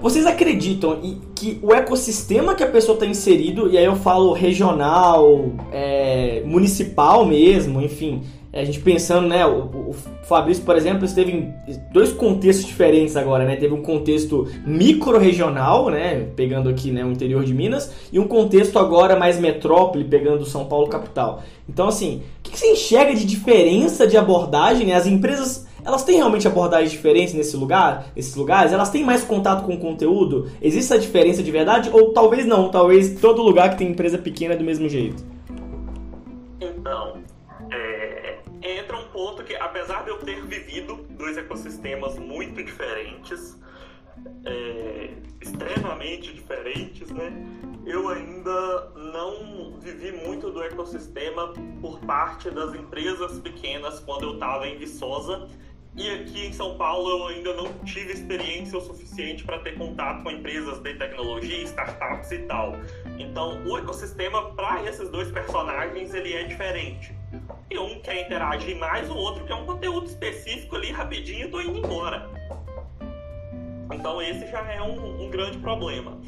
Vocês 0.00 0.26
acreditam 0.26 0.98
que 1.34 1.60
o 1.62 1.72
ecossistema 1.72 2.56
que 2.56 2.64
a 2.64 2.66
pessoa 2.66 2.94
está 2.94 3.06
inserido, 3.06 3.70
e 3.70 3.78
aí 3.78 3.84
eu 3.84 3.94
falo 3.94 4.32
regional, 4.32 5.52
é, 5.70 6.42
municipal 6.44 7.24
mesmo, 7.24 7.80
enfim, 7.80 8.22
a 8.60 8.64
gente 8.64 8.80
pensando, 8.80 9.26
né, 9.28 9.46
o, 9.46 9.90
o 9.90 9.94
Fabrício, 10.24 10.62
por 10.62 10.76
exemplo, 10.76 11.06
esteve 11.06 11.32
em 11.32 11.54
dois 11.90 12.12
contextos 12.12 12.66
diferentes 12.66 13.16
agora, 13.16 13.46
né? 13.46 13.56
Teve 13.56 13.72
um 13.72 13.80
contexto 13.80 14.46
micro-regional, 14.66 15.88
né, 15.88 16.26
pegando 16.36 16.68
aqui, 16.68 16.90
né, 16.90 17.02
o 17.02 17.10
interior 17.10 17.44
de 17.44 17.54
Minas, 17.54 17.90
e 18.12 18.18
um 18.18 18.28
contexto 18.28 18.78
agora 18.78 19.16
mais 19.16 19.40
metrópole, 19.40 20.04
pegando 20.04 20.44
São 20.44 20.66
Paulo 20.66 20.86
capital. 20.88 21.42
Então, 21.66 21.88
assim, 21.88 22.22
o 22.40 22.42
que, 22.42 22.58
você 22.58 22.72
enxerga 22.72 23.14
de 23.14 23.24
diferença 23.24 24.06
de 24.06 24.18
abordagem? 24.18 24.86
Né? 24.86 24.94
As 24.94 25.06
empresas 25.06 25.66
elas 25.84 26.04
têm 26.04 26.16
realmente 26.16 26.46
abordagens 26.46 26.92
diferentes 26.92 27.34
nesse 27.34 27.56
lugar, 27.56 28.06
nesses 28.14 28.36
lugares? 28.36 28.72
Elas 28.72 28.90
têm 28.90 29.02
mais 29.02 29.24
contato 29.24 29.64
com 29.64 29.74
o 29.74 29.78
conteúdo? 29.78 30.48
Existe 30.60 30.92
essa 30.92 30.98
diferença 30.98 31.42
de 31.42 31.50
verdade? 31.50 31.90
Ou 31.92 32.12
talvez 32.12 32.46
não, 32.46 32.68
talvez 32.68 33.18
todo 33.20 33.42
lugar 33.42 33.70
que 33.70 33.78
tem 33.78 33.88
empresa 33.88 34.16
pequena 34.16 34.54
é 34.54 34.56
do 34.56 34.62
mesmo 34.62 34.88
jeito? 34.88 35.24
Então, 36.60 37.14
é, 37.16 37.31
entra 38.62 38.96
um 38.96 39.08
ponto 39.08 39.42
que, 39.42 39.54
apesar 39.56 40.04
de 40.04 40.10
eu 40.10 40.18
ter 40.18 40.44
vivido 40.44 41.06
dois 41.10 41.36
ecossistemas 41.36 42.18
muito 42.18 42.62
diferentes, 42.62 43.58
é, 44.44 45.14
extremamente 45.40 46.32
diferentes, 46.32 47.10
né? 47.10 47.32
Eu 47.84 48.08
ainda 48.08 48.90
não 48.94 49.78
vivi 49.80 50.12
muito 50.12 50.50
do 50.50 50.62
ecossistema 50.62 51.52
por 51.80 51.98
parte 52.00 52.48
das 52.50 52.74
empresas 52.74 53.40
pequenas 53.40 53.98
quando 53.98 54.22
eu 54.22 54.34
estava 54.34 54.68
em 54.68 54.78
Viçosa 54.78 55.48
e 55.94 56.08
aqui 56.08 56.46
em 56.46 56.52
São 56.52 56.78
Paulo 56.78 57.10
eu 57.10 57.26
ainda 57.26 57.54
não 57.54 57.70
tive 57.84 58.12
experiência 58.12 58.78
o 58.78 58.80
suficiente 58.80 59.44
para 59.44 59.58
ter 59.58 59.76
contato 59.76 60.22
com 60.22 60.30
empresas 60.30 60.78
de 60.78 60.94
tecnologia, 60.94 61.62
startups 61.64 62.30
e 62.30 62.38
tal. 62.40 62.76
Então, 63.18 63.62
o 63.66 63.76
ecossistema 63.76 64.54
para 64.54 64.88
esses 64.88 65.10
dois 65.10 65.30
personagens 65.30 66.14
ele 66.14 66.32
é 66.32 66.44
diferente. 66.44 67.21
E 67.72 67.78
um 67.78 68.00
quer 68.00 68.26
interagir 68.26 68.78
mais, 68.78 69.08
o 69.08 69.16
outro 69.16 69.46
quer 69.46 69.54
um 69.54 69.64
conteúdo 69.64 70.04
específico 70.04 70.76
ali 70.76 70.92
rapidinho, 70.92 71.50
tô 71.50 71.58
indo 71.58 71.78
embora. 71.78 72.28
Então, 73.90 74.20
esse 74.20 74.46
já 74.50 74.60
é 74.70 74.82
um, 74.82 75.24
um 75.24 75.30
grande 75.30 75.56
problema. 75.56 76.20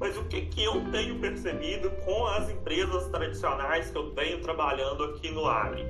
Mas 0.00 0.16
o 0.16 0.24
que, 0.24 0.42
que 0.42 0.64
eu 0.64 0.80
tenho 0.90 1.20
percebido 1.20 1.88
com 2.04 2.26
as 2.26 2.50
empresas 2.50 3.06
tradicionais 3.10 3.92
que 3.92 3.96
eu 3.96 4.10
tenho 4.10 4.40
trabalhando 4.40 5.04
aqui 5.04 5.30
no 5.30 5.46
Agri? 5.46 5.84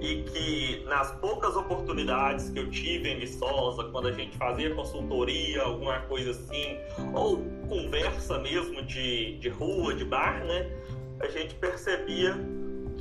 E 0.00 0.22
que 0.22 0.84
nas 0.86 1.12
poucas 1.16 1.54
oportunidades 1.56 2.48
que 2.48 2.58
eu 2.58 2.70
tive 2.70 3.10
em 3.10 3.20
Viçosa, 3.20 3.84
quando 3.84 4.08
a 4.08 4.12
gente 4.12 4.34
fazia 4.38 4.74
consultoria, 4.74 5.60
alguma 5.60 6.00
coisa 6.00 6.30
assim, 6.30 6.78
ou 7.12 7.44
conversa 7.68 8.38
mesmo 8.38 8.82
de, 8.82 9.36
de 9.38 9.50
rua, 9.50 9.94
de 9.94 10.06
bar, 10.06 10.42
né? 10.42 10.70
A 11.20 11.26
gente 11.28 11.54
percebia 11.54 12.34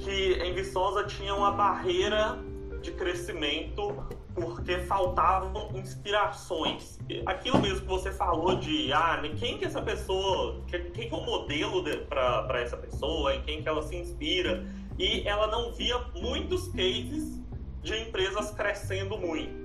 que 0.04 0.34
em 0.34 0.54
Viçosa 0.54 1.06
tinha 1.06 1.34
uma 1.34 1.52
barreira 1.52 2.38
de 2.82 2.92
crescimento 2.92 3.96
porque 4.36 4.80
faltavam 4.80 5.72
inspirações. 5.76 7.00
Aquilo 7.26 7.60
mesmo 7.60 7.82
que 7.82 7.88
você 7.88 8.12
falou 8.12 8.56
de 8.56 8.92
ah, 8.92 9.22
quem 9.38 9.58
que 9.58 9.66
essa 9.66 9.82
pessoa, 9.82 10.62
quem 10.68 10.92
que 10.92 11.16
é 11.16 11.18
o 11.18 11.24
modelo 11.24 11.84
para 12.10 12.60
essa 12.60 12.76
pessoa, 12.76 13.36
em 13.36 13.42
quem 13.44 13.62
que 13.62 13.70
ela 13.70 13.82
se 13.84 13.96
inspira. 13.96 14.66
E 14.98 15.28
ela 15.28 15.48
não 15.48 15.72
via 15.72 15.98
muitos 16.16 16.68
cases 16.70 17.42
de 17.82 17.96
empresas 17.96 18.52
crescendo 18.52 19.18
muito. 19.18 19.64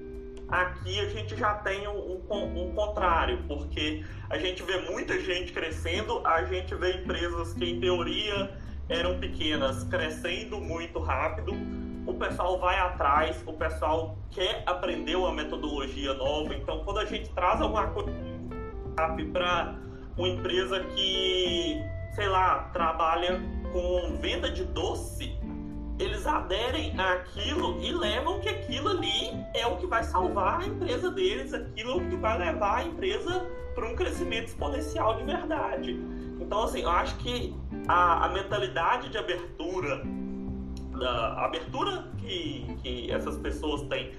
Aqui 0.49 0.99
a 1.01 1.09
gente 1.09 1.37
já 1.37 1.55
tem 1.55 1.87
um, 1.89 2.23
um, 2.31 2.69
um 2.69 2.75
contrário, 2.75 3.43
porque 3.47 4.03
a 4.31 4.39
gente 4.39 4.63
vê 4.63 4.81
muita 4.91 5.19
gente 5.21 5.53
crescendo, 5.53 6.27
a 6.27 6.45
gente 6.45 6.75
vê 6.75 6.93
empresas 6.93 7.53
que 7.53 7.65
em 7.65 7.81
teoria 7.81 8.51
eram 8.89 9.19
pequenas 9.19 9.85
crescendo 9.85 10.59
muito 10.61 10.99
rápido, 10.99 11.53
o 12.07 12.15
pessoal 12.15 12.59
vai 12.59 12.79
atrás, 12.79 13.43
o 13.47 13.53
pessoal 13.53 14.17
quer 14.31 14.63
aprender 14.67 15.15
uma 15.17 15.33
metodologia 15.33 16.15
nova. 16.15 16.55
Então, 16.55 16.83
quando 16.85 17.01
a 17.01 17.05
gente 17.05 17.29
traz 17.31 17.61
alguma 17.61 17.89
coisa 17.89 18.11
para 19.33 19.77
uma 20.17 20.29
empresa 20.29 20.81
que, 20.81 21.77
sei 22.15 22.29
lá, 22.29 22.71
trabalha 22.73 23.41
com 23.73 24.17
venda 24.21 24.51
de 24.51 24.65
doce, 24.65 25.39
eles 25.99 26.27
aderem 26.27 26.99
àquilo 26.99 27.79
e 27.83 27.93
levam 27.93 28.41
que 28.41 28.49
aquilo 28.49 28.89
ali 28.89 29.31
é 29.55 29.67
o 29.67 29.77
que 29.77 29.87
vai 29.87 30.03
salvar 30.03 30.61
a 30.63 30.67
empresa 30.67 31.11
deles, 31.11 31.53
aquilo 31.53 32.01
que 32.09 32.17
vai 32.17 32.39
levar 32.39 32.79
a 32.79 32.85
empresa 32.85 33.47
para 33.75 33.87
um 33.87 33.95
crescimento 33.95 34.47
exponencial 34.47 35.17
de 35.17 35.25
verdade. 35.25 35.93
Então, 36.41 36.63
assim, 36.63 36.83
eu 36.83 36.91
acho 36.91 37.17
que 37.19 37.55
a, 37.89 38.27
a 38.27 38.29
mentalidade 38.29 39.09
de 39.09 39.19
abertura 39.19 40.03
da 40.99 41.45
abertura 41.45 42.09
que, 42.19 42.77
que 42.83 43.11
essas 43.11 43.37
pessoas 43.39 43.83
têm 43.83 44.11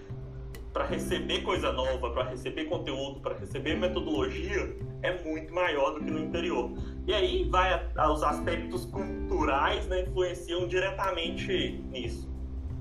para 0.74 0.86
receber 0.86 1.42
coisa 1.42 1.72
nova, 1.72 2.12
para 2.12 2.30
receber 2.30 2.66
conteúdo, 2.66 3.20
para 3.20 3.36
receber 3.36 3.76
metodologia 3.76 4.76
é 5.02 5.24
muito 5.24 5.54
maior 5.54 5.96
do 5.96 6.06
que 6.06 6.12
no 6.12 6.20
interior. 6.20 6.72
E 7.08 7.14
aí 7.14 7.48
vai 7.50 7.74
a, 7.74 7.84
a, 7.98 8.14
os 8.14 8.24
aspectos 8.24 8.86
culturais, 8.86 9.88
né, 9.88 10.04
influenciam 10.04 10.68
diretamente 10.68 11.84
nisso. 11.90 12.30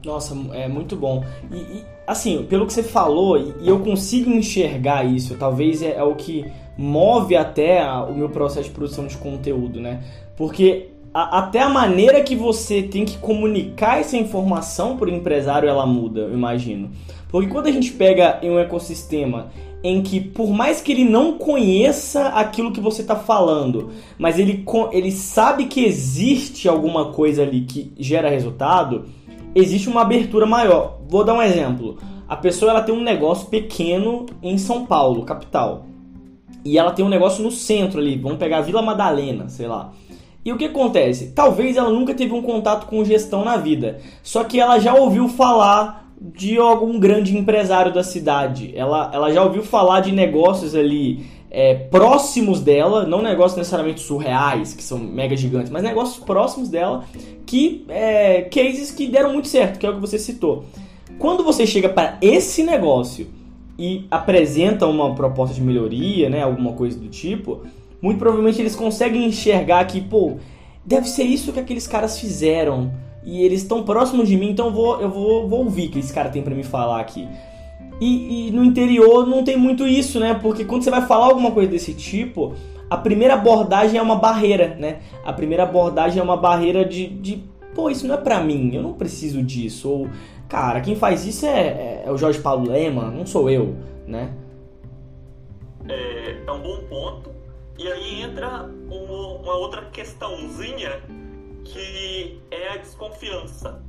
Nossa, 0.05 0.35
é 0.53 0.69
muito 0.69 0.95
bom. 0.97 1.25
E, 1.51 1.57
e, 1.57 1.85
assim, 2.07 2.45
pelo 2.47 2.67
que 2.67 2.73
você 2.73 2.83
falou, 2.83 3.37
e 3.39 3.69
eu 3.69 3.81
consigo 3.81 4.31
enxergar 4.31 5.05
isso, 5.05 5.37
talvez 5.37 5.83
é, 5.83 5.97
é 5.97 6.03
o 6.03 6.15
que 6.15 6.45
move 6.79 7.37
até 7.37 7.83
a, 7.83 8.05
o 8.05 8.15
meu 8.15 8.29
processo 8.29 8.69
de 8.69 8.75
produção 8.75 9.09
de 9.09 9.17
conteúdo, 9.17 9.81
né? 9.81 10.01
Porque 10.37 10.91
a, 11.13 11.41
até 11.41 11.61
a 11.61 11.69
maneira 11.69 12.23
que 12.23 12.37
você 12.37 12.83
tem 12.83 13.05
que 13.05 13.19
comunicar 13.19 13.99
essa 13.99 14.17
informação 14.17 14.97
para 14.97 15.09
o 15.09 15.13
empresário 15.13 15.69
ela 15.69 15.85
muda, 15.85 16.21
eu 16.21 16.33
imagino. 16.33 16.91
Porque 17.29 17.49
quando 17.49 17.67
a 17.67 17.73
gente 17.73 17.91
pega 17.91 18.39
em 18.43 18.51
um 18.51 18.59
ecossistema 18.59 19.51
em 19.83 20.03
que, 20.03 20.21
por 20.21 20.51
mais 20.51 20.81
que 20.81 20.93
ele 20.93 21.05
não 21.05 21.39
conheça 21.39 22.29
aquilo 22.29 22.73
que 22.73 22.81
você 22.81 23.03
está 23.03 23.17
falando, 23.17 23.91
mas 24.19 24.39
ele, 24.39 24.65
ele 24.93 25.11
sabe 25.11 25.67
que 25.67 25.85
existe 25.85 26.69
alguma 26.69 27.13
coisa 27.13 27.43
ali 27.43 27.63
que 27.63 27.93
gera 27.99 28.31
resultado, 28.31 29.07
existe 29.55 29.89
uma 29.89 30.03
abertura 30.03 30.47
maior. 30.47 30.99
Vou 31.09 31.25
dar 31.25 31.35
um 31.35 31.43
exemplo. 31.43 31.99
A 32.29 32.37
pessoa 32.37 32.71
ela 32.71 32.83
tem 32.83 32.95
um 32.95 33.03
negócio 33.03 33.49
pequeno 33.49 34.27
em 34.43 34.59
São 34.59 34.85
Paulo, 34.85 35.25
capital. 35.25 35.88
E 36.65 36.79
ela 36.79 36.91
tem 36.91 37.05
um 37.05 37.09
negócio 37.09 37.43
no 37.43 37.51
centro 37.51 38.01
ali, 38.01 38.17
vamos 38.17 38.39
pegar 38.39 38.61
Vila 38.61 38.83
Madalena, 38.83 39.49
sei 39.49 39.67
lá. 39.67 39.93
E 40.45 40.53
o 40.53 40.57
que 40.57 40.67
acontece? 40.67 41.33
Talvez 41.33 41.77
ela 41.77 41.91
nunca 41.91 42.15
teve 42.15 42.33
um 42.33 42.43
contato 42.43 42.87
com 42.87 43.05
gestão 43.05 43.45
na 43.45 43.57
vida, 43.57 44.01
só 44.23 44.45
que 44.45 44.59
ela 44.59 44.79
já 44.79 44.95
ouviu 44.95 45.29
falar 45.29 46.09
de 46.21 46.59
algum 46.59 46.99
grande 46.99 47.37
empresário 47.37 47.93
da 47.93 48.03
cidade. 48.03 48.73
Ela, 48.75 49.11
ela 49.13 49.33
já 49.33 49.43
ouviu 49.43 49.63
falar 49.63 50.01
de 50.01 50.11
negócios 50.11 50.75
ali 50.75 51.27
é, 51.51 51.75
próximos 51.75 52.61
dela, 52.61 53.07
não 53.07 53.23
negócios 53.23 53.57
necessariamente 53.57 54.01
surreais, 54.01 54.75
que 54.75 54.83
são 54.83 54.99
mega 54.99 55.37
gigantes, 55.37 55.71
mas 55.71 55.83
negócios 55.83 56.23
próximos 56.25 56.69
dela, 56.69 57.05
que 57.47 57.85
é, 57.89 58.43
cases 58.43 58.91
que 58.91 59.07
deram 59.07 59.33
muito 59.33 59.49
certo, 59.49 59.79
que 59.79 59.87
é 59.87 59.91
o 59.91 59.95
que 59.95 60.01
você 60.01 60.19
citou. 60.19 60.65
Quando 61.19 61.43
você 61.43 61.67
chega 61.67 61.89
para 61.89 62.19
esse 62.21 62.63
negócio 62.63 63.29
e 63.79 64.07
apresenta 64.11 64.87
uma 64.87 65.15
proposta 65.15 65.55
de 65.55 65.63
melhoria, 65.63 66.29
né, 66.29 66.43
alguma 66.43 66.73
coisa 66.73 66.99
do 66.99 67.09
tipo, 67.09 67.61
muito 68.03 68.19
provavelmente 68.19 68.61
eles 68.61 68.75
conseguem 68.75 69.25
enxergar 69.25 69.85
que, 69.87 70.01
pô, 70.01 70.35
deve 70.85 71.09
ser 71.09 71.25
isso 71.25 71.53
que 71.53 71.61
aqueles 71.61 71.87
caras 71.87 72.19
fizeram. 72.19 72.91
E 73.25 73.43
eles 73.43 73.63
estão 73.63 73.83
próximos 73.83 74.29
de 74.29 74.37
mim, 74.37 74.51
então 74.51 74.67
eu 74.67 74.73
vou, 74.73 75.01
eu 75.01 75.11
vou, 75.11 75.49
vou 75.49 75.59
ouvir 75.65 75.89
o 75.89 75.91
que 75.91 75.99
esse 75.99 76.13
cara 76.13 76.31
tem 76.31 76.43
para 76.43 76.55
me 76.55 76.63
falar 76.63 77.01
aqui. 77.01 77.29
E, 78.01 78.49
e, 78.49 78.51
no 78.53 78.65
interior 78.65 79.27
não 79.27 79.43
tem 79.43 79.57
muito 79.57 79.87
isso, 79.87 80.21
né? 80.21 80.33
Porque 80.35 80.65
quando 80.65 80.83
você 80.83 80.91
vai 80.91 81.07
falar 81.07 81.27
alguma 81.27 81.51
coisa 81.51 81.71
desse 81.71 81.93
tipo, 81.93 82.55
a 82.89 82.97
primeira 82.97 83.35
abordagem 83.35 83.99
é 83.99 84.03
uma 84.03 84.17
barreira, 84.17 84.77
né? 84.79 84.99
A 85.25 85.33
primeira 85.33 85.65
abordagem 85.65 86.21
é 86.21 86.23
uma 86.23 86.37
barreira 86.37 86.85
de, 86.85 87.07
de 87.07 87.43
pô, 87.75 87.91
isso 87.91 88.07
não 88.07 88.15
é 88.15 88.19
pra 88.19 88.41
mim, 88.41 88.71
eu 88.73 88.83
não 88.83 88.93
preciso 88.93 89.43
disso. 89.43 89.91
Ou, 89.91 90.09
cara, 90.49 90.81
quem 90.81 90.97
faz 90.97 91.25
isso 91.27 91.47
é, 91.47 91.69
é, 91.69 92.03
é 92.07 92.11
o 92.11 92.17
Jorge 92.17 92.41
Paulo 92.41 92.71
Lema, 92.71 93.11
não 93.11 93.27
sou 93.27 93.51
eu, 93.51 93.77
né? 94.07 94.35
É, 95.89 96.43
é 96.47 96.53
um 96.53 96.61
bom 96.61 96.81
ponto. 96.89 97.31
E 97.79 97.87
aí 97.87 98.23
entra 98.23 98.65
uma, 98.91 99.29
uma 99.41 99.55
outra 99.55 99.85
questãozinha 99.87 101.01
que 101.65 102.41
é 102.51 102.71
a 102.71 102.77
desconfiança. 102.77 103.83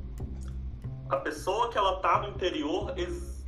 A 1.09 1.17
pessoa 1.17 1.69
que 1.69 1.77
ela 1.77 1.95
tá 1.97 2.21
no 2.21 2.29
interior, 2.29 2.93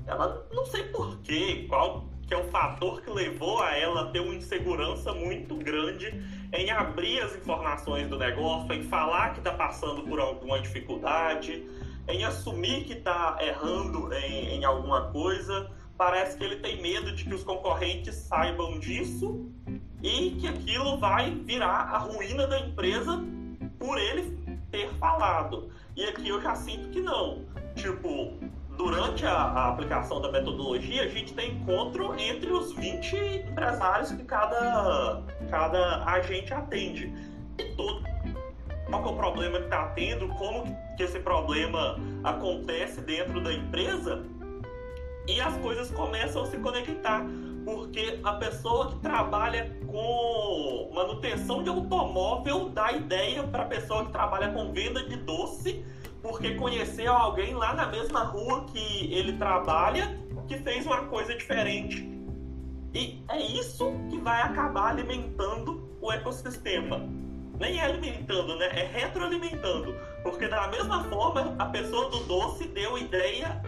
ela 0.07 0.45
não 0.51 0.65
sei 0.65 0.83
porquê, 0.85 1.65
qual 1.69 2.05
que 2.31 2.33
é 2.33 2.37
o 2.37 2.45
fator 2.45 3.01
que 3.01 3.09
levou 3.09 3.61
a 3.61 3.77
ela 3.77 4.09
ter 4.11 4.21
uma 4.21 4.33
insegurança 4.33 5.13
muito 5.13 5.53
grande 5.57 6.23
em 6.53 6.71
abrir 6.71 7.19
as 7.19 7.35
informações 7.35 8.07
do 8.07 8.17
negócio, 8.17 8.73
em 8.73 8.83
falar 8.83 9.33
que 9.33 9.39
está 9.39 9.51
passando 9.51 10.01
por 10.03 10.17
alguma 10.19 10.59
dificuldade, 10.61 11.63
em 12.11 12.23
assumir 12.23 12.83
que 12.83 12.93
está 12.93 13.37
errando 13.41 14.13
em, 14.13 14.55
em 14.55 14.65
alguma 14.65 15.11
coisa. 15.11 15.69
Parece 15.97 16.37
que 16.37 16.43
ele 16.43 16.57
tem 16.57 16.81
medo 16.81 17.13
de 17.13 17.23
que 17.23 17.33
os 17.33 17.43
concorrentes 17.43 18.15
saibam 18.15 18.79
disso 18.79 19.51
e 20.01 20.31
que 20.31 20.47
aquilo 20.47 20.97
vai 20.97 21.31
virar 21.31 21.89
a 21.93 21.97
ruína 21.99 22.47
da 22.47 22.59
empresa 22.59 23.23
por 23.77 23.97
ele 23.97 24.37
ter 24.71 24.89
falado. 24.95 25.69
E 25.95 26.03
aqui 26.05 26.29
eu 26.29 26.41
já 26.41 26.55
sinto 26.55 26.89
que 26.89 27.01
não. 27.01 27.45
Tipo, 27.75 28.33
durante 28.77 29.25
a, 29.25 29.33
a, 29.33 29.69
aplicação 29.69 30.21
da 30.21 30.31
metodologia, 30.31 31.03
a 31.03 31.07
gente 31.07 31.33
tem 31.33 31.51
encontro 31.55 32.19
entre 32.19 32.51
os 32.51 32.73
20 32.73 33.15
empresários 33.49 34.11
que 34.11 34.23
cada, 34.23 35.23
cada 35.49 36.03
agente 36.05 36.53
atende. 36.53 37.13
E 37.57 37.63
todo 37.75 38.03
qual 38.99 39.05
é 39.05 39.09
o 39.09 39.15
problema 39.15 39.57
que 39.57 39.63
está 39.65 39.87
tendo, 39.89 40.27
como 40.29 40.63
que 40.95 41.03
esse 41.03 41.19
problema 41.19 41.97
acontece 42.23 43.01
dentro 43.01 43.41
da 43.41 43.53
empresa 43.53 44.23
e 45.27 45.39
as 45.39 45.55
coisas 45.57 45.89
começam 45.91 46.43
a 46.43 46.45
se 46.45 46.57
conectar 46.57 47.25
porque 47.63 48.19
a 48.23 48.33
pessoa 48.33 48.89
que 48.89 48.99
trabalha 48.99 49.71
com 49.87 50.91
manutenção 50.93 51.63
de 51.63 51.69
automóvel 51.69 52.69
dá 52.69 52.91
ideia 52.91 53.43
para 53.43 53.63
a 53.63 53.67
pessoa 53.67 54.05
que 54.05 54.11
trabalha 54.11 54.51
com 54.51 54.73
venda 54.73 55.03
de 55.03 55.15
doce, 55.17 55.85
porque 56.21 56.55
conheceu 56.55 57.13
alguém 57.13 57.53
lá 57.53 57.73
na 57.73 57.87
mesma 57.87 58.23
rua 58.23 58.65
que 58.65 59.13
ele 59.13 59.33
trabalha 59.33 60.19
que 60.51 60.57
fez 60.57 60.85
uma 60.85 61.05
coisa 61.05 61.33
diferente. 61.33 62.09
E 62.93 63.23
é 63.29 63.39
isso 63.39 63.93
que 64.09 64.17
vai 64.17 64.41
acabar 64.41 64.89
alimentando 64.89 65.89
o 66.01 66.11
ecossistema. 66.11 67.07
Nem 67.61 67.77
é 67.77 67.85
alimentando, 67.85 68.57
né? 68.57 68.65
É 68.73 68.89
retroalimentando. 68.91 69.95
Porque 70.23 70.47
da 70.47 70.67
mesma 70.67 71.03
forma, 71.03 71.55
a 71.59 71.65
pessoa 71.65 72.09
do 72.09 72.21
doce 72.23 72.67
deu 72.67 72.97
ideia 72.97 73.61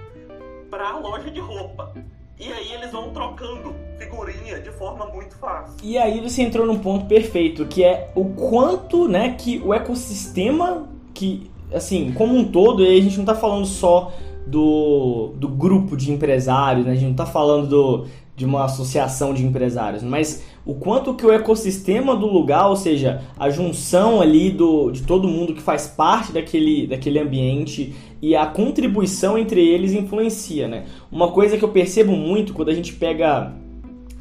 para 0.70 0.90
a 0.90 1.00
loja 1.00 1.30
de 1.30 1.40
roupa. 1.40 1.94
E 2.40 2.52
aí 2.52 2.74
eles 2.74 2.92
vão 2.92 3.12
trocando 3.12 3.76
figurinha 4.00 4.60
de 4.60 4.72
forma 4.72 5.06
muito 5.06 5.38
fácil. 5.38 5.78
E 5.84 5.96
aí 5.96 6.20
você 6.20 6.42
entrou 6.42 6.66
num 6.66 6.80
ponto 6.80 7.06
perfeito, 7.06 7.68
que 7.68 7.84
é 7.84 8.12
o 8.16 8.26
quanto, 8.34 9.08
né, 9.08 9.36
que 9.38 9.62
o 9.64 9.72
ecossistema 9.72 10.90
que 11.14 11.52
assim, 11.72 12.12
como 12.14 12.36
um 12.36 12.46
todo, 12.46 12.84
e 12.84 12.98
a 12.98 13.02
gente 13.02 13.16
não 13.16 13.24
está 13.24 13.36
falando 13.36 13.66
só 13.66 14.12
do, 14.46 15.34
do 15.36 15.48
grupo 15.48 15.96
de 15.96 16.12
empresários, 16.12 16.86
né? 16.86 16.92
A 16.92 16.96
gente 16.96 17.06
não 17.06 17.12
está 17.12 17.26
falando 17.26 17.68
do, 17.68 18.08
de 18.36 18.46
uma 18.46 18.66
associação 18.66 19.34
de 19.34 19.46
empresários, 19.46 20.04
mas 20.04 20.44
o 20.66 20.74
quanto 20.76 21.14
que 21.14 21.26
o 21.26 21.32
ecossistema 21.32 22.16
do 22.16 22.26
lugar, 22.26 22.70
ou 22.70 22.76
seja, 22.76 23.22
a 23.38 23.50
junção 23.50 24.22
ali 24.22 24.50
do, 24.50 24.92
de 24.92 25.04
todo 25.04 25.28
mundo 25.28 25.54
que 25.54 25.62
faz 25.62 25.88
parte 25.88 26.32
daquele, 26.32 26.88
daquele 26.88 27.20
ambiente 27.20 27.94
e 28.22 28.36
a 28.36 28.46
contribuição 28.46 29.38
entre 29.38 29.62
eles 29.62 29.92
influencia, 29.92 30.68
né? 30.68 30.86
Uma 31.12 31.32
coisa 31.32 31.58
que 31.58 31.66
eu 31.66 31.70
percebo 31.70 32.14
muito 32.14 32.54
quando 32.54 32.70
a 32.70 32.74
gente 32.74 32.94
pega 32.94 33.54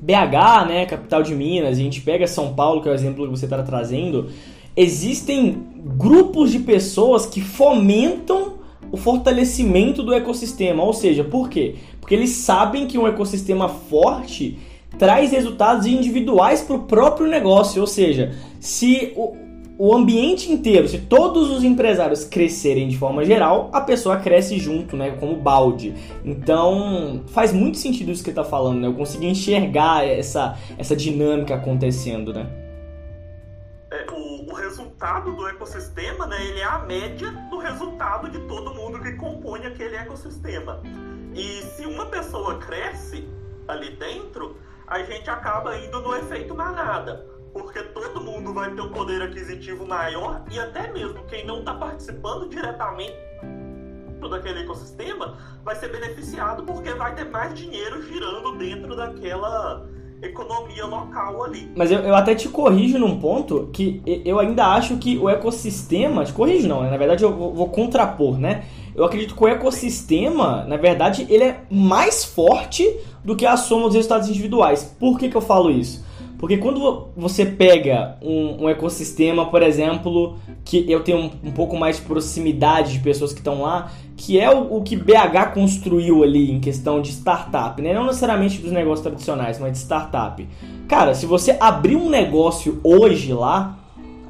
BH, 0.00 0.66
né, 0.66 0.84
capital 0.84 1.22
de 1.22 1.32
Minas, 1.32 1.78
e 1.78 1.80
a 1.82 1.84
gente 1.84 2.00
pega 2.00 2.26
São 2.26 2.54
Paulo, 2.54 2.82
que 2.82 2.88
é 2.88 2.92
o 2.92 2.94
exemplo 2.94 3.24
que 3.24 3.30
você 3.30 3.46
está 3.46 3.62
trazendo, 3.62 4.28
existem 4.76 5.62
grupos 5.96 6.50
de 6.50 6.58
pessoas 6.58 7.24
que 7.24 7.40
fomentam 7.40 8.54
o 8.90 8.96
fortalecimento 8.96 10.02
do 10.02 10.12
ecossistema. 10.12 10.82
Ou 10.82 10.92
seja, 10.92 11.22
por 11.22 11.48
quê? 11.48 11.76
Porque 12.00 12.14
eles 12.14 12.30
sabem 12.30 12.88
que 12.88 12.98
um 12.98 13.06
ecossistema 13.06 13.68
forte 13.68 14.58
traz 14.98 15.30
resultados 15.30 15.86
individuais 15.86 16.62
para 16.62 16.76
o 16.76 16.82
próprio 16.84 17.26
negócio. 17.26 17.80
Ou 17.80 17.86
seja, 17.86 18.34
se 18.60 19.12
o, 19.16 19.36
o 19.78 19.94
ambiente 19.94 20.52
inteiro, 20.52 20.86
se 20.86 20.98
todos 20.98 21.50
os 21.50 21.64
empresários 21.64 22.24
crescerem 22.24 22.86
de 22.88 22.96
forma 22.96 23.24
geral, 23.24 23.70
a 23.72 23.80
pessoa 23.80 24.16
cresce 24.16 24.58
junto, 24.58 24.96
né, 24.96 25.16
como 25.18 25.36
balde. 25.36 25.94
Então, 26.24 27.24
faz 27.28 27.52
muito 27.52 27.78
sentido 27.78 28.12
isso 28.12 28.22
que 28.22 28.30
está 28.30 28.44
falando, 28.44 28.80
né? 28.80 28.86
Eu 28.86 28.94
consegui 28.94 29.26
enxergar 29.26 30.06
essa, 30.06 30.56
essa 30.78 30.94
dinâmica 30.94 31.54
acontecendo, 31.54 32.32
né? 32.32 32.46
É, 33.90 34.06
o, 34.10 34.50
o, 34.50 34.54
resultado 34.54 35.34
do 35.34 35.48
ecossistema, 35.48 36.26
né, 36.26 36.36
ele 36.46 36.60
é 36.60 36.64
a 36.64 36.78
média 36.78 37.30
do 37.50 37.58
resultado 37.58 38.30
de 38.30 38.38
todo 38.46 38.72
mundo 38.74 39.00
que 39.00 39.12
compõe 39.12 39.66
aquele 39.66 39.96
ecossistema. 39.96 40.80
E 41.34 41.62
se 41.62 41.86
uma 41.86 42.06
pessoa 42.06 42.58
cresce 42.58 43.26
ali 43.66 43.90
dentro, 43.96 44.56
a 44.92 45.02
gente 45.02 45.30
acaba 45.30 45.76
indo 45.78 46.00
no 46.00 46.14
efeito 46.16 46.54
manada 46.54 47.26
porque 47.52 47.82
todo 47.82 48.20
mundo 48.20 48.52
vai 48.52 48.70
ter 48.74 48.80
um 48.80 48.90
poder 48.90 49.22
aquisitivo 49.22 49.86
maior 49.86 50.44
e 50.50 50.58
até 50.58 50.92
mesmo 50.92 51.24
quem 51.24 51.46
não 51.46 51.60
está 51.60 51.74
participando 51.74 52.48
diretamente 52.48 53.16
daquele 54.30 54.60
ecossistema 54.60 55.36
vai 55.64 55.74
ser 55.76 55.88
beneficiado 55.88 56.62
porque 56.62 56.90
vai 56.94 57.14
ter 57.14 57.24
mais 57.24 57.54
dinheiro 57.54 58.02
girando 58.02 58.56
dentro 58.56 58.94
daquela 58.94 59.86
economia 60.22 60.86
local 60.86 61.44
ali. 61.44 61.70
Mas 61.76 61.90
eu, 61.90 61.98
eu 61.98 62.14
até 62.14 62.34
te 62.34 62.48
corrijo 62.48 62.98
num 62.98 63.18
ponto 63.18 63.68
que 63.72 64.00
eu 64.24 64.38
ainda 64.38 64.66
acho 64.66 64.96
que 64.98 65.18
o 65.18 65.28
ecossistema. 65.28 66.24
Te 66.24 66.32
corrijo 66.32 66.68
não, 66.68 66.82
né? 66.82 66.90
Na 66.90 66.96
verdade 66.96 67.24
eu 67.24 67.32
vou, 67.32 67.52
vou 67.52 67.68
contrapor, 67.68 68.38
né? 68.38 68.64
Eu 68.94 69.04
acredito 69.04 69.34
que 69.34 69.42
o 69.42 69.48
ecossistema, 69.48 70.64
na 70.64 70.76
verdade, 70.76 71.26
ele 71.28 71.44
é 71.44 71.62
mais 71.70 72.24
forte 72.24 72.96
do 73.24 73.34
que 73.34 73.46
a 73.46 73.56
soma 73.56 73.86
dos 73.86 73.94
resultados 73.94 74.28
individuais. 74.28 74.94
Por 74.98 75.18
que, 75.18 75.28
que 75.28 75.36
eu 75.36 75.40
falo 75.40 75.70
isso? 75.70 76.04
Porque 76.42 76.56
quando 76.56 77.06
você 77.16 77.46
pega 77.46 78.16
um, 78.20 78.64
um 78.64 78.68
ecossistema, 78.68 79.46
por 79.46 79.62
exemplo, 79.62 80.36
que 80.64 80.90
eu 80.90 80.98
tenho 81.04 81.18
um, 81.18 81.30
um, 81.44 81.52
pouco 81.52 81.76
mais 81.76 81.98
de 81.98 82.02
proximidade 82.02 82.94
de 82.94 82.98
pessoas 82.98 83.32
que 83.32 83.38
estão 83.38 83.62
lá, 83.62 83.92
que 84.16 84.40
é 84.40 84.50
o, 84.50 84.78
o, 84.78 84.82
que 84.82 84.96
BH 84.96 85.52
construiu 85.54 86.24
ali 86.24 86.50
em 86.50 86.58
questão 86.58 87.00
de 87.00 87.10
startup, 87.10 87.80
né? 87.80 87.94
Não 87.94 88.06
necessariamente 88.06 88.58
dos 88.58 88.72
negócios 88.72 89.02
tradicionais, 89.02 89.60
mas 89.60 89.70
de 89.70 89.78
startup. 89.78 90.48
Cara, 90.88 91.14
se 91.14 91.26
você 91.26 91.56
abrir 91.60 91.94
um 91.94 92.10
negócio 92.10 92.80
hoje 92.82 93.32
lá, 93.32 93.78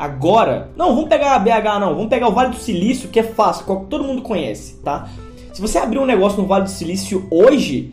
agora, 0.02 0.70
não, 0.76 0.96
vamos 0.96 1.08
pegar 1.08 1.36
a 1.36 1.38
BH 1.38 1.78
não, 1.78 1.94
vamos 1.94 2.08
pegar 2.08 2.26
o 2.26 2.32
Vale 2.32 2.50
do 2.50 2.56
Silício, 2.56 3.08
que 3.08 3.20
é 3.20 3.22
fácil, 3.22 3.64
todo 3.88 4.02
mundo 4.02 4.20
conhece, 4.20 4.74
tá? 4.82 5.08
Se 5.52 5.60
você 5.60 5.78
abrir 5.78 6.00
um 6.00 6.04
negócio 6.04 6.42
no 6.42 6.48
Vale 6.48 6.64
do 6.64 6.70
Silício 6.70 7.24
hoje, 7.30 7.88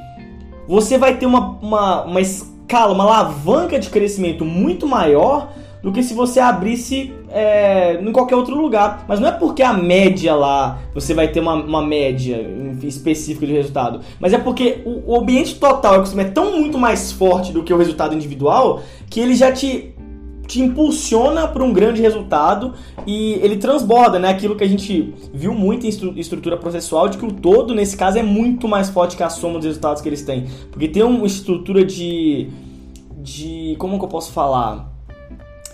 você 0.67 0.97
vai 0.97 1.17
ter 1.17 1.27
uma, 1.27 1.59
uma, 1.61 2.03
uma 2.05 2.19
escala, 2.19 2.93
uma 2.93 3.03
alavanca 3.03 3.77
de 3.77 3.89
crescimento 3.89 4.43
muito 4.43 4.87
maior 4.87 5.51
do 5.83 5.91
que 5.91 6.01
se 6.01 6.15
você 6.15 6.39
abrisse 6.39 7.13
é, 7.29 8.01
em 8.01 8.11
qualquer 8.11 8.35
outro 8.35 8.55
lugar. 8.59 9.05
Mas 9.07 9.19
não 9.19 9.27
é 9.27 9.31
porque 9.31 9.61
a 9.61 9.71
média 9.71 10.33
lá, 10.33 10.79
você 10.95 11.13
vai 11.13 11.27
ter 11.27 11.41
uma, 11.41 11.53
uma 11.53 11.85
média 11.85 12.43
específica 12.81 13.45
de 13.45 13.53
resultado, 13.53 14.01
mas 14.19 14.33
é 14.33 14.39
porque 14.39 14.81
o, 14.83 15.13
o 15.13 15.19
ambiente 15.19 15.59
total 15.59 16.03
é 16.03 16.23
tão 16.23 16.59
muito 16.59 16.77
mais 16.79 17.11
forte 17.11 17.51
do 17.51 17.61
que 17.61 17.71
o 17.71 17.77
resultado 17.77 18.15
individual 18.15 18.81
que 19.09 19.19
ele 19.19 19.35
já 19.35 19.51
te 19.51 19.93
te 20.49 20.59
impulsiona 20.59 21.47
para 21.47 21.63
um 21.63 21.71
grande 21.71 22.01
resultado 22.01 22.73
e 23.05 23.33
ele 23.33 23.55
transborda, 23.57 24.17
né? 24.17 24.29
Aquilo 24.29 24.55
que 24.55 24.63
a 24.63 24.67
gente 24.67 25.13
viu 25.31 25.53
muito 25.53 25.85
em 25.85 25.89
estrutura 25.89 26.57
processual, 26.57 27.07
de 27.07 27.19
que 27.19 27.25
o 27.25 27.31
todo, 27.31 27.75
nesse 27.75 27.95
caso, 27.95 28.17
é 28.17 28.23
muito 28.23 28.67
mais 28.67 28.89
forte 28.89 29.15
que 29.15 29.21
a 29.21 29.29
soma 29.29 29.59
dos 29.59 29.65
resultados 29.65 30.01
que 30.01 30.09
eles 30.09 30.23
têm. 30.23 30.47
Porque 30.71 30.87
tem 30.87 31.03
uma 31.03 31.27
estrutura 31.27 31.85
de. 31.85 32.49
de. 33.21 33.75
como 33.77 33.99
que 33.99 34.05
eu 34.05 34.09
posso 34.09 34.31
falar? 34.31 34.91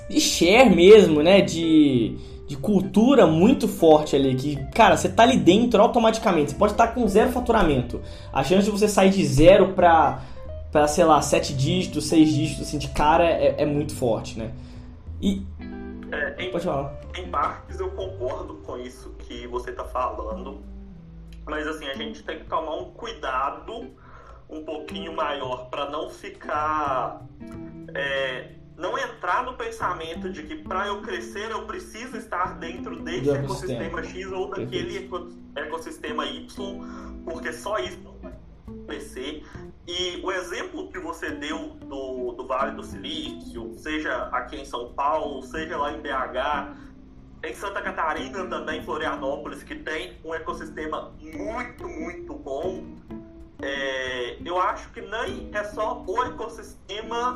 De 0.10 0.20
share 0.20 0.76
mesmo, 0.76 1.24
né? 1.24 1.40
De 1.42 2.18
de 2.48 2.56
cultura 2.56 3.26
muito 3.26 3.68
forte 3.68 4.16
ali, 4.16 4.36
que, 4.36 4.56
cara, 4.72 4.96
você 4.96 5.10
tá 5.10 5.24
ali 5.24 5.36
dentro 5.36 5.82
automaticamente. 5.82 6.52
Você 6.52 6.58
pode 6.58 6.74
estar 6.74 6.90
com 6.90 7.08
zero 7.08 7.32
faturamento. 7.32 8.02
A 8.32 8.44
chance 8.44 8.66
de 8.66 8.70
você 8.72 8.88
sair 8.88 9.10
de 9.10 9.26
zero 9.26 9.70
para 9.70 10.22
para 10.76 10.90
sei 10.90 11.06
lá, 11.06 11.22
sete 11.22 11.56
dígitos, 11.56 12.10
seis 12.10 12.28
dígitos, 12.34 12.68
assim, 12.68 12.78
de 12.78 12.90
cara 12.90 13.24
é, 13.24 13.62
é 13.62 13.66
muito 13.66 13.96
forte, 13.96 14.38
né? 14.38 14.54
E. 15.22 15.42
É, 16.12 16.44
em, 16.44 16.52
Pode 16.52 16.66
falar. 16.66 16.94
Em 17.18 17.30
partes 17.30 17.80
eu 17.80 17.90
concordo 17.92 18.56
com 18.56 18.78
isso 18.80 19.12
que 19.20 19.48
você 19.48 19.70
está 19.70 19.86
falando, 19.86 20.62
mas 21.46 21.66
assim, 21.66 21.88
a 21.88 21.94
gente 21.94 22.22
tem 22.24 22.40
que 22.40 22.46
tomar 22.48 22.76
um 22.76 22.92
cuidado 22.92 23.90
um 24.50 24.66
pouquinho 24.66 25.16
maior 25.16 25.70
para 25.70 25.90
não 25.90 26.10
ficar. 26.10 27.26
É, 27.94 28.56
não 28.76 28.98
entrar 28.98 29.46
no 29.46 29.54
pensamento 29.54 30.30
de 30.30 30.44
que 30.44 30.56
para 30.56 30.88
eu 30.88 31.02
crescer 31.02 31.52
eu 31.52 31.66
preciso 31.66 32.18
estar 32.18 32.60
dentro 32.60 33.02
desse 33.02 33.30
ecossistema 33.30 34.04
X 34.04 34.30
ou 34.30 34.50
daquele 34.50 35.10
ecossistema 35.56 36.26
Y, 36.26 36.46
porque 37.24 37.54
só 37.54 37.80
isso 37.80 38.02
não 38.04 38.20
vai 38.20 38.34
crescer. 38.86 39.42
E 39.88 40.20
o 40.24 40.32
exemplo 40.32 40.90
que 40.90 40.98
você 40.98 41.30
deu 41.30 41.70
do, 41.86 42.32
do 42.32 42.48
Vale 42.48 42.76
do 42.76 42.84
Silício, 42.84 43.74
seja 43.78 44.30
aqui 44.32 44.58
em 44.58 44.66
São 44.66 44.92
Paulo, 44.94 45.44
seja 45.44 45.78
lá 45.78 45.92
em 45.92 46.02
BH, 46.02 46.76
em 47.44 47.54
Santa 47.54 47.82
Catarina 47.82 48.46
também, 48.48 48.82
Florianópolis, 48.84 49.62
que 49.62 49.76
tem 49.76 50.18
um 50.24 50.34
ecossistema 50.34 51.14
muito, 51.22 51.88
muito 51.88 52.34
bom. 52.34 52.84
É, 53.62 54.38
eu 54.44 54.60
acho 54.60 54.90
que 54.92 55.02
nem 55.02 55.52
é 55.54 55.64
só 55.66 56.04
o 56.08 56.24
ecossistema 56.24 57.36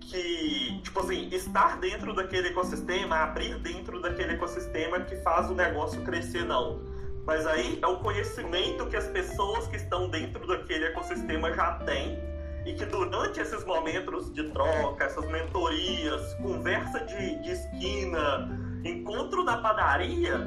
que, 0.00 0.80
tipo 0.82 1.00
assim, 1.00 1.28
estar 1.32 1.78
dentro 1.78 2.14
daquele 2.14 2.48
ecossistema, 2.48 3.16
abrir 3.16 3.58
dentro 3.60 4.02
daquele 4.02 4.34
ecossistema 4.34 5.00
que 5.00 5.16
faz 5.22 5.48
o 5.48 5.54
negócio 5.54 6.02
crescer, 6.02 6.44
não 6.44 6.93
mas 7.26 7.46
aí 7.46 7.78
é 7.80 7.86
o 7.86 7.98
conhecimento 7.98 8.86
que 8.86 8.96
as 8.96 9.06
pessoas 9.08 9.66
que 9.68 9.76
estão 9.76 10.08
dentro 10.08 10.46
daquele 10.46 10.86
ecossistema 10.86 11.52
já 11.52 11.72
têm 11.78 12.18
e 12.66 12.72
que 12.74 12.84
durante 12.86 13.40
esses 13.40 13.64
momentos 13.64 14.32
de 14.32 14.50
troca, 14.50 15.04
essas 15.04 15.26
mentorias, 15.28 16.34
conversa 16.34 17.00
de, 17.00 17.42
de 17.42 17.50
esquina, 17.50 18.48
encontro 18.84 19.44
na 19.44 19.58
padaria, 19.58 20.46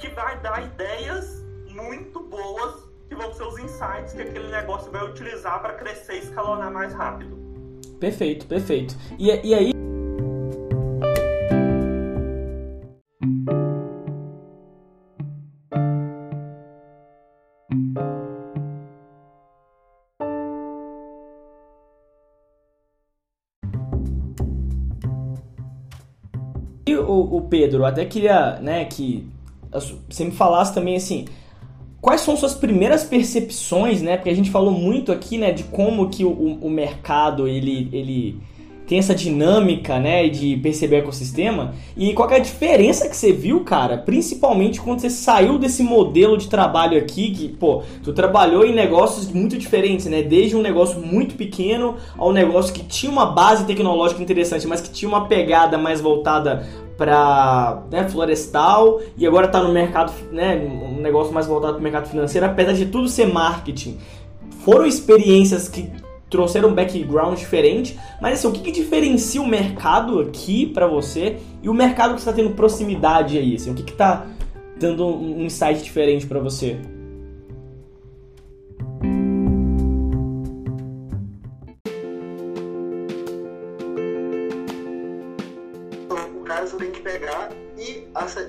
que 0.00 0.08
vai 0.08 0.38
dar 0.40 0.64
ideias 0.64 1.44
muito 1.68 2.20
boas 2.20 2.90
que 3.08 3.14
vão 3.14 3.32
ser 3.34 3.44
os 3.44 3.58
insights 3.58 4.12
que 4.14 4.22
aquele 4.22 4.48
negócio 4.48 4.90
vai 4.90 5.04
utilizar 5.04 5.60
para 5.60 5.74
crescer 5.74 6.14
e 6.14 6.18
escalonar 6.18 6.72
mais 6.72 6.92
rápido. 6.92 7.36
Perfeito, 8.00 8.46
perfeito. 8.46 8.96
E, 9.18 9.28
e 9.48 9.54
aí 9.54 9.72
o, 27.22 27.40
Pedro, 27.42 27.84
até 27.84 28.04
queria, 28.04 28.58
né, 28.60 28.84
que 28.84 29.26
você 30.08 30.24
me 30.24 30.30
falasse 30.30 30.74
também 30.74 30.96
assim, 30.96 31.24
quais 32.00 32.20
são 32.20 32.36
suas 32.36 32.54
primeiras 32.54 33.04
percepções, 33.04 34.02
né? 34.02 34.16
Porque 34.16 34.30
a 34.30 34.34
gente 34.34 34.50
falou 34.50 34.72
muito 34.72 35.12
aqui, 35.12 35.38
né, 35.38 35.52
de 35.52 35.64
como 35.64 36.10
que 36.10 36.24
o, 36.24 36.30
o 36.30 36.68
mercado 36.68 37.48
ele, 37.48 37.88
ele 37.92 38.40
tem 38.86 38.98
essa 38.98 39.14
dinâmica, 39.14 39.98
né, 39.98 40.28
de 40.28 40.56
perceber 40.56 40.96
o 40.96 40.98
ecossistema. 40.98 41.74
E 41.96 42.12
qual 42.12 42.28
é 42.30 42.36
a 42.36 42.40
diferença 42.40 43.08
que 43.08 43.16
você 43.16 43.32
viu, 43.32 43.60
cara? 43.60 43.96
Principalmente 43.96 44.80
quando 44.80 45.00
você 45.00 45.08
saiu 45.08 45.58
desse 45.58 45.82
modelo 45.82 46.36
de 46.36 46.48
trabalho 46.48 46.98
aqui, 46.98 47.30
que, 47.30 47.48
pô, 47.48 47.82
tu 48.02 48.12
trabalhou 48.12 48.66
em 48.66 48.74
negócios 48.74 49.28
muito 49.28 49.56
diferentes, 49.56 50.06
né? 50.06 50.22
Desde 50.22 50.56
um 50.56 50.60
negócio 50.60 51.00
muito 51.00 51.36
pequeno 51.36 51.96
ao 52.18 52.32
negócio 52.32 52.74
que 52.74 52.82
tinha 52.82 53.10
uma 53.10 53.26
base 53.26 53.64
tecnológica 53.64 54.22
interessante, 54.22 54.66
mas 54.66 54.80
que 54.80 54.90
tinha 54.90 55.08
uma 55.08 55.26
pegada 55.26 55.78
mais 55.78 56.00
voltada 56.00 56.66
para 57.02 57.82
né, 57.90 58.08
florestal 58.08 59.00
e 59.16 59.26
agora 59.26 59.46
está 59.46 59.60
no 59.60 59.72
mercado, 59.72 60.12
né, 60.30 60.54
um 60.56 61.00
negócio 61.00 61.34
mais 61.34 61.48
voltado 61.48 61.72
para 61.72 61.80
o 61.80 61.82
mercado 61.82 62.08
financeiro, 62.08 62.46
apesar 62.46 62.74
de 62.74 62.86
tudo 62.86 63.08
ser 63.08 63.26
marketing. 63.26 63.98
Foram 64.64 64.86
experiências 64.86 65.66
que 65.66 65.90
trouxeram 66.30 66.68
um 66.68 66.74
background 66.74 67.36
diferente, 67.36 67.98
mas 68.20 68.38
assim, 68.38 68.46
o 68.46 68.52
que, 68.52 68.60
que 68.60 68.70
diferencia 68.70 69.42
o 69.42 69.48
mercado 69.48 70.20
aqui 70.20 70.66
para 70.66 70.86
você 70.86 71.38
e 71.60 71.68
o 71.68 71.74
mercado 71.74 72.14
que 72.14 72.20
está 72.20 72.32
tendo 72.32 72.50
proximidade 72.50 73.36
aí? 73.36 73.56
Assim, 73.56 73.72
o 73.72 73.74
que 73.74 73.90
está 73.90 74.24
dando 74.78 75.04
um 75.04 75.42
insight 75.42 75.82
diferente 75.82 76.24
para 76.24 76.38
você? 76.38 76.78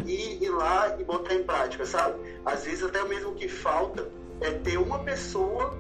Ir, 0.05 0.43
ir 0.43 0.49
lá 0.49 0.95
e 0.99 1.03
botar 1.03 1.33
em 1.33 1.43
prática, 1.43 1.86
sabe? 1.86 2.19
Às 2.45 2.65
vezes 2.65 2.83
até 2.83 3.03
mesmo 3.03 3.31
o 3.31 3.36
que 3.36 3.47
falta 3.47 4.09
é 4.41 4.51
ter 4.51 4.77
uma 4.77 4.99
pessoa 4.99 5.77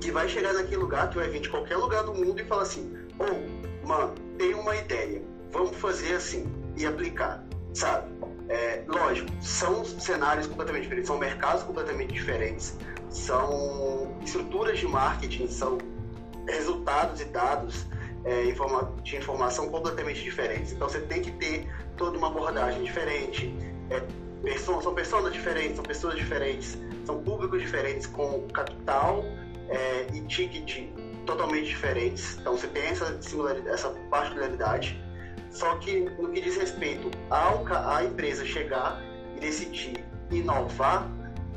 que 0.00 0.10
vai 0.10 0.28
chegar 0.28 0.52
naquele 0.52 0.76
lugar, 0.76 1.10
que 1.10 1.16
vai 1.16 1.28
vir 1.28 1.40
de 1.40 1.48
qualquer 1.48 1.76
lugar 1.76 2.04
do 2.04 2.14
mundo 2.14 2.40
e 2.40 2.44
falar 2.44 2.62
assim, 2.62 2.92
ô, 3.18 3.24
oh, 3.24 3.86
mano, 3.86 4.14
tem 4.38 4.54
uma 4.54 4.76
ideia, 4.76 5.22
vamos 5.52 5.76
fazer 5.76 6.14
assim 6.14 6.46
e 6.76 6.86
aplicar, 6.86 7.44
sabe? 7.72 8.14
É, 8.48 8.84
lógico, 8.86 9.28
são 9.40 9.84
cenários 9.84 10.46
completamente 10.46 10.84
diferentes, 10.84 11.08
são 11.08 11.18
mercados 11.18 11.62
completamente 11.64 12.12
diferentes, 12.12 12.76
são 13.10 14.16
estruturas 14.22 14.78
de 14.78 14.86
marketing, 14.86 15.48
são 15.48 15.78
resultados 16.46 17.20
e 17.20 17.24
dados 17.24 17.86
é, 18.26 18.42
de 19.02 19.16
informação 19.16 19.70
completamente 19.70 20.22
diferentes. 20.22 20.72
Então 20.72 20.88
você 20.88 21.00
tem 21.00 21.22
que 21.22 21.30
ter 21.30 21.66
toda 21.96 22.18
uma 22.18 22.26
abordagem 22.26 22.82
diferente. 22.82 23.54
É, 23.88 24.02
pessoas, 24.42 24.82
são 24.82 24.92
pessoas 24.92 25.32
diferentes, 25.32 25.76
são 25.76 25.84
pessoas 25.84 26.16
diferentes, 26.16 26.76
são 27.04 27.22
públicos 27.22 27.62
diferentes 27.62 28.06
com 28.06 28.42
capital 28.48 29.24
é, 29.68 30.08
e 30.12 30.20
ticket 30.22 30.88
totalmente 31.24 31.68
diferentes. 31.68 32.36
Então 32.38 32.56
você 32.56 32.66
tem 32.66 32.86
essa, 32.86 33.18
essa 33.66 33.90
particularidade. 34.10 35.00
Só 35.50 35.76
que 35.76 36.00
no 36.00 36.28
que 36.30 36.40
diz 36.40 36.56
respeito 36.56 37.10
ao, 37.30 37.64
à 37.66 38.04
empresa 38.04 38.44
chegar 38.44 39.00
e 39.36 39.40
decidir 39.40 40.04
inovar 40.30 41.08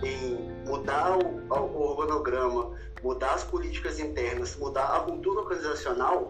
em 0.04 0.50
mudar 0.68 1.18
o, 1.18 1.48
o 1.50 1.82
organograma, 1.82 2.72
mudar 3.04 3.34
as 3.34 3.44
políticas 3.44 4.00
internas, 4.00 4.56
mudar 4.56 4.96
a 4.96 5.00
cultura 5.00 5.42
organizacional, 5.42 6.30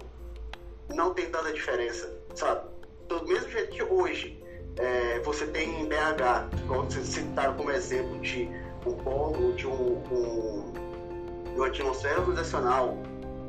não 0.93 1.13
tem 1.13 1.29
tanta 1.29 1.51
diferença, 1.53 2.11
sabe? 2.35 2.69
do 3.09 3.25
mesmo 3.27 3.49
jeito 3.49 3.71
que 3.71 3.83
hoje 3.83 4.41
é, 4.77 5.19
você 5.19 5.45
tem 5.47 5.81
em 5.81 5.89
BH, 5.89 6.67
como 6.67 6.83
vocês 6.83 7.07
citaram 7.07 7.55
como 7.55 7.71
exemplo 7.71 8.19
de 8.19 8.49
um 8.85 8.93
polo, 8.93 9.53
de 9.53 9.67
um, 9.67 10.01
um, 10.11 10.73
de 11.43 11.55
uma 11.55 11.67
atmosfera 11.67 12.19
organizacional, 12.19 12.97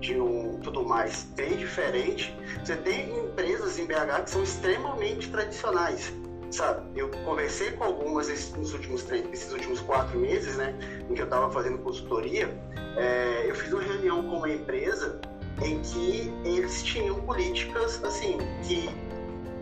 de 0.00 0.18
um 0.18 0.58
tudo 0.60 0.82
mais 0.82 1.24
bem 1.36 1.56
diferente, 1.58 2.34
você 2.64 2.74
tem 2.74 3.16
empresas 3.18 3.78
em 3.78 3.84
BH 3.84 4.24
que 4.24 4.30
são 4.30 4.42
extremamente 4.42 5.30
tradicionais, 5.30 6.12
sabe? 6.50 6.98
Eu 6.98 7.10
conversei 7.24 7.72
com 7.72 7.84
algumas 7.84 8.28
nos 8.56 8.72
últimos 8.72 9.02
três, 9.02 9.30
esses 9.30 9.52
últimos 9.52 9.80
quatro 9.80 10.18
meses, 10.18 10.56
né, 10.56 10.74
em 11.08 11.14
que 11.14 11.20
eu 11.20 11.26
estava 11.26 11.50
fazendo 11.50 11.78
consultoria, 11.78 12.48
é, 12.96 13.44
eu 13.46 13.54
fiz 13.54 13.70
uma 13.72 13.82
reunião 13.82 14.22
com 14.22 14.38
uma 14.38 14.48
empresa 14.48 15.20
em 15.62 15.78
que 15.80 16.32
eles 16.44 16.82
tinham 16.82 17.20
políticas 17.22 18.02
assim 18.04 18.38
que 18.66 18.88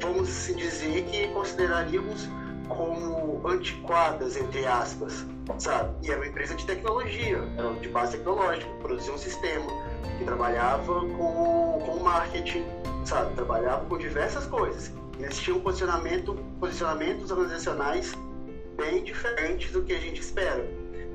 vamos 0.00 0.28
se 0.28 0.54
dizer 0.54 1.04
que 1.04 1.28
consideraríamos 1.28 2.28
como 2.68 3.46
antiquadas, 3.46 4.36
entre 4.36 4.66
aspas, 4.66 5.26
sabe? 5.58 6.06
E 6.06 6.10
era 6.10 6.20
uma 6.20 6.26
empresa 6.26 6.54
de 6.54 6.64
tecnologia, 6.66 7.42
era 7.56 7.72
de 7.74 7.88
base 7.88 8.16
tecnológica, 8.16 8.68
produzia 8.82 9.12
um 9.12 9.18
sistema 9.18 9.66
que 10.18 10.24
trabalhava 10.24 11.00
com, 11.00 11.82
com 11.84 12.00
marketing, 12.02 12.64
sabe? 13.04 13.34
Trabalhava 13.34 13.84
com 13.86 13.98
diversas 13.98 14.46
coisas. 14.46 14.92
Eles 15.18 15.38
tinham 15.38 15.60
posicionamento, 15.60 16.34
posicionamentos 16.60 17.30
organizacionais 17.30 18.12
bem 18.76 19.02
diferentes 19.02 19.72
do 19.72 19.82
que 19.82 19.92
a 19.92 19.98
gente 19.98 20.20
espera. 20.20 20.64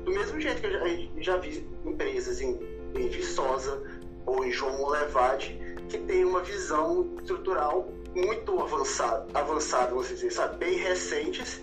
Do 0.04 0.10
mesmo 0.10 0.38
jeito 0.38 0.60
que 0.60 0.66
a 0.66 0.88
gente 0.88 1.22
já 1.22 1.38
vi 1.38 1.66
empresas 1.84 2.40
em, 2.40 2.60
em 2.94 3.08
Viçosa 3.08 3.82
ou 4.26 4.44
em 4.44 4.50
João 4.50 4.88
Levade 4.90 5.58
que 5.88 5.98
tem 5.98 6.24
uma 6.24 6.40
visão 6.40 7.06
estrutural 7.18 7.88
muito 8.14 8.60
avançado, 8.60 9.26
avançado, 9.34 9.90
vamos 9.90 10.08
dizer, 10.08 10.30
sabe? 10.30 10.56
Bem 10.56 10.78
recentes 10.78 11.62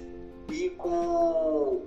e 0.50 0.70
com 0.72 1.86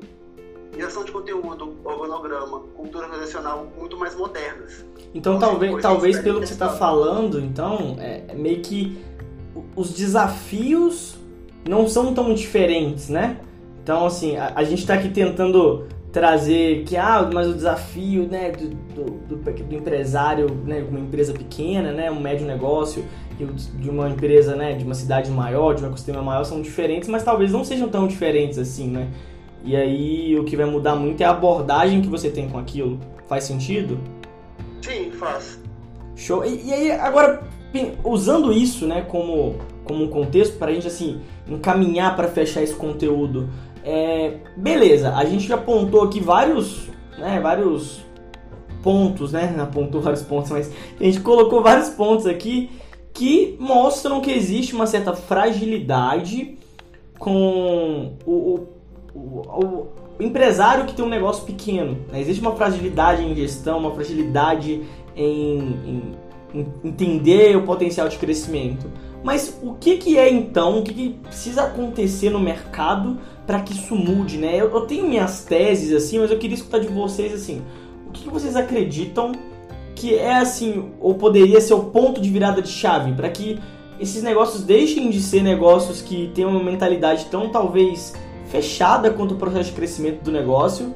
geração 0.74 1.04
de 1.04 1.12
conteúdo, 1.12 1.76
organograma, 1.84 2.60
cultura 2.74 3.06
organizacional 3.06 3.66
muito 3.78 3.96
mais 3.96 4.14
modernas. 4.14 4.84
Então, 5.14 5.36
então 5.36 5.38
talvez, 5.38 5.82
talvez 5.82 6.18
pelo 6.18 6.40
que 6.40 6.46
você 6.46 6.54
está 6.54 6.70
falando, 6.70 7.40
então, 7.40 7.96
é, 8.00 8.24
é 8.28 8.34
meio 8.34 8.60
que 8.62 8.98
os 9.76 9.90
desafios 9.90 11.16
não 11.68 11.86
são 11.86 12.12
tão 12.12 12.34
diferentes, 12.34 13.08
né? 13.08 13.40
Então, 13.82 14.06
assim, 14.06 14.36
a, 14.36 14.52
a 14.56 14.64
gente 14.64 14.80
está 14.80 14.94
aqui 14.94 15.10
tentando 15.10 15.86
trazer 16.14 16.84
que, 16.84 16.96
ah, 16.96 17.28
mas 17.34 17.48
o 17.48 17.54
desafio, 17.54 18.28
né, 18.28 18.52
do, 18.52 18.68
do, 18.94 19.36
do, 19.36 19.74
empresário, 19.74 20.48
né, 20.64 20.86
uma 20.88 21.00
empresa 21.00 21.32
pequena, 21.32 21.90
né, 21.90 22.08
um 22.08 22.20
médio 22.20 22.46
negócio, 22.46 23.04
de 23.36 23.90
uma 23.90 24.08
empresa, 24.08 24.54
né, 24.54 24.74
de 24.74 24.84
uma 24.84 24.94
cidade 24.94 25.28
maior, 25.28 25.74
de 25.74 25.82
um 25.82 25.88
ecossistema 25.88 26.22
maior, 26.22 26.44
são 26.44 26.62
diferentes, 26.62 27.08
mas 27.08 27.24
talvez 27.24 27.50
não 27.50 27.64
sejam 27.64 27.88
tão 27.88 28.06
diferentes 28.06 28.58
assim, 28.58 28.86
né? 28.86 29.08
E 29.64 29.74
aí 29.74 30.38
o 30.38 30.44
que 30.44 30.56
vai 30.56 30.66
mudar 30.66 30.94
muito 30.94 31.20
é 31.20 31.24
a 31.24 31.30
abordagem 31.30 32.00
que 32.00 32.06
você 32.06 32.30
tem 32.30 32.48
com 32.48 32.58
aquilo. 32.58 33.00
Faz 33.26 33.42
sentido? 33.42 33.98
Sim, 34.82 35.10
faz. 35.10 35.60
Show. 36.14 36.44
E, 36.44 36.68
e 36.68 36.72
aí, 36.72 36.92
agora, 36.92 37.42
usando 38.04 38.52
isso, 38.52 38.86
né, 38.86 39.02
como, 39.08 39.56
como 39.82 40.04
um 40.04 40.08
contexto, 40.08 40.58
para 40.58 40.70
a 40.70 40.74
gente, 40.74 40.86
assim, 40.86 41.20
encaminhar 41.48 42.14
para 42.14 42.28
fechar 42.28 42.62
esse 42.62 42.74
conteúdo, 42.76 43.48
é, 43.84 44.38
beleza, 44.56 45.14
a 45.14 45.24
gente 45.26 45.46
já 45.46 45.56
apontou 45.56 46.02
aqui 46.02 46.18
vários, 46.18 46.88
né, 47.18 47.38
vários 47.40 48.02
pontos, 48.82 49.32
né, 49.32 49.54
apontou 49.60 50.00
vários 50.00 50.22
pontos, 50.22 50.50
mas 50.50 50.72
a 50.98 51.04
gente 51.04 51.20
colocou 51.20 51.62
vários 51.62 51.90
pontos 51.90 52.26
aqui 52.26 52.70
que 53.12 53.56
mostram 53.60 54.20
que 54.20 54.32
existe 54.32 54.74
uma 54.74 54.86
certa 54.86 55.12
fragilidade 55.12 56.58
com 57.18 58.14
o, 58.26 58.32
o, 58.32 58.68
o, 59.14 59.86
o 60.18 60.22
empresário 60.22 60.84
que 60.86 60.94
tem 60.94 61.04
um 61.04 61.08
negócio 61.08 61.44
pequeno. 61.44 61.98
Né? 62.10 62.20
Existe 62.20 62.40
uma 62.40 62.56
fragilidade 62.56 63.22
em 63.22 63.34
gestão, 63.34 63.78
uma 63.78 63.92
fragilidade 63.92 64.82
em, 65.16 65.58
em, 65.86 66.14
em, 66.54 66.66
entender 66.84 67.56
o 67.56 67.62
potencial 67.62 68.08
de 68.08 68.18
crescimento. 68.18 68.90
Mas 69.22 69.58
o 69.62 69.74
que, 69.74 69.96
que 69.96 70.18
é 70.18 70.28
então, 70.28 70.80
o 70.80 70.82
que, 70.82 70.92
que 70.92 71.10
precisa 71.22 71.64
acontecer 71.64 72.30
no 72.30 72.40
mercado 72.40 73.18
para 73.46 73.60
que 73.60 73.72
isso 73.72 73.94
mude? 73.94 74.38
Né? 74.38 74.54
Eu, 74.54 74.70
eu, 74.70 74.82
tenho 74.82 75.08
minhas 75.08 75.44
teses 75.44 75.92
assim, 75.92 76.18
mas 76.18 76.30
eu 76.30 76.38
queria 76.38 76.54
escutar 76.54 76.78
de 76.78 76.88
vocês 76.88 77.32
assim. 77.32 77.62
O 78.06 78.10
que, 78.10 78.24
que 78.24 78.30
vocês 78.30 78.56
acreditam 78.56 79.32
que 79.94 80.14
é 80.14 80.36
assim, 80.36 80.90
ou 81.00 81.14
poderia 81.14 81.60
ser 81.60 81.74
o 81.74 81.84
ponto 81.84 82.20
de 82.20 82.28
virada 82.28 82.60
de 82.60 82.68
chave 82.68 83.12
para 83.12 83.28
que 83.28 83.60
esses 83.98 84.22
negócios 84.22 84.64
deixem 84.64 85.08
de 85.08 85.20
ser 85.20 85.42
negócios 85.42 86.02
que 86.02 86.30
têm 86.34 86.44
uma 86.44 86.62
mentalidade 86.62 87.26
tão 87.26 87.48
talvez 87.48 88.12
fechada 88.46 89.10
quanto 89.10 89.34
o 89.34 89.36
processo 89.36 89.70
de 89.70 89.76
crescimento 89.76 90.22
do 90.22 90.32
negócio, 90.32 90.92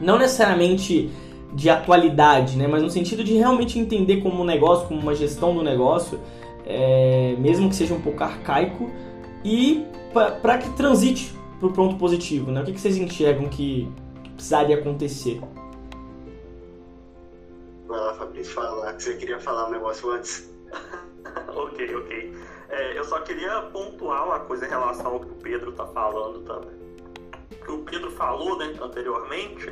não 0.00 0.18
necessariamente 0.18 1.10
de 1.54 1.70
atualidade, 1.70 2.56
né, 2.56 2.66
mas 2.66 2.82
no 2.82 2.90
sentido 2.90 3.24
de 3.24 3.34
realmente 3.34 3.78
entender 3.78 4.18
como 4.18 4.42
um 4.42 4.44
negócio, 4.44 4.86
como 4.86 5.00
uma 5.00 5.14
gestão 5.14 5.54
do 5.54 5.62
negócio, 5.62 6.20
é, 6.66 7.34
mesmo 7.38 7.68
que 7.70 7.76
seja 7.76 7.94
um 7.94 8.00
pouco 8.00 8.22
arcaico, 8.22 8.90
e 9.42 9.84
para 10.42 10.58
que 10.58 10.68
transite 10.70 11.35
para 11.72 11.82
o 11.82 11.88
ponto 11.88 11.98
positivo. 11.98 12.50
Né? 12.50 12.62
O 12.62 12.64
que, 12.64 12.72
que 12.72 12.80
vocês 12.80 12.96
enxergam 12.96 13.48
que 13.48 13.90
precisaria 14.34 14.76
acontecer? 14.76 15.40
Vai 17.86 18.00
lá, 18.00 18.14
Fabrício, 18.14 18.52
fala 18.52 18.92
que 18.92 19.02
você 19.02 19.16
queria 19.16 19.38
falar 19.38 19.68
um 19.68 19.70
negócio 19.70 20.10
antes. 20.10 20.50
ok. 21.54 21.96
Ok. 21.96 22.34
É, 22.68 22.98
eu 22.98 23.04
só 23.04 23.20
queria 23.20 23.62
pontuar 23.72 24.26
uma 24.26 24.40
coisa 24.40 24.66
em 24.66 24.68
relação 24.68 25.12
ao 25.12 25.20
que 25.20 25.30
o 25.30 25.34
Pedro 25.36 25.70
está 25.70 25.86
falando 25.86 26.40
também. 26.40 26.76
Que 27.64 27.70
o 27.70 27.78
Pedro 27.84 28.10
falou 28.10 28.58
né, 28.58 28.74
anteriormente, 28.80 29.66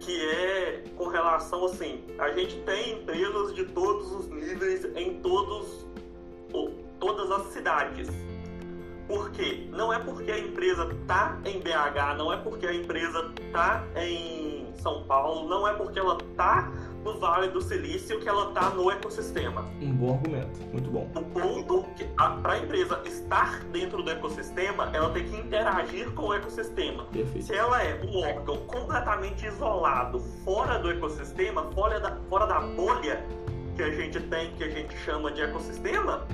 que 0.00 0.20
é 0.28 0.84
com 0.96 1.08
relação 1.08 1.64
assim, 1.64 2.04
a 2.18 2.30
gente 2.32 2.60
tem 2.62 2.94
empresas 2.94 3.54
de 3.54 3.64
todos 3.66 4.12
os 4.12 4.28
níveis 4.28 4.84
em 4.96 5.20
todos, 5.20 5.86
todas 6.98 7.30
as 7.30 7.46
cidades. 7.52 8.08
Por 9.06 9.30
quê? 9.30 9.68
Não 9.70 9.92
é 9.92 9.98
porque 9.98 10.30
a 10.30 10.38
empresa 10.38 10.90
está 10.92 11.38
em 11.44 11.60
BH, 11.60 12.16
não 12.16 12.32
é 12.32 12.36
porque 12.38 12.66
a 12.66 12.74
empresa 12.74 13.32
está 13.40 13.84
em 13.96 14.72
São 14.76 15.04
Paulo, 15.04 15.48
não 15.48 15.68
é 15.68 15.74
porque 15.74 15.98
ela 15.98 16.16
está 16.16 16.72
no 17.04 17.18
Vale 17.18 17.48
do 17.48 17.60
Silício 17.60 18.18
que 18.18 18.28
ela 18.28 18.48
está 18.48 18.70
no 18.70 18.90
ecossistema. 18.90 19.60
Um 19.80 19.92
bom 19.92 20.14
argumento, 20.14 20.58
muito 20.72 20.90
bom. 20.90 21.10
O 21.14 21.22
ponto 21.22 21.84
que 21.96 22.04
para 22.04 22.52
a 22.52 22.58
empresa 22.58 23.02
estar 23.04 23.62
dentro 23.64 24.02
do 24.02 24.10
ecossistema, 24.10 24.90
ela 24.94 25.10
tem 25.10 25.28
que 25.28 25.36
interagir 25.36 26.10
com 26.12 26.28
o 26.28 26.34
ecossistema. 26.34 27.04
Perfeito. 27.04 27.46
Se 27.46 27.54
ela 27.54 27.82
é 27.82 28.00
um 28.02 28.18
órgão 28.20 28.56
completamente 28.66 29.46
isolado, 29.46 30.18
fora 30.44 30.78
do 30.78 30.90
ecossistema, 30.90 31.70
fora 31.72 32.00
da, 32.00 32.16
fora 32.30 32.46
da 32.46 32.60
bolha 32.60 33.22
que 33.76 33.82
a 33.82 33.90
gente 33.90 34.18
tem, 34.20 34.54
que 34.54 34.64
a 34.64 34.70
gente 34.70 34.96
chama 34.98 35.30
de 35.30 35.42
ecossistema, 35.42 36.26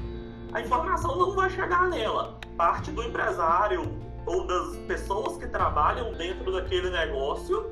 a 0.52 0.60
informação 0.60 1.16
não 1.16 1.32
vai 1.32 1.48
chegar 1.50 1.88
nela. 1.88 2.38
Parte 2.56 2.90
do 2.90 3.02
empresário 3.02 3.82
ou 4.26 4.46
das 4.46 4.76
pessoas 4.86 5.36
que 5.38 5.46
trabalham 5.46 6.12
dentro 6.14 6.52
daquele 6.52 6.90
negócio 6.90 7.70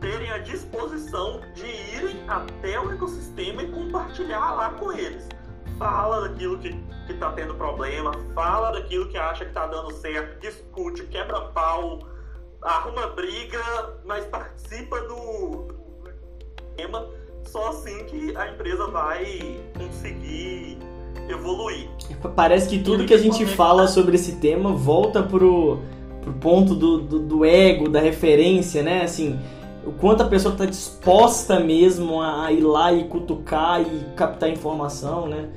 terem 0.00 0.30
a 0.30 0.38
disposição 0.38 1.40
de 1.54 1.66
irem 1.66 2.28
até 2.28 2.80
o 2.80 2.92
ecossistema 2.92 3.62
e 3.62 3.70
compartilhar 3.70 4.54
lá 4.54 4.70
com 4.70 4.92
eles. 4.92 5.28
Fala 5.78 6.28
daquilo 6.28 6.58
que 6.58 6.68
está 7.08 7.32
tendo 7.32 7.54
problema, 7.54 8.12
fala 8.34 8.72
daquilo 8.72 9.08
que 9.08 9.16
acha 9.16 9.44
que 9.44 9.50
está 9.50 9.66
dando 9.66 9.92
certo, 9.92 10.40
discute, 10.40 11.06
quebra 11.06 11.40
pau, 11.48 12.00
arruma 12.62 13.08
briga, 13.08 13.60
mas 14.04 14.24
participa 14.26 15.00
do 15.02 15.68
tema. 16.76 17.08
Só 17.44 17.70
assim 17.70 18.04
que 18.04 18.36
a 18.36 18.48
empresa 18.48 18.86
vai 18.88 19.60
conseguir 19.76 20.78
evoluir. 21.30 21.88
Parece 22.34 22.68
que 22.68 22.78
tudo 22.82 23.04
que 23.04 23.14
a 23.14 23.18
gente 23.18 23.46
fala 23.46 23.86
sobre 23.88 24.16
esse 24.16 24.36
tema 24.36 24.72
volta 24.72 25.22
pro, 25.22 25.78
pro 26.20 26.32
ponto 26.34 26.74
do, 26.74 26.98
do, 26.98 27.18
do 27.18 27.44
ego, 27.44 27.88
da 27.88 28.00
referência, 28.00 28.82
né? 28.82 29.02
Assim, 29.02 29.38
o 29.84 29.92
quanto 29.92 30.22
a 30.22 30.26
pessoa 30.26 30.52
está 30.52 30.66
disposta 30.66 31.60
mesmo 31.60 32.20
a 32.20 32.52
ir 32.52 32.60
lá 32.60 32.92
e 32.92 33.04
cutucar 33.04 33.80
e 33.80 34.14
captar 34.14 34.50
informação, 34.50 35.26
né? 35.26 35.48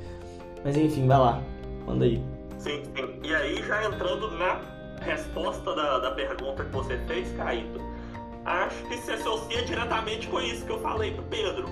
Mas 0.64 0.76
enfim, 0.76 1.06
vai 1.06 1.18
lá, 1.18 1.42
manda 1.86 2.04
aí. 2.04 2.22
Sim, 2.58 2.82
sim. 2.96 3.20
E 3.22 3.34
aí, 3.34 3.62
já 3.62 3.84
entrando 3.84 4.30
na 4.38 4.60
resposta 5.00 5.74
da, 5.74 5.98
da 5.98 6.10
pergunta 6.12 6.64
que 6.64 6.72
você 6.72 6.96
fez, 7.06 7.30
Caíto, 7.36 7.78
acho 8.46 8.82
que 8.84 8.96
se 8.98 9.12
associa 9.12 9.62
diretamente 9.64 10.26
com 10.28 10.40
isso 10.40 10.64
que 10.64 10.72
eu 10.72 10.80
falei 10.80 11.10
pro 11.10 11.22
Pedro, 11.24 11.66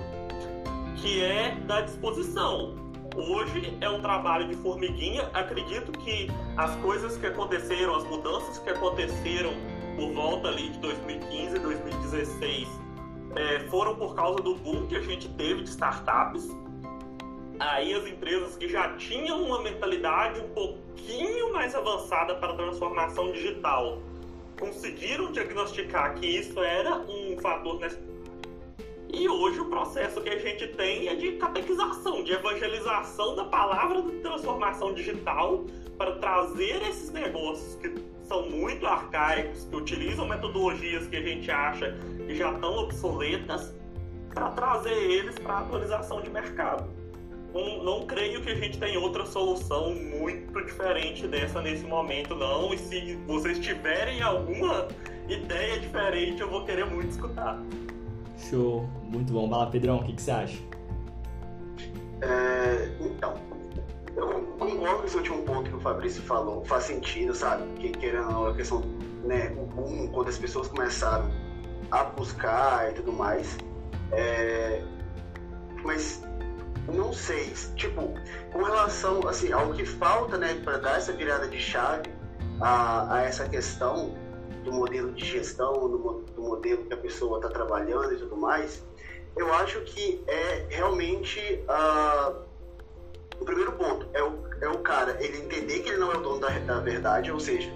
que 0.97 1.23
é 1.23 1.57
da 1.65 1.81
disposição. 1.81 2.82
Hoje 3.15 3.77
é 3.79 3.87
um 3.87 4.01
trabalho 4.01 4.47
de 4.47 4.55
formiguinha. 4.55 5.29
Acredito 5.33 5.91
que 5.91 6.31
as 6.57 6.75
coisas 6.77 7.15
que 7.15 7.27
aconteceram, 7.27 7.95
as 7.95 8.03
mudanças 8.05 8.57
que 8.57 8.69
aconteceram 8.71 9.53
por 9.95 10.11
volta 10.13 10.47
ali 10.47 10.69
de 10.69 10.79
2015, 10.79 11.59
2016, 11.59 12.67
é, 13.35 13.59
foram 13.69 13.95
por 13.95 14.15
causa 14.15 14.41
do 14.41 14.55
boom 14.55 14.87
que 14.87 14.95
a 14.95 15.01
gente 15.01 15.29
teve 15.29 15.61
de 15.61 15.69
startups. 15.69 16.49
Aí 17.59 17.93
as 17.93 18.07
empresas 18.07 18.57
que 18.57 18.67
já 18.67 18.95
tinham 18.97 19.43
uma 19.43 19.61
mentalidade 19.61 20.39
um 20.39 20.49
pouquinho 20.49 21.53
mais 21.53 21.75
avançada 21.75 22.33
para 22.35 22.53
a 22.53 22.55
transformação 22.55 23.31
digital 23.31 23.99
conseguiram 24.59 25.31
diagnosticar 25.31 26.15
que 26.15 26.25
isso 26.25 26.59
era 26.59 26.97
um 26.97 27.37
fator 27.39 27.77
e 29.13 29.29
hoje 29.29 29.59
o 29.59 29.65
processo 29.65 30.19
que 30.21 30.29
a 30.29 30.39
gente 30.39 30.67
tem 30.69 31.07
é 31.07 31.15
de 31.15 31.33
catequização, 31.33 32.23
de 32.23 32.33
evangelização 32.33 33.35
da 33.35 33.45
palavra 33.45 34.01
de 34.01 34.11
transformação 34.17 34.91
digital 34.91 35.65
para 35.97 36.13
trazer 36.15 36.81
esses 36.89 37.11
negócios 37.11 37.75
que 37.75 37.93
são 38.23 38.49
muito 38.49 38.87
arcaicos, 38.87 39.65
que 39.65 39.75
utilizam 39.75 40.27
metodologias 40.27 41.05
que 41.05 41.15
a 41.15 41.21
gente 41.21 41.51
acha 41.51 41.95
que 42.25 42.35
já 42.35 42.51
estão 42.51 42.75
obsoletas, 42.75 43.73
para 44.33 44.49
trazer 44.49 44.93
eles 44.93 45.37
para 45.37 45.59
atualização 45.59 46.19
de 46.19 46.31
mercado. 46.31 46.89
Não, 47.53 47.83
não, 47.83 48.07
creio 48.07 48.41
que 48.41 48.49
a 48.49 48.55
gente 48.55 48.79
tenha 48.79 48.99
outra 48.99 49.27
solução 49.27 49.93
muito 49.93 50.59
diferente 50.65 51.27
dessa 51.27 51.61
nesse 51.61 51.85
momento, 51.85 52.33
não. 52.33 52.73
E 52.73 52.79
se 52.79 53.15
vocês 53.27 53.59
tiverem 53.59 54.23
alguma 54.23 54.87
ideia 55.29 55.79
diferente, 55.79 56.41
eu 56.41 56.49
vou 56.49 56.65
querer 56.65 56.87
muito 56.87 57.11
escutar. 57.11 57.61
Show, 58.49 58.87
muito 59.03 59.31
bom. 59.31 59.49
Vai 59.49 59.59
lá, 59.59 59.65
Pedrão, 59.67 59.97
o 59.97 60.03
que, 60.03 60.13
que 60.13 60.21
você 60.21 60.31
acha? 60.31 60.57
É, 62.21 62.89
então, 62.99 63.33
eu 64.15 64.41
concordo 64.57 64.99
com 64.99 65.05
esse 65.05 65.17
último 65.17 65.43
ponto 65.43 65.69
que 65.69 65.75
o 65.75 65.79
Fabrício 65.79 66.21
falou, 66.21 66.63
faz 66.65 66.85
sentido, 66.85 67.33
sabe? 67.33 67.63
Que 67.79 67.89
querendo 67.89 68.47
a 68.47 68.53
questão, 68.53 68.81
né, 69.23 69.53
o 69.57 69.65
boom, 69.65 70.07
quando 70.09 70.29
as 70.29 70.37
pessoas 70.37 70.67
começaram 70.67 71.29
a 71.91 72.03
buscar 72.05 72.91
e 72.91 72.93
tudo 72.93 73.11
mais. 73.11 73.57
É, 74.11 74.83
mas 75.83 76.23
não 76.93 77.13
sei, 77.13 77.53
tipo, 77.75 78.13
com 78.51 78.63
relação 78.63 79.27
assim, 79.27 79.51
ao 79.51 79.73
que 79.73 79.85
falta, 79.85 80.37
né, 80.37 80.53
para 80.63 80.77
dar 80.77 80.97
essa 80.97 81.13
virada 81.13 81.47
de 81.47 81.59
chave 81.59 82.09
a, 82.61 83.15
a 83.15 83.21
essa 83.23 83.47
questão 83.47 84.13
do 84.63 84.71
modelo 84.71 85.11
de 85.11 85.25
gestão, 85.25 85.73
do, 85.73 86.23
do 86.35 86.41
modelo 86.41 86.83
que 86.85 86.93
a 86.93 86.97
pessoa 86.97 87.37
está 87.37 87.49
trabalhando 87.49 88.13
e 88.13 88.17
tudo 88.17 88.35
mais, 88.35 88.83
eu 89.35 89.53
acho 89.53 89.81
que 89.81 90.23
é 90.27 90.65
realmente 90.69 91.39
uh, 91.67 92.43
o 93.39 93.45
primeiro 93.45 93.71
ponto 93.73 94.07
é 94.13 94.23
o, 94.23 94.39
é 94.61 94.69
o 94.69 94.79
cara 94.79 95.17
ele 95.23 95.37
entender 95.39 95.79
que 95.79 95.89
ele 95.89 95.97
não 95.97 96.11
é 96.11 96.17
o 96.17 96.21
dono 96.21 96.39
da, 96.39 96.49
da 96.59 96.79
verdade, 96.79 97.31
ou 97.31 97.39
seja, 97.39 97.69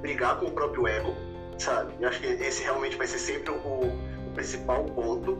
brigar 0.00 0.38
com 0.38 0.46
o 0.46 0.52
próprio 0.52 0.86
ego, 0.86 1.14
sabe? 1.58 1.92
Eu 2.00 2.08
acho 2.08 2.20
que 2.20 2.26
esse 2.26 2.62
realmente 2.62 2.96
vai 2.96 3.06
ser 3.06 3.18
sempre 3.18 3.52
o, 3.52 3.56
o 3.56 4.30
principal 4.34 4.84
ponto. 4.84 5.38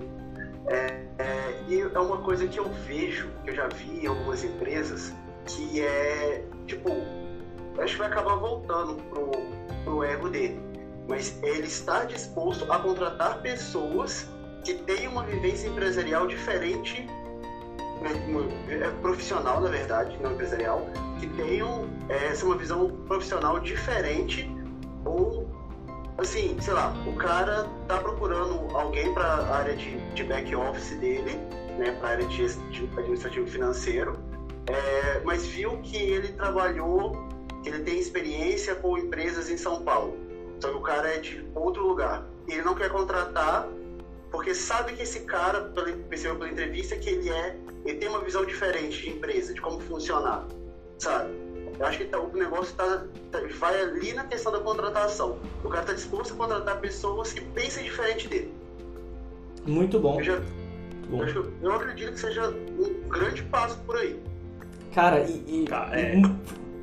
É, 0.66 1.03
é, 1.18 1.62
e 1.68 1.80
é 1.80 1.99
uma 1.99 2.18
coisa 2.18 2.47
que 2.47 2.59
eu 2.59 2.68
vejo, 2.86 3.28
que 3.45 3.51
eu 3.51 3.55
já 3.55 3.68
vi 3.68 4.05
em 4.05 4.07
algumas 4.07 4.45
empresas, 4.45 5.12
que 5.47 5.80
é 5.80 6.45
tipo, 6.66 6.90
acho 7.78 7.95
que 7.95 7.99
vai 7.99 8.09
acabar 8.09 8.36
voltando 8.36 9.03
pro, 9.05 9.30
pro 9.84 10.05
ego 10.05 10.28
dele. 10.28 10.71
Mas 11.09 11.38
ele 11.42 11.66
está 11.66 12.05
disposto 12.05 12.70
a 12.70 12.78
contratar 12.78 13.42
pessoas 13.42 14.26
que 14.64 14.74
têm 14.74 15.09
uma 15.09 15.24
vivência 15.24 15.68
empresarial 15.68 16.26
diferente 16.26 17.07
é, 18.68 18.90
profissional, 19.00 19.61
na 19.61 19.68
verdade, 19.68 20.18
não 20.20 20.32
empresarial, 20.32 20.88
que 21.20 21.26
tenham 21.28 21.88
é, 22.09 22.26
essa 22.26 22.44
uma 22.44 22.57
visão 22.57 22.90
profissional 23.07 23.61
diferente 23.61 24.50
ou 25.05 25.48
assim, 26.18 26.57
sei 26.61 26.74
lá, 26.74 26.94
o 27.07 27.14
cara 27.14 27.66
tá 27.88 27.98
procurando 27.98 28.76
alguém 28.76 29.12
para 29.14 29.24
a 29.24 29.57
área 29.57 29.76
de, 29.76 29.96
de 30.14 30.24
back 30.24 30.55
office 30.55 30.96
dele, 30.98 31.36
né, 31.78 31.92
para 31.98 32.09
a 32.09 32.12
área 32.12 32.26
de, 32.26 32.55
de 32.70 32.84
administrativo 32.96 33.46
financeiro, 33.46 34.18
é, 34.66 35.20
mas 35.24 35.46
viu 35.46 35.78
que 35.78 35.96
ele 35.96 36.28
trabalhou, 36.28 37.28
que 37.62 37.68
ele 37.68 37.80
tem 37.80 37.98
experiência 37.98 38.74
com 38.74 38.98
empresas 38.98 39.50
em 39.50 39.57
São 39.57 39.82
Paulo, 39.82 40.16
só 40.62 40.70
que 40.70 40.76
o 40.76 40.80
cara 40.80 41.08
é 41.08 41.18
de 41.18 41.44
outro 41.56 41.84
lugar. 41.84 42.24
Ele 42.46 42.62
não 42.62 42.76
quer 42.76 42.88
contratar 42.88 43.68
porque 44.30 44.54
sabe 44.54 44.92
que 44.94 45.02
esse 45.02 45.20
cara, 45.20 45.72
percebeu 46.08 46.36
pela 46.36 46.50
entrevista, 46.50 46.96
que 46.96 47.10
ele 47.10 47.28
é, 47.28 47.56
ele 47.84 47.98
tem 47.98 48.08
uma 48.08 48.20
visão 48.20 48.46
diferente 48.46 49.02
de 49.02 49.10
empresa, 49.10 49.52
de 49.52 49.60
como 49.60 49.80
funcionar, 49.80 50.46
sabe? 50.98 51.32
Eu 51.78 51.84
acho 51.84 51.98
que 51.98 52.04
tá, 52.04 52.18
o 52.18 52.34
negócio 52.34 52.74
tá, 52.76 53.04
tá, 53.30 53.40
vai 53.58 53.82
ali 53.82 54.12
na 54.14 54.24
questão 54.24 54.52
da 54.52 54.60
contratação. 54.60 55.38
O 55.64 55.68
cara 55.68 55.82
está 55.82 55.94
disposto 55.94 56.32
a 56.32 56.36
contratar 56.36 56.80
pessoas 56.80 57.32
que 57.32 57.40
pensem 57.40 57.82
diferente 57.84 58.28
dele. 58.28 58.54
Muito 59.66 59.98
bom. 59.98 60.20
Eu, 60.20 60.24
já, 60.24 60.40
bom. 61.10 61.24
Eu, 61.24 61.52
eu, 61.60 61.72
acredito 61.72 62.12
que 62.12 62.20
seja 62.20 62.48
um 62.50 63.08
grande 63.08 63.42
passo 63.44 63.76
por 63.80 63.96
aí. 63.96 64.18
Cara, 64.94 65.20
e. 65.20 65.44
e, 65.46 65.66
é... 65.90 66.18
e 66.18 66.22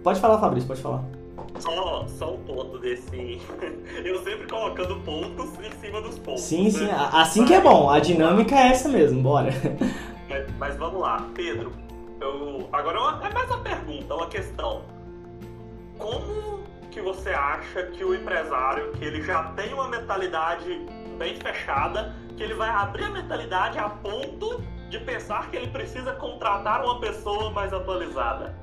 pode 0.03 0.19
falar, 0.19 0.38
Fabrício, 0.39 0.67
pode 0.67 0.82
falar 0.82 1.18
só, 1.59 2.07
só 2.07 2.33
um 2.33 2.43
ponto 2.43 2.77
desse. 2.79 3.41
Eu 4.03 4.23
sempre 4.23 4.47
colocando 4.47 4.99
pontos 5.01 5.49
em 5.59 5.71
cima 5.79 6.01
dos 6.01 6.19
pontos. 6.19 6.41
Sim, 6.41 6.65
né? 6.65 6.69
sim. 6.71 6.89
Assim 6.91 7.45
que 7.45 7.53
é 7.53 7.61
bom. 7.61 7.89
A 7.89 7.99
dinâmica 7.99 8.55
é 8.55 8.69
essa 8.69 8.89
mesmo, 8.89 9.21
bora. 9.21 9.49
Mas, 10.29 10.45
mas 10.59 10.77
vamos 10.77 11.01
lá, 11.01 11.27
Pedro. 11.33 11.73
Eu... 12.21 12.69
Agora 12.71 12.99
é, 13.23 13.29
é 13.29 13.33
mais 13.33 13.49
uma 13.49 13.61
pergunta, 13.61 14.13
uma 14.13 14.27
questão. 14.27 14.83
Como 15.97 16.59
que 16.91 17.01
você 17.01 17.29
acha 17.29 17.87
que 17.87 18.03
o 18.03 18.13
empresário, 18.13 18.91
que 18.91 19.05
ele 19.05 19.23
já 19.23 19.45
tem 19.53 19.73
uma 19.73 19.87
mentalidade 19.87 20.85
bem 21.17 21.35
fechada, 21.35 22.15
que 22.37 22.43
ele 22.43 22.53
vai 22.53 22.69
abrir 22.69 23.05
a 23.05 23.09
mentalidade 23.09 23.79
a 23.79 23.89
ponto 23.89 24.63
de 24.89 24.99
pensar 24.99 25.49
que 25.49 25.57
ele 25.57 25.67
precisa 25.67 26.13
contratar 26.13 26.83
uma 26.83 26.99
pessoa 26.99 27.51
mais 27.51 27.73
atualizada 27.73 28.55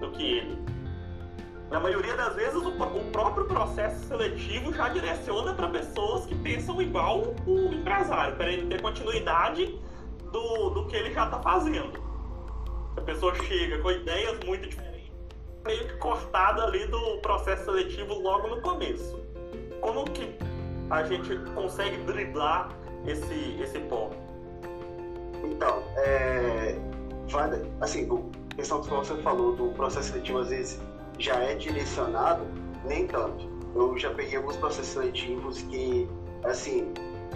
do 0.00 0.10
que 0.10 0.22
ele. 0.22 0.73
Na 1.70 1.80
maioria 1.80 2.16
das 2.16 2.34
vezes, 2.34 2.54
o, 2.54 2.68
o 2.68 3.10
próprio 3.10 3.46
processo 3.46 4.06
seletivo 4.06 4.72
já 4.72 4.88
direciona 4.88 5.54
para 5.54 5.68
pessoas 5.68 6.26
que 6.26 6.34
pensam 6.36 6.80
igual 6.80 7.34
o 7.46 7.72
empresário, 7.72 8.36
para 8.36 8.52
ele 8.52 8.66
ter 8.68 8.80
continuidade 8.80 9.78
do, 10.30 10.70
do 10.70 10.86
que 10.86 10.96
ele 10.96 11.12
já 11.12 11.24
está 11.24 11.40
fazendo. 11.40 12.02
A 12.96 13.00
pessoa 13.00 13.34
chega 13.34 13.78
com 13.78 13.90
ideias 13.90 14.38
muito 14.44 14.68
diferentes, 14.68 15.12
meio 15.64 15.88
que 15.88 15.96
cortada 15.96 16.64
ali 16.64 16.86
do 16.86 17.18
processo 17.18 17.64
seletivo 17.64 18.14
logo 18.20 18.48
no 18.48 18.60
começo. 18.60 19.20
Como 19.80 20.04
que 20.04 20.36
a 20.90 21.02
gente 21.04 21.36
consegue 21.54 21.96
driblar 22.04 22.68
esse, 23.06 23.56
esse 23.60 23.80
ponto? 23.80 24.16
Então, 25.42 25.82
é, 25.96 26.78
assim, 27.80 28.08
a 28.52 28.54
questão 28.54 28.80
que 28.80 28.90
você 28.90 29.16
falou 29.22 29.54
do 29.56 29.68
processo 29.72 30.10
seletivo, 30.10 30.38
às 30.38 30.48
vezes 30.48 30.80
já 31.18 31.36
é 31.36 31.54
direcionado, 31.54 32.46
nem 32.84 33.06
tanto. 33.06 33.48
Eu 33.74 33.96
já 33.98 34.10
peguei 34.10 34.36
alguns 34.36 34.56
processos 34.56 34.92
seletivos 34.92 35.62
que, 35.62 36.08
assim, 36.44 36.92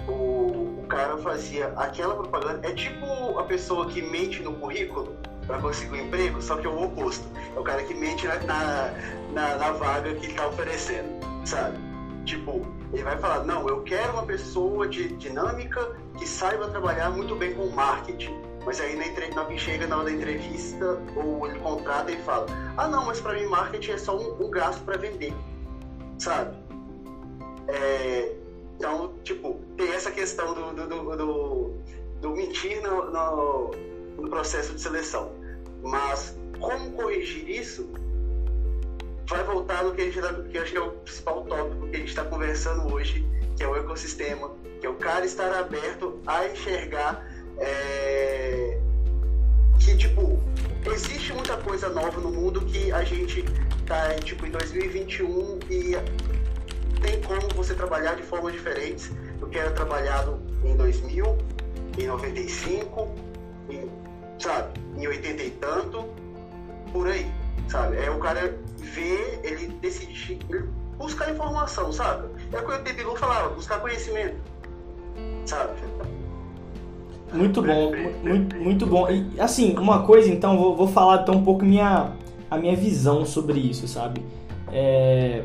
o, 0.06 0.80
o 0.82 0.86
cara 0.88 1.16
fazia 1.18 1.68
aquela 1.76 2.14
propaganda. 2.14 2.66
É 2.66 2.72
tipo 2.72 3.38
a 3.38 3.44
pessoa 3.44 3.86
que 3.86 4.00
mente 4.02 4.42
no 4.42 4.54
currículo 4.54 5.16
para 5.46 5.58
conseguir 5.58 5.92
um 5.92 6.06
emprego, 6.06 6.40
só 6.40 6.56
que 6.56 6.66
é 6.66 6.70
o 6.70 6.84
oposto. 6.84 7.26
É 7.56 7.58
o 7.58 7.62
cara 7.62 7.82
que 7.82 7.94
mente 7.94 8.26
na, 8.26 8.92
na, 9.32 9.56
na 9.56 9.72
vaga 9.72 10.14
que 10.14 10.26
está 10.26 10.46
oferecendo, 10.46 11.08
sabe? 11.44 11.78
Tipo, 12.24 12.62
ele 12.92 13.02
vai 13.02 13.18
falar: 13.18 13.44
não, 13.44 13.66
eu 13.68 13.82
quero 13.82 14.12
uma 14.12 14.24
pessoa 14.24 14.86
de 14.86 15.08
dinâmica 15.16 15.96
que 16.18 16.26
saiba 16.26 16.68
trabalhar 16.68 17.10
muito 17.10 17.34
bem 17.34 17.54
com 17.54 17.66
marketing 17.68 18.47
mas 18.64 18.80
aí 18.80 18.96
na, 18.96 19.44
na, 19.44 19.56
chega 19.56 19.86
na 19.86 19.96
hora 19.96 20.04
da 20.06 20.12
entrevista, 20.12 21.00
ou 21.16 21.46
ele 21.46 21.58
contrata 21.60 22.10
e 22.12 22.16
fala: 22.22 22.46
Ah, 22.76 22.88
não, 22.88 23.06
mas 23.06 23.20
para 23.20 23.34
mim 23.34 23.46
marketing 23.46 23.92
é 23.92 23.98
só 23.98 24.16
um, 24.16 24.44
um 24.44 24.50
gasto 24.50 24.82
para 24.84 24.96
vender, 24.96 25.34
sabe? 26.18 26.56
É, 27.68 28.34
então, 28.76 29.14
tipo, 29.24 29.60
tem 29.76 29.90
essa 29.92 30.10
questão 30.10 30.54
do, 30.54 30.72
do, 30.72 30.86
do, 30.86 31.16
do, 31.16 31.74
do 32.20 32.30
mentir 32.30 32.80
no, 32.82 33.10
no, 33.10 33.70
no 34.16 34.28
processo 34.28 34.74
de 34.74 34.80
seleção. 34.80 35.32
Mas 35.82 36.36
como 36.60 36.92
corrigir 36.92 37.48
isso 37.48 37.88
vai 39.26 39.44
voltar 39.44 39.84
no 39.84 39.92
que 39.92 40.00
a 40.00 40.04
gente 40.04 40.20
tá, 40.20 40.32
que 40.32 40.58
acho 40.58 40.72
que 40.72 40.78
é 40.78 40.80
o 40.80 40.90
principal 40.92 41.44
tópico 41.44 41.88
que 41.88 41.96
a 41.96 41.98
gente 41.98 42.08
está 42.08 42.24
conversando 42.24 42.92
hoje, 42.92 43.26
que 43.56 43.62
é 43.62 43.68
o 43.68 43.76
ecossistema, 43.76 44.50
que 44.80 44.86
é 44.86 44.90
o 44.90 44.94
cara 44.94 45.24
estar 45.24 45.52
aberto 45.52 46.20
a 46.26 46.46
enxergar 46.46 47.27
é, 47.60 48.78
que, 49.78 49.96
tipo, 49.96 50.38
existe 50.92 51.32
muita 51.32 51.56
coisa 51.56 51.88
nova 51.88 52.20
no 52.20 52.30
mundo 52.30 52.60
que 52.62 52.92
a 52.92 53.04
gente 53.04 53.44
tá, 53.86 54.14
tipo, 54.16 54.46
em 54.46 54.50
2021 54.50 55.58
e 55.70 55.96
tem 57.00 57.20
como 57.22 57.48
você 57.54 57.74
trabalhar 57.74 58.14
de 58.14 58.22
formas 58.22 58.52
diferentes 58.52 59.10
do 59.38 59.46
que 59.46 59.58
era 59.58 59.70
trabalhado 59.70 60.40
em 60.64 60.76
2000, 60.76 61.38
em 61.98 62.06
95, 62.06 63.14
em, 63.70 63.90
sabe, 64.38 64.80
em 64.96 65.06
80 65.06 65.42
e 65.42 65.50
tanto, 65.52 66.08
por 66.92 67.06
aí, 67.06 67.30
sabe? 67.68 67.96
É 67.98 68.10
o 68.10 68.18
cara 68.18 68.58
ver, 68.78 69.40
ele 69.42 69.68
decidir, 69.80 70.38
buscar 70.96 71.30
informação, 71.30 71.92
sabe? 71.92 72.28
É 72.52 72.58
o 72.58 72.66
que 72.66 72.72
o 72.72 72.82
Tebilu 72.82 73.16
falava, 73.16 73.50
buscar 73.50 73.80
conhecimento, 73.80 74.36
sabe? 75.46 75.72
Muito 77.32 77.62
bom, 77.62 77.92
muito, 78.22 78.56
muito 78.56 78.86
bom. 78.86 79.08
E 79.10 79.40
assim, 79.40 79.76
uma 79.76 80.02
coisa 80.02 80.30
então, 80.30 80.56
vou, 80.56 80.76
vou 80.76 80.88
falar 80.88 81.22
então 81.22 81.36
um 81.36 81.44
pouco 81.44 81.64
minha, 81.64 82.12
a 82.50 82.56
minha 82.56 82.74
visão 82.74 83.24
sobre 83.24 83.58
isso, 83.58 83.86
sabe? 83.86 84.22
É, 84.72 85.42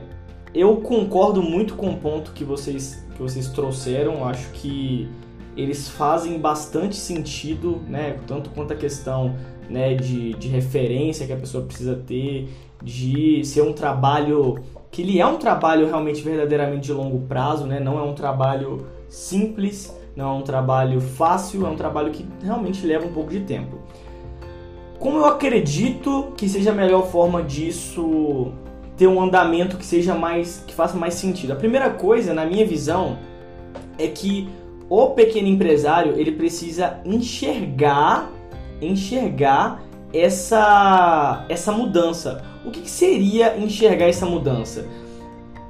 eu 0.54 0.78
concordo 0.78 1.42
muito 1.42 1.76
com 1.76 1.90
o 1.90 1.98
ponto 1.98 2.32
que 2.32 2.44
vocês, 2.44 3.06
que 3.16 3.22
vocês 3.22 3.50
trouxeram, 3.50 4.26
acho 4.28 4.50
que 4.52 5.10
eles 5.56 5.90
fazem 5.90 6.40
bastante 6.40 6.96
sentido, 6.96 7.82
né? 7.88 8.18
Tanto 8.26 8.50
quanto 8.52 8.74
a 8.74 8.76
questão 8.76 9.36
né, 9.70 9.94
de, 9.94 10.34
de 10.34 10.48
referência 10.48 11.26
que 11.26 11.34
a 11.34 11.38
pessoa 11.38 11.64
precisa 11.64 11.96
ter, 11.96 12.50
de 12.82 13.44
ser 13.46 13.62
um 13.62 13.74
trabalho 13.74 14.60
que 14.90 15.02
ele 15.02 15.20
é 15.20 15.26
um 15.26 15.38
trabalho 15.38 15.88
realmente 15.88 16.22
verdadeiramente 16.22 16.82
de 16.82 16.94
longo 16.94 17.22
prazo, 17.28 17.66
né? 17.66 17.80
Não 17.80 17.98
é 17.98 18.04
um 18.04 18.14
trabalho 18.14 18.86
simples 19.10 19.92
não 20.16 20.30
é 20.30 20.34
um 20.34 20.42
trabalho 20.42 21.02
fácil, 21.02 21.66
é 21.66 21.70
um 21.70 21.76
trabalho 21.76 22.12
que 22.12 22.26
realmente 22.42 22.86
leva 22.86 23.06
um 23.06 23.12
pouco 23.12 23.32
de 23.32 23.42
tempo. 23.42 23.78
Como 25.00 25.18
eu 25.18 25.26
acredito 25.26 26.32
que 26.38 26.48
seja 26.48 26.72
a 26.72 26.74
melhor 26.74 27.08
forma 27.08 27.42
disso 27.44 28.52
ter 28.96 29.08
um 29.08 29.22
andamento 29.22 29.76
que 29.76 29.86
seja 29.86 30.14
mais 30.14 30.64
que 30.66 30.74
faça 30.74 30.96
mais 30.96 31.16
sentido? 31.16 31.54
A 31.54 31.56
primeira 31.56 31.90
coisa, 31.90 32.34
na 32.34 32.46
minha 32.46 32.66
visão, 32.66 33.18
é 33.98 34.08
que 34.08 34.48
o 34.90 35.08
pequeno 35.08 35.48
empresário 35.48 36.14
ele 36.18 36.32
precisa 36.32 37.00
enxergar 37.04 38.30
enxergar 38.82 39.82
essa 40.14 41.46
essa 41.50 41.72
mudança. 41.72 42.44
O 42.66 42.72
que, 42.72 42.82
que 42.82 42.90
seria 42.90 43.58
enxergar 43.58 44.08
essa 44.08 44.26
mudança? 44.26 44.86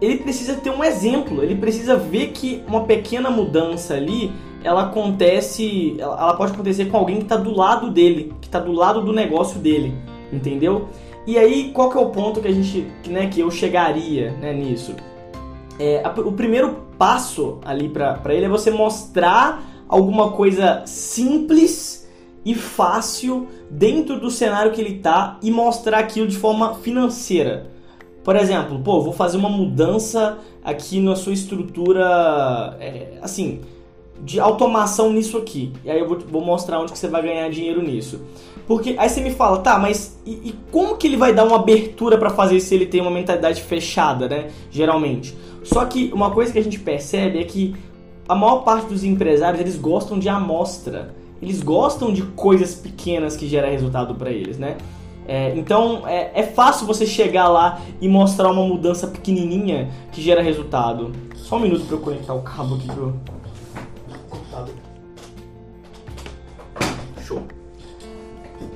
Ele 0.03 0.17
precisa 0.17 0.55
ter 0.55 0.69
um 0.69 0.83
exemplo, 0.83 1.41
ele 1.41 1.55
precisa 1.55 1.95
ver 1.95 2.31
que 2.31 2.61
uma 2.67 2.83
pequena 2.83 3.29
mudança 3.29 3.93
ali, 3.93 4.31
ela 4.61 4.83
acontece, 4.83 5.95
ela 5.97 6.33
pode 6.33 6.51
acontecer 6.51 6.85
com 6.85 6.97
alguém 6.97 7.17
que 7.17 7.23
está 7.23 7.37
do 7.37 7.55
lado 7.55 7.89
dele, 7.89 8.33
que 8.41 8.47
está 8.47 8.59
do 8.59 8.73
lado 8.73 9.01
do 9.01 9.13
negócio 9.13 9.59
dele, 9.59 9.93
entendeu? 10.31 10.89
E 11.25 11.37
aí, 11.37 11.71
qual 11.71 11.89
que 11.89 11.97
é 11.97 12.01
o 12.01 12.09
ponto 12.09 12.41
que 12.41 12.47
a 12.49 12.51
gente, 12.51 12.85
né, 13.07 13.27
que 13.27 13.39
eu 13.39 13.49
chegaria 13.49 14.31
né, 14.31 14.51
nisso? 14.51 14.93
É, 15.79 16.03
a, 16.03 16.09
o 16.19 16.33
primeiro 16.33 16.83
passo 16.97 17.59
ali 17.63 17.87
para 17.87 18.19
ele 18.33 18.45
é 18.45 18.49
você 18.49 18.69
mostrar 18.69 19.63
alguma 19.87 20.31
coisa 20.31 20.83
simples 20.85 22.09
e 22.45 22.53
fácil 22.53 23.47
dentro 23.69 24.19
do 24.19 24.29
cenário 24.29 24.73
que 24.73 24.81
ele 24.81 24.99
tá 24.99 25.37
e 25.41 25.49
mostrar 25.49 25.99
aquilo 25.99 26.27
de 26.27 26.35
forma 26.37 26.75
financeira. 26.75 27.72
Por 28.23 28.35
exemplo, 28.35 28.79
pô, 28.79 29.01
vou 29.01 29.13
fazer 29.13 29.37
uma 29.37 29.49
mudança 29.49 30.37
aqui 30.63 30.99
na 30.99 31.15
sua 31.15 31.33
estrutura, 31.33 32.77
é, 32.79 33.17
assim, 33.21 33.61
de 34.23 34.39
automação 34.39 35.11
nisso 35.11 35.37
aqui. 35.37 35.73
E 35.83 35.91
aí 35.91 35.99
eu 35.99 36.07
vou, 36.07 36.19
vou, 36.19 36.41
mostrar 36.41 36.79
onde 36.79 36.93
que 36.93 36.97
você 36.97 37.07
vai 37.07 37.21
ganhar 37.21 37.49
dinheiro 37.49 37.81
nisso. 37.81 38.21
Porque 38.65 38.95
aí 38.97 39.09
você 39.09 39.19
me 39.19 39.31
fala, 39.31 39.57
tá, 39.57 39.77
mas 39.77 40.17
e, 40.25 40.31
e 40.31 40.55
como 40.71 40.95
que 40.95 41.05
ele 41.05 41.17
vai 41.17 41.33
dar 41.33 41.43
uma 41.43 41.57
abertura 41.57 42.17
para 42.17 42.29
fazer 42.29 42.59
se 42.61 42.73
ele 42.73 42.85
tem 42.85 43.01
uma 43.01 43.11
mentalidade 43.11 43.61
fechada, 43.61 44.29
né? 44.29 44.49
Geralmente. 44.71 45.35
Só 45.63 45.83
que 45.85 46.09
uma 46.13 46.31
coisa 46.31 46.53
que 46.53 46.59
a 46.59 46.63
gente 46.63 46.79
percebe 46.79 47.39
é 47.39 47.43
que 47.43 47.75
a 48.27 48.35
maior 48.35 48.59
parte 48.59 48.87
dos 48.87 49.03
empresários 49.03 49.59
eles 49.59 49.75
gostam 49.75 50.17
de 50.17 50.29
amostra. 50.29 51.13
Eles 51.41 51.61
gostam 51.61 52.13
de 52.13 52.21
coisas 52.21 52.73
pequenas 52.73 53.35
que 53.35 53.47
geram 53.47 53.69
resultado 53.69 54.15
para 54.15 54.31
eles, 54.31 54.57
né? 54.57 54.77
É, 55.27 55.53
então 55.55 56.07
é, 56.07 56.31
é, 56.33 56.43
fácil 56.43 56.85
você 56.85 57.05
chegar 57.05 57.47
lá 57.47 57.81
e 58.01 58.07
mostrar 58.07 58.51
uma 58.51 58.63
mudança 58.63 59.07
pequenininha 59.07 59.89
que 60.11 60.21
gera 60.21 60.41
resultado. 60.41 61.11
Só 61.35 61.57
um 61.57 61.61
minuto 61.61 61.85
para 61.85 61.95
eu 61.95 62.01
conectar 62.01 62.33
o 62.33 62.41
cabo 62.41 62.75
aqui 62.75 62.87
pro 62.87 63.15
computador. 64.29 64.75
Show. 67.25 67.41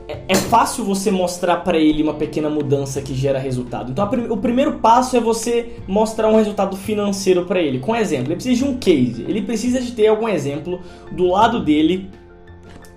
É, 0.08 0.22
é 0.30 0.36
fácil 0.36 0.86
você 0.86 1.12
mostrar 1.12 1.58
para 1.58 1.78
ele 1.78 2.02
uma 2.02 2.14
pequena 2.14 2.50
mudança 2.50 3.02
que 3.02 3.14
gera 3.14 3.40
resultado. 3.40 3.92
Então 3.92 4.08
prim 4.08 4.28
o 4.30 4.38
primeiro 4.38 4.80
passo 4.80 5.18
é 5.18 5.20
você 5.20 5.78
mostrar 5.86 6.30
um 6.30 6.38
resultado 6.38 6.78
financeiro 6.78 7.46
para 7.46 7.60
ele. 7.60 7.80
Com 7.80 7.94
exemplo, 7.94 8.28
ele 8.28 8.36
precisa 8.36 8.64
de 8.64 8.72
um 8.72 8.78
case. 8.78 9.24
Ele 9.28 9.42
precisa 9.42 9.82
de 9.82 9.92
ter 9.92 10.08
algum 10.08 10.30
exemplo 10.30 10.80
do 11.12 11.28
lado 11.28 11.60
dele 11.60 12.10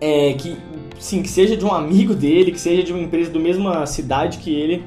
é, 0.00 0.32
que 0.34 0.56
sim, 1.00 1.22
que 1.22 1.28
seja 1.28 1.56
de 1.56 1.64
um 1.64 1.72
amigo 1.72 2.14
dele, 2.14 2.52
que 2.52 2.60
seja 2.60 2.82
de 2.82 2.92
uma 2.92 3.02
empresa 3.02 3.30
do 3.30 3.40
mesma 3.40 3.86
cidade 3.86 4.38
que 4.38 4.54
ele, 4.54 4.84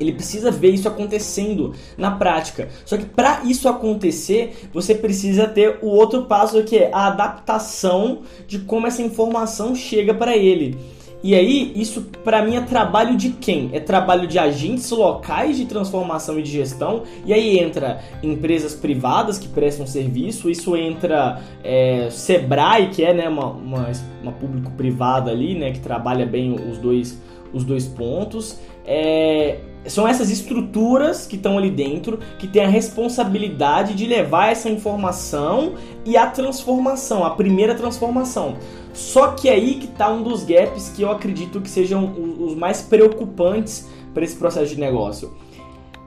ele 0.00 0.12
precisa 0.12 0.50
ver 0.50 0.70
isso 0.70 0.88
acontecendo 0.88 1.74
na 1.96 2.10
prática. 2.10 2.68
Só 2.84 2.96
que 2.96 3.04
para 3.04 3.42
isso 3.44 3.68
acontecer, 3.68 4.68
você 4.72 4.94
precisa 4.94 5.46
ter 5.46 5.78
o 5.82 5.86
outro 5.86 6.24
passo 6.24 6.64
que 6.64 6.76
é 6.76 6.90
a 6.92 7.06
adaptação 7.06 8.20
de 8.46 8.60
como 8.60 8.86
essa 8.86 9.02
informação 9.02 9.74
chega 9.74 10.14
para 10.14 10.36
ele. 10.36 10.78
E 11.22 11.34
aí, 11.34 11.72
isso 11.76 12.02
para 12.24 12.42
mim 12.42 12.56
é 12.56 12.62
trabalho 12.62 13.16
de 13.16 13.30
quem? 13.30 13.70
É 13.72 13.80
trabalho 13.80 14.26
de 14.26 14.38
agentes 14.38 14.90
locais 14.90 15.56
de 15.56 15.66
transformação 15.66 16.38
e 16.38 16.42
de 16.42 16.50
gestão. 16.50 17.02
E 17.26 17.32
aí 17.34 17.58
entra 17.58 18.00
empresas 18.22 18.74
privadas 18.74 19.38
que 19.38 19.46
prestam 19.48 19.86
serviço, 19.86 20.48
isso 20.48 20.74
entra 20.74 21.40
é, 21.62 22.08
Sebrae, 22.10 22.88
que 22.88 23.04
é 23.04 23.12
né, 23.12 23.28
uma, 23.28 23.46
uma, 23.46 23.90
uma 24.22 24.32
público-privada 24.32 25.30
ali, 25.30 25.54
né, 25.54 25.72
que 25.72 25.80
trabalha 25.80 26.24
bem 26.24 26.54
os 26.54 26.78
dois, 26.78 27.20
os 27.52 27.64
dois 27.64 27.86
pontos. 27.86 28.58
É, 28.86 29.58
são 29.86 30.06
essas 30.06 30.30
estruturas 30.30 31.26
que 31.26 31.36
estão 31.36 31.56
ali 31.56 31.70
dentro 31.70 32.18
que 32.38 32.46
têm 32.46 32.64
a 32.64 32.68
responsabilidade 32.68 33.94
de 33.94 34.06
levar 34.06 34.50
essa 34.50 34.68
informação 34.68 35.74
e 36.04 36.16
a 36.16 36.26
transformação, 36.26 37.24
a 37.24 37.30
primeira 37.30 37.74
transformação. 37.74 38.56
Só 38.92 39.28
que 39.28 39.48
aí 39.48 39.74
que 39.74 39.86
está 39.86 40.10
um 40.10 40.22
dos 40.22 40.44
gaps 40.44 40.92
que 40.94 41.02
eu 41.02 41.10
acredito 41.10 41.60
que 41.60 41.70
sejam 41.70 42.12
os 42.40 42.54
mais 42.54 42.82
preocupantes 42.82 43.88
para 44.12 44.24
esse 44.24 44.36
processo 44.36 44.74
de 44.74 44.80
negócio. 44.80 45.32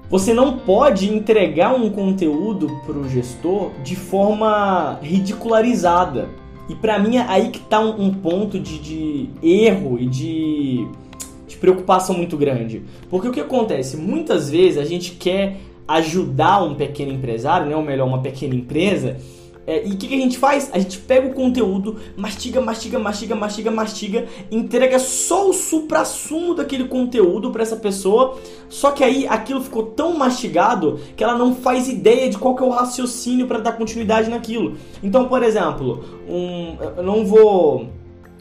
Você 0.10 0.34
não 0.34 0.60
pode 0.60 1.12
entregar 1.12 1.74
um 1.74 1.90
conteúdo 1.90 2.68
para 2.86 2.98
o 2.98 3.10
gestor 3.10 3.72
de 3.84 3.96
forma 3.96 5.00
ridicularizada. 5.02 6.30
E 6.70 6.76
para 6.76 7.00
mim 7.00 7.18
é 7.18 7.26
aí 7.28 7.50
que 7.50 7.58
está 7.58 7.80
um, 7.80 8.14
ponto 8.14 8.60
de, 8.60 8.80
de 8.80 9.30
erro 9.42 9.98
e 10.00 10.06
de, 10.06 10.88
de 11.48 11.58
preocupação 11.58 12.16
muito 12.16 12.38
grande. 12.38 12.84
Porque 13.10 13.28
o 13.28 13.32
que 13.32 13.40
acontece? 13.40 13.98
Muitas 13.98 14.50
vezes 14.50 14.78
a 14.78 14.86
gente 14.86 15.12
quer 15.12 15.58
ajudar 15.88 16.64
um 16.64 16.76
pequeno 16.76 17.12
empresário, 17.12 17.68
né, 17.68 17.76
ou 17.76 17.82
melhor, 17.82 18.08
uma 18.08 18.22
pequena 18.22 18.56
empresa, 18.56 19.18
é, 19.66 19.88
e 19.88 19.92
o 19.92 19.98
que, 19.98 20.08
que, 20.08 20.14
a 20.16 20.18
gente 20.18 20.38
faz? 20.38 20.70
A 20.74 20.80
gente 20.80 20.98
pega 21.00 21.28
o 21.28 21.34
conteúdo, 21.34 21.98
mastiga, 22.18 22.60
mastiga, 22.60 23.00
mastiga, 23.00 23.36
mastiga, 23.36 23.72
mastiga, 23.72 24.26
entrega 24.52 25.00
só 25.00 25.50
o 25.50 25.54
supra-sumo 25.54 26.54
daquele 26.54 26.86
conteúdo 26.86 27.50
para 27.50 27.64
essa 27.64 27.78
pessoa. 27.78 28.38
Só 28.70 28.92
que 28.92 29.04
aí 29.04 29.26
aquilo 29.28 29.62
ficou 29.62 29.84
tão 29.84 30.18
mastigado 30.18 31.00
que 31.16 31.24
ela 31.24 31.38
não 31.38 31.56
faz 31.56 31.88
ideia 31.88 32.30
de 32.30 32.38
qual 32.38 32.56
que 32.56 32.64
é 32.64 32.66
o 32.66 32.70
raciocínio 32.70 33.48
para 33.48 33.60
dar 33.60 33.74
continuidade 33.74 34.30
naquilo. 34.30 34.76
Então, 35.02 35.28
por 35.28 35.42
exemplo, 35.42 36.04
um, 36.28 36.76
eu 36.98 37.04
não 37.04 37.26
vou 37.26 37.88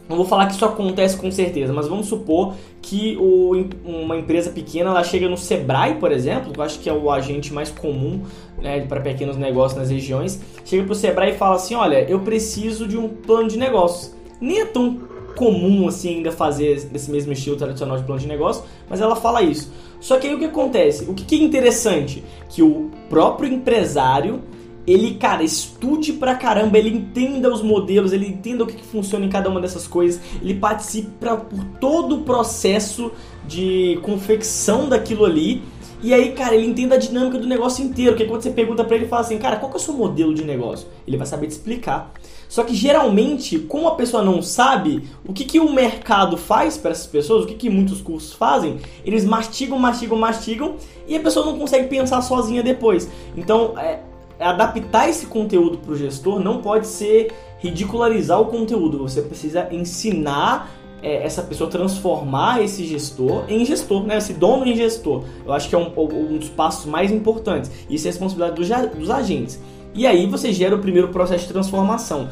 não 0.09 0.17
vou 0.17 0.27
falar 0.27 0.47
que 0.47 0.55
isso 0.55 0.65
acontece 0.65 1.17
com 1.17 1.31
certeza, 1.31 1.73
mas 1.73 1.89
vamos 1.89 2.07
supor 2.07 2.55
que 2.83 3.17
o, 3.19 3.65
uma 3.85 4.17
empresa 4.17 4.51
pequena 4.51 4.91
ela 4.91 5.03
chega 5.05 5.29
no 5.29 5.39
Sebrae, 5.39 5.95
por 5.95 6.13
exemplo, 6.13 6.53
que 6.53 6.61
eu 6.61 6.65
acho 6.65 6.81
que 6.81 6.91
é 6.91 6.93
o 6.93 7.11
agente 7.11 7.53
mais 7.53 7.71
comum 7.71 8.21
né, 8.63 8.81
para 8.87 9.01
pequenos 9.01 9.37
negócios 9.37 9.79
nas 9.79 9.91
regiões, 9.91 10.41
chega 10.65 10.85
para 10.85 10.93
o 10.93 10.95
Sebrae 10.95 11.33
e 11.33 11.37
fala 11.37 11.57
assim: 11.57 11.75
Olha, 11.75 12.09
eu 12.09 12.21
preciso 12.21 12.87
de 12.87 12.97
um 12.97 13.09
plano 13.09 13.49
de 13.49 13.59
negócios. 13.59 14.15
Nem 14.41 14.61
é 14.61 14.65
tão 14.65 15.01
comum 15.37 15.89
assim 15.89 16.17
ainda 16.17 16.31
fazer 16.31 16.85
desse 16.87 17.11
mesmo 17.11 17.33
estilo 17.33 17.57
tradicional 17.57 17.97
de 17.97 18.05
plano 18.05 18.21
de 18.21 18.29
negócio, 18.29 18.65
mas 18.89 19.01
ela 19.01 19.17
fala 19.17 19.43
isso. 19.43 19.73
Só 20.01 20.19
que 20.19 20.27
aí 20.27 20.35
o 20.35 20.39
que 20.39 20.45
acontece? 20.45 21.05
O 21.05 21.15
que 21.15 21.35
é 21.35 21.39
interessante? 21.39 22.25
Que 22.49 22.63
o 22.63 22.91
próprio 23.09 23.53
empresário 23.53 24.41
ele, 24.87 25.15
cara, 25.15 25.45
estude 25.45 26.13
pra 26.13 26.35
caramba, 26.35 26.77
ele 26.77 26.89
entenda 26.89 27.53
os 27.53 27.63
modelos, 27.63 28.13
ele 28.13 28.27
entenda 28.27 28.65
o 28.65 28.67
que, 28.67 28.83
funciona 28.83 29.25
em 29.25 29.29
cada 29.29 29.49
uma 29.49 29.61
dessas 29.61 29.87
coisas, 29.87 30.21
ele 30.43 30.55
participe 30.55 31.09
por 31.21 31.65
todo 31.81 32.17
o 32.17 32.23
processo 32.23 33.13
de 33.47 33.99
confecção 34.03 34.89
daquilo 34.89 35.25
ali. 35.25 35.63
E 36.03 36.13
aí, 36.13 36.33
cara, 36.33 36.55
ele 36.55 36.67
entenda 36.67 36.97
a 36.97 36.99
dinâmica 36.99 37.39
do 37.39 37.47
negócio 37.47 37.85
inteiro. 37.85 38.17
Que 38.17 38.25
quando 38.25 38.43
você 38.43 38.51
pergunta 38.51 38.83
para 38.83 38.97
ele, 38.97 39.07
fala 39.07 39.23
assim, 39.23 39.39
cara, 39.39 39.57
qual 39.57 39.71
que 39.71 39.77
é 39.77 39.81
o 39.81 39.83
seu 39.83 39.95
modelo 39.95 40.35
de 40.35 40.45
negócio? 40.45 40.89
Ele 41.07 41.17
vai 41.17 41.27
saber 41.27 41.47
te 41.47 41.53
explicar. 41.53 42.13
Só 42.49 42.65
que 42.65 42.75
geralmente, 42.75 43.59
como 43.61 43.89
a 43.89 43.95
pessoa 43.95 44.23
não 44.23 44.43
sabe 44.43 45.09
o 45.27 45.33
que, 45.33 45.45
que 45.45 45.59
o 45.59 45.73
mercado 45.73 46.37
faz 46.37 46.77
para 46.77 46.91
essas 46.91 47.07
pessoas, 47.07 47.45
o 47.45 47.47
que, 47.47 47.55
que 47.55 47.71
muitos 47.71 48.03
cursos 48.03 48.35
fazem, 48.35 48.79
eles 49.07 49.25
mastigam, 49.25 49.79
mastigam, 49.79 50.19
mastigam 50.19 50.75
e 51.07 51.17
a 51.17 51.21
pessoa 51.21 51.47
não 51.47 51.57
consegue 51.57 51.89
pensar 51.89 52.21
sozinha 52.21 52.63
depois. 52.63 53.09
Então, 53.35 53.73
é, 53.79 54.01
adaptar 54.39 55.09
esse 55.09 55.27
conteúdo 55.27 55.79
para 55.79 55.93
o 55.93 55.97
gestor 55.97 56.41
não 56.41 56.61
pode 56.61 56.89
ser 56.89 57.33
ridicularizar 57.59 58.41
o 58.41 58.47
conteúdo. 58.47 58.99
Você 58.99 59.23
precisa 59.23 59.69
ensinar 59.73 60.71
é, 61.03 61.25
essa 61.25 61.43
pessoa 61.43 61.69
transformar 61.69 62.63
esse 62.63 62.85
gestor 62.85 63.45
em 63.49 63.65
gestor, 63.65 64.05
né? 64.05 64.19
Esse 64.19 64.33
dono 64.33 64.67
em 64.67 64.77
gestor. 64.77 65.25
Eu 65.45 65.53
acho 65.53 65.69
que 65.69 65.75
é 65.75 65.79
um, 65.79 65.93
um 65.97 66.39
dos 66.39 66.49
passos 66.49 66.87
mais 66.87 67.11
importantes. 67.11 67.71
Isso 67.91 68.07
é 68.07 68.11
responsabilidade 68.11 68.55
dos, 68.55 68.99
dos 68.99 69.11
agentes. 69.11 69.61
E 69.95 70.07
aí 70.07 70.27
você 70.27 70.53
gera 70.53 70.75
o 70.75 70.79
primeiro 70.79 71.09
processo 71.09 71.47
de 71.47 71.53
transformação. 71.53 72.29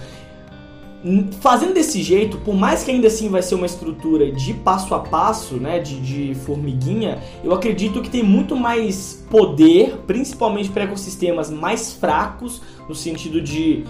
Fazendo 1.40 1.72
desse 1.72 2.02
jeito, 2.02 2.36
por 2.38 2.54
mais 2.54 2.84
que 2.84 2.90
ainda 2.90 3.06
assim 3.06 3.30
vai 3.30 3.40
ser 3.40 3.54
uma 3.54 3.64
estrutura 3.64 4.30
de 4.30 4.52
passo 4.52 4.94
a 4.94 4.98
passo, 4.98 5.54
né, 5.54 5.78
de, 5.78 5.98
de 5.98 6.34
formiguinha, 6.34 7.18
eu 7.42 7.52
acredito 7.54 8.02
que 8.02 8.10
tem 8.10 8.22
muito 8.22 8.54
mais 8.54 9.24
poder, 9.30 9.96
principalmente 10.06 10.68
para 10.68 10.84
ecossistemas 10.84 11.50
mais 11.50 11.94
fracos, 11.94 12.60
no 12.86 12.94
sentido 12.94 13.40
de, 13.40 13.82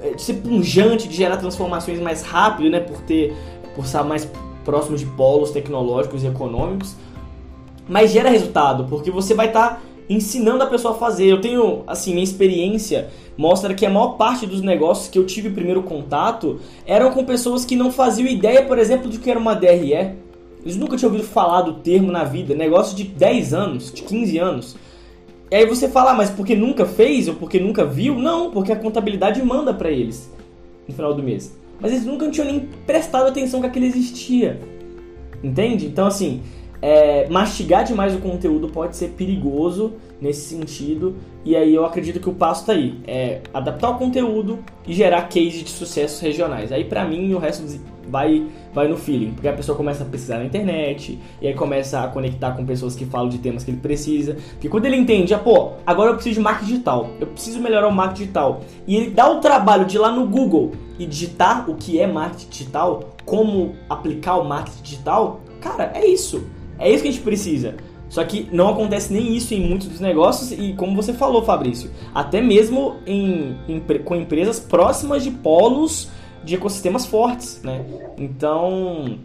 é, 0.00 0.10
de 0.10 0.22
ser 0.22 0.34
punjante, 0.34 1.08
de 1.08 1.16
gerar 1.16 1.38
transformações 1.38 1.98
mais 1.98 2.22
rápido, 2.22 2.70
né, 2.70 2.78
por 2.78 3.00
ter 3.02 3.34
por 3.74 3.84
estar 3.84 4.02
mais 4.04 4.30
próximo 4.64 4.96
de 4.96 5.06
polos 5.06 5.50
tecnológicos 5.50 6.22
e 6.22 6.26
econômicos, 6.26 6.94
mas 7.88 8.12
gera 8.12 8.30
resultado, 8.30 8.86
porque 8.88 9.10
você 9.10 9.34
vai 9.34 9.48
estar 9.48 9.68
tá 9.70 9.80
ensinando 10.08 10.62
a 10.62 10.66
pessoa 10.66 10.94
a 10.94 10.98
fazer. 10.98 11.26
Eu 11.26 11.40
tenho, 11.40 11.82
assim, 11.86 12.12
minha 12.12 12.24
experiência 12.24 13.08
mostra 13.36 13.74
que 13.74 13.86
a 13.86 13.90
maior 13.90 14.16
parte 14.16 14.46
dos 14.46 14.60
negócios 14.60 15.08
que 15.08 15.18
eu 15.18 15.26
tive 15.26 15.50
primeiro 15.50 15.82
contato 15.82 16.60
eram 16.86 17.10
com 17.10 17.24
pessoas 17.24 17.64
que 17.64 17.76
não 17.76 17.90
faziam 17.90 18.28
ideia, 18.28 18.64
por 18.64 18.78
exemplo, 18.78 19.10
de 19.10 19.18
que 19.18 19.30
era 19.30 19.38
uma 19.38 19.54
DRE. 19.54 20.14
Eles 20.64 20.76
nunca 20.76 20.96
tinham 20.96 21.10
ouvido 21.10 21.26
falar 21.26 21.62
do 21.62 21.74
termo 21.74 22.12
na 22.12 22.22
vida, 22.24 22.54
negócio 22.54 22.96
de 22.96 23.04
10 23.04 23.54
anos, 23.54 23.92
de 23.92 24.02
15 24.02 24.38
anos. 24.38 24.76
E 25.50 25.56
aí 25.56 25.66
você 25.66 25.88
fala, 25.88 26.12
ah, 26.12 26.14
mas 26.14 26.30
porque 26.30 26.54
nunca 26.54 26.86
fez 26.86 27.28
ou 27.28 27.34
porque 27.34 27.58
nunca 27.58 27.84
viu? 27.84 28.14
Não, 28.14 28.50
porque 28.50 28.72
a 28.72 28.76
contabilidade 28.76 29.42
manda 29.42 29.74
para 29.74 29.90
eles 29.90 30.32
no 30.88 30.94
final 30.94 31.12
do 31.12 31.22
mês. 31.22 31.54
Mas 31.82 31.90
eles 31.90 32.06
nunca 32.06 32.30
tinham 32.30 32.46
nem 32.46 32.60
prestado 32.86 33.26
atenção 33.26 33.60
que 33.60 33.66
aquilo 33.66 33.84
existia. 33.84 34.60
Entende? 35.42 35.86
Então, 35.86 36.06
assim, 36.06 36.40
é, 36.82 37.28
mastigar 37.28 37.84
demais 37.84 38.12
o 38.12 38.18
conteúdo 38.18 38.68
pode 38.68 38.96
ser 38.96 39.10
perigoso 39.10 39.92
nesse 40.20 40.54
sentido. 40.54 41.14
E 41.44 41.54
aí 41.54 41.72
eu 41.72 41.86
acredito 41.86 42.18
que 42.18 42.28
o 42.28 42.34
passo 42.34 42.66
tá 42.66 42.72
aí. 42.72 42.98
É 43.06 43.40
adaptar 43.54 43.90
o 43.90 43.98
conteúdo 43.98 44.58
e 44.84 44.92
gerar 44.92 45.22
case 45.28 45.62
de 45.62 45.70
sucessos 45.70 46.20
regionais. 46.20 46.72
Aí 46.72 46.84
para 46.84 47.04
mim 47.04 47.32
o 47.34 47.38
resto 47.38 47.62
vai, 48.08 48.44
vai 48.74 48.88
no 48.88 48.96
feeling. 48.96 49.30
Porque 49.30 49.46
a 49.46 49.52
pessoa 49.52 49.76
começa 49.76 50.02
a 50.02 50.06
pesquisar 50.06 50.38
na 50.38 50.44
internet, 50.44 51.18
e 51.40 51.46
aí 51.46 51.54
começa 51.54 52.02
a 52.02 52.08
conectar 52.08 52.50
com 52.52 52.66
pessoas 52.66 52.96
que 52.96 53.04
falam 53.04 53.28
de 53.28 53.38
temas 53.38 53.62
que 53.62 53.70
ele 53.70 53.80
precisa. 53.80 54.36
Porque 54.52 54.68
quando 54.68 54.86
ele 54.86 54.96
entende, 54.96 55.32
ah, 55.32 55.38
pô, 55.38 55.72
agora 55.86 56.10
eu 56.10 56.14
preciso 56.14 56.34
de 56.34 56.40
marketing 56.40 56.72
digital, 56.72 57.10
eu 57.20 57.28
preciso 57.28 57.60
melhorar 57.60 57.86
o 57.86 57.92
marketing 57.92 58.22
digital. 58.22 58.60
E 58.88 58.96
ele 58.96 59.10
dá 59.10 59.30
o 59.30 59.40
trabalho 59.40 59.84
de 59.84 59.96
ir 59.96 60.00
lá 60.00 60.10
no 60.10 60.26
Google 60.26 60.72
e 60.98 61.06
digitar 61.06 61.70
o 61.70 61.76
que 61.76 62.00
é 62.00 62.06
marketing 62.08 62.50
digital, 62.50 63.04
como 63.24 63.76
aplicar 63.88 64.36
o 64.36 64.44
marketing 64.44 64.82
digital, 64.82 65.40
cara, 65.60 65.92
é 65.94 66.04
isso. 66.04 66.44
É 66.82 66.90
isso 66.90 67.02
que 67.02 67.08
a 67.08 67.12
gente 67.12 67.22
precisa. 67.22 67.76
Só 68.08 68.22
que 68.24 68.46
não 68.52 68.68
acontece 68.68 69.10
nem 69.10 69.34
isso 69.34 69.54
em 69.54 69.60
muitos 69.66 69.88
dos 69.88 70.00
negócios 70.00 70.52
e 70.52 70.74
como 70.74 70.94
você 70.94 71.14
falou, 71.14 71.42
Fabrício, 71.42 71.90
até 72.14 72.42
mesmo 72.42 72.96
em, 73.06 73.56
em, 73.66 73.80
com 74.04 74.14
empresas 74.14 74.60
próximas 74.60 75.22
de 75.22 75.30
polos 75.30 76.10
de 76.44 76.56
ecossistemas 76.56 77.06
fortes, 77.06 77.62
né? 77.62 77.82
Então, 78.18 79.18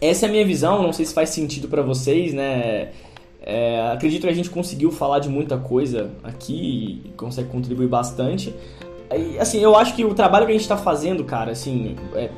essa 0.00 0.26
é 0.26 0.28
a 0.28 0.32
minha 0.32 0.44
visão, 0.44 0.82
não 0.82 0.92
sei 0.92 1.06
se 1.06 1.14
faz 1.14 1.30
sentido 1.30 1.66
para 1.66 1.80
vocês, 1.80 2.34
né? 2.34 2.90
É, 3.40 3.90
acredito 3.92 4.22
que 4.22 4.28
a 4.28 4.34
gente 4.34 4.50
conseguiu 4.50 4.90
falar 4.90 5.20
de 5.20 5.28
muita 5.28 5.56
coisa 5.56 6.10
aqui 6.22 7.00
e 7.04 7.08
consegue 7.16 7.48
contribuir 7.48 7.88
bastante. 7.88 8.52
E, 9.16 9.38
assim, 9.38 9.60
eu 9.60 9.76
acho 9.76 9.94
que 9.94 10.04
o 10.04 10.12
trabalho 10.12 10.44
que 10.44 10.50
a 10.50 10.54
gente 10.54 10.62
está 10.62 10.76
fazendo, 10.76 11.24
cara, 11.24 11.52
assim, 11.52 11.96
é, 12.14 12.28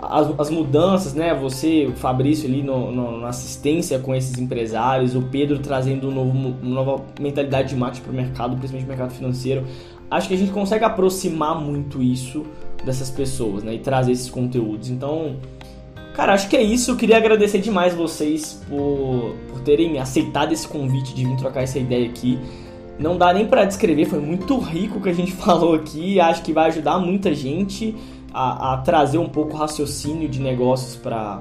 as, 0.00 0.28
as, 0.38 0.50
mudanças, 0.50 1.14
né? 1.14 1.34
Você, 1.34 1.86
o 1.86 1.92
Fabrício 1.92 2.48
ali 2.48 2.62
no, 2.62 2.90
no, 2.90 3.20
na 3.20 3.28
assistência 3.28 3.98
com 3.98 4.14
esses 4.14 4.38
empresários, 4.38 5.14
o 5.14 5.22
Pedro 5.22 5.58
trazendo 5.58 6.08
um 6.08 6.12
novo, 6.12 6.30
uma 6.30 6.74
nova 6.74 7.04
mentalidade 7.20 7.70
de 7.70 7.76
marketing 7.76 8.02
para 8.02 8.12
o 8.12 8.14
mercado, 8.14 8.56
principalmente 8.56 8.84
o 8.84 8.88
mercado 8.88 9.10
financeiro. 9.12 9.64
Acho 10.10 10.28
que 10.28 10.34
a 10.34 10.36
gente 10.36 10.52
consegue 10.52 10.84
aproximar 10.84 11.60
muito 11.60 12.02
isso 12.02 12.44
dessas 12.84 13.10
pessoas, 13.10 13.62
né? 13.62 13.74
E 13.74 13.78
trazer 13.78 14.12
esses 14.12 14.30
conteúdos. 14.30 14.90
Então, 14.90 15.36
cara, 16.14 16.34
acho 16.34 16.48
que 16.48 16.56
é 16.56 16.62
isso. 16.62 16.90
Eu 16.90 16.96
queria 16.96 17.16
agradecer 17.16 17.58
demais 17.58 17.94
vocês 17.94 18.62
por, 18.68 19.34
por 19.48 19.60
terem 19.60 19.98
aceitado 19.98 20.52
esse 20.52 20.68
convite 20.68 21.14
de 21.14 21.24
vir 21.24 21.36
trocar 21.36 21.62
essa 21.62 21.78
ideia 21.78 22.06
aqui. 22.06 22.38
Não 22.98 23.16
dá 23.18 23.32
nem 23.32 23.46
para 23.46 23.64
descrever, 23.64 24.04
foi 24.04 24.20
muito 24.20 24.56
rico 24.58 24.98
o 24.98 25.02
que 25.02 25.08
a 25.08 25.14
gente 25.14 25.32
falou 25.34 25.74
aqui. 25.74 26.20
Acho 26.20 26.42
que 26.42 26.52
vai 26.52 26.68
ajudar 26.68 26.98
muita 26.98 27.34
gente 27.34 27.94
a, 28.34 28.74
a 28.74 28.76
trazer 28.78 29.18
um 29.18 29.28
pouco 29.28 29.54
o 29.54 29.56
raciocínio 29.56 30.28
de 30.28 30.40
negócios 30.40 30.96
para 30.96 31.40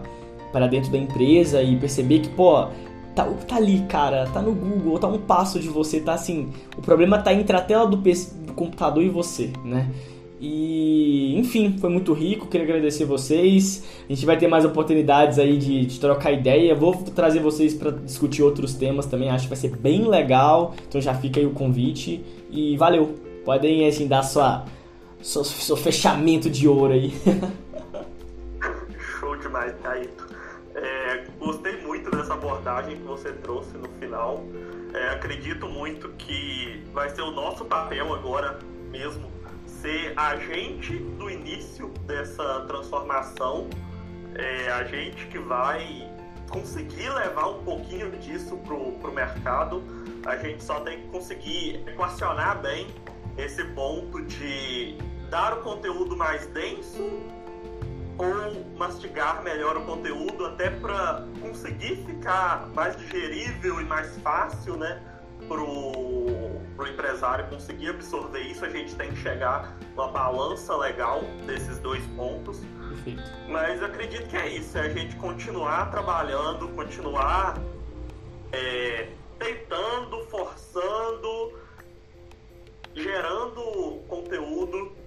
dentro 0.70 0.92
da 0.92 0.98
empresa 0.98 1.64
e 1.64 1.76
perceber 1.76 2.20
que, 2.20 2.30
pô, 2.30 2.68
tá, 3.16 3.26
tá 3.48 3.56
ali, 3.56 3.84
cara, 3.90 4.28
tá 4.32 4.42
no 4.42 4.54
Google, 4.54 5.00
tá 5.00 5.08
um 5.08 5.18
passo 5.18 5.60
de 5.60 5.68
você, 5.68 6.00
tá 6.00 6.14
assim. 6.14 6.50
O 6.78 6.82
problema 6.82 7.18
tá 7.18 7.34
entre 7.34 7.58
a 7.58 7.62
tela 7.62 7.88
do, 7.88 7.98
PC, 7.98 8.36
do 8.36 8.54
computador 8.54 9.04
e 9.04 9.10
você, 9.10 9.52
né? 9.66 9.90
E, 10.46 11.40
enfim, 11.40 11.78
foi 11.80 11.90
muito 11.90 12.12
rico. 12.12 12.48
Queria 12.48 12.68
agradecer 12.68 13.06
vocês. 13.06 13.82
A 14.10 14.14
gente 14.14 14.26
vai 14.26 14.38
ter 14.38 14.48
mais 14.48 14.66
oportunidades 14.66 15.40
aí 15.40 15.58
de, 15.58 15.86
de 15.86 16.00
trocar 16.02 16.34
ideia. 16.34 16.76
Vou 16.76 16.94
trazer 16.96 17.40
vocês 17.40 17.74
para 17.74 17.92
discutir 17.92 18.44
outros 18.44 18.74
temas 18.74 19.06
também. 19.06 19.30
Acho 19.30 19.46
que 19.46 19.50
vai 19.50 19.58
ser 19.58 19.70
bem 19.78 20.06
legal. 20.06 20.74
Então 20.86 21.00
já 21.00 21.14
fica 21.14 21.40
aí 21.40 21.46
o 21.46 21.52
convite. 21.52 22.22
E 22.52 22.76
valeu. 22.76 23.16
Podem 23.46 23.88
assim 23.88 24.06
dar 24.06 24.22
sua 24.24 24.66
seu, 25.24 25.44
seu 25.44 25.78
fechamento 25.78 26.50
de 26.50 26.68
ouro 26.68 26.94
aí. 26.94 27.14
Show 29.20 29.36
demais, 29.38 29.74
Taito. 29.82 30.28
É, 30.76 31.26
gostei 31.40 31.82
muito 31.82 32.12
dessa 32.12 32.34
abordagem 32.34 32.98
que 32.98 33.04
você 33.04 33.32
trouxe 33.32 33.78
no 33.78 33.88
final. 34.00 34.44
É, 34.94 35.10
acredito 35.10 35.68
muito 35.68 36.10
que 36.10 36.84
vai 36.94 37.10
ser 37.10 37.22
o 37.22 37.32
nosso 37.32 37.66
papel 37.66 38.14
agora 38.14 38.60
mesmo 38.92 39.32
ser 39.66 40.14
agente 40.16 40.98
do 41.18 41.30
início 41.30 41.90
dessa 42.06 42.62
transformação, 42.62 43.68
é, 44.36 44.72
a 44.72 44.84
gente 44.86 45.28
que 45.28 45.40
vai 45.40 46.10
conseguir 46.50 47.10
levar 47.10 47.50
um 47.50 47.64
pouquinho 47.64 48.12
disso 48.12 48.56
pro, 48.58 48.92
pro 48.94 49.12
mercado, 49.12 49.84
a 50.26 50.38
gente 50.38 50.64
só 50.64 50.80
tem 50.82 51.02
que 51.02 51.08
conseguir 51.08 51.84
equacionar 51.88 52.62
bem 52.62 52.88
esse 53.38 53.64
ponto 53.66 54.22
de 54.22 54.96
dar 55.34 55.52
o 55.52 55.62
conteúdo 55.62 56.16
mais 56.16 56.46
denso 56.46 57.20
ou 58.20 58.78
mastigar 58.78 59.42
melhor 59.42 59.76
o 59.78 59.82
conteúdo 59.84 60.46
até 60.46 60.70
para 60.70 61.26
conseguir 61.42 61.96
ficar 62.06 62.68
mais 62.76 62.96
digerível 62.96 63.82
e 63.82 63.84
mais 63.84 64.16
fácil, 64.20 64.78
né, 64.78 65.02
pro, 65.48 65.92
pro 66.76 66.88
empresário 66.88 67.50
conseguir 67.50 67.90
absorver 67.90 68.42
isso, 68.42 68.64
a 68.64 68.70
gente 68.70 68.94
tem 68.94 69.10
que 69.10 69.16
chegar 69.16 69.76
numa 69.96 70.10
balança 70.10 70.78
legal 70.78 71.22
desses 71.48 71.80
dois 71.80 72.06
pontos. 72.16 72.62
Perfeito. 72.90 73.24
Mas 73.50 73.82
acredito 73.82 74.30
que 74.30 74.38
é 74.38 74.50
isso, 74.50 74.78
é 74.78 74.82
a 74.82 74.90
gente 74.90 75.16
continuar 75.16 75.90
trabalhando, 75.90 76.68
continuar 76.76 77.58
é, 78.52 79.10
tentando, 79.40 80.26
forçando, 80.26 81.54
gerando 82.94 84.00
conteúdo, 84.08 85.02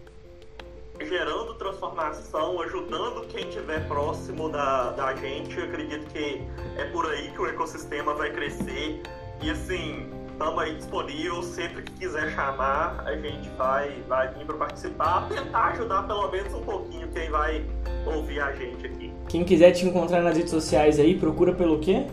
gerando 1.07 1.55
transformação, 1.55 2.61
ajudando 2.63 3.27
quem 3.29 3.49
estiver 3.49 3.87
próximo 3.89 4.49
da, 4.49 4.91
da 4.91 5.15
gente. 5.15 5.59
Eu 5.59 5.65
acredito 5.65 6.07
que 6.07 6.43
é 6.77 6.85
por 6.87 7.07
aí 7.07 7.31
que 7.31 7.41
o 7.41 7.47
ecossistema 7.47 8.15
vai 8.15 8.31
crescer. 8.31 9.03
E 9.43 9.51
assim, 9.51 10.07
estamos 10.37 10.63
aí 10.63 10.75
disponível, 10.75 11.43
sempre 11.43 11.83
que 11.83 11.93
quiser 11.93 12.31
chamar, 12.35 13.03
a 13.07 13.17
gente 13.17 13.49
vai, 13.57 14.03
vai 14.09 14.29
vir 14.35 14.45
para 14.45 14.57
participar, 14.57 15.29
tentar 15.29 15.69
ajudar 15.69 16.03
pelo 16.07 16.31
menos 16.31 16.53
um 16.55 16.63
pouquinho 16.63 17.09
quem 17.09 17.31
vai 17.31 17.65
ouvir 18.07 18.41
a 18.41 18.53
gente 18.53 18.87
aqui. 18.87 19.13
Quem 19.29 19.45
quiser 19.45 19.73
te 19.73 19.87
encontrar 19.87 20.23
nas 20.23 20.37
redes 20.37 20.51
sociais 20.51 20.99
aí, 20.99 21.19
procura 21.19 21.55
pelo 21.55 21.79
quê? 21.79 22.07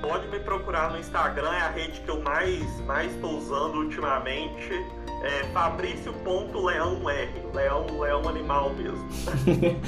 Pode 0.00 0.28
me 0.28 0.38
procurar 0.40 0.90
no 0.90 0.98
Instagram, 0.98 1.52
é 1.52 1.60
a 1.60 1.70
rede 1.70 2.00
que 2.00 2.08
eu 2.08 2.20
mais 2.22 2.80
mais 2.80 3.12
estou 3.12 3.38
usando 3.38 3.76
ultimamente. 3.76 4.84
É 5.22 5.44
Fabrício.leãor. 5.52 7.28
Leão, 7.54 7.86
leão 7.98 8.28
animal 8.28 8.72
mesmo. 8.74 9.06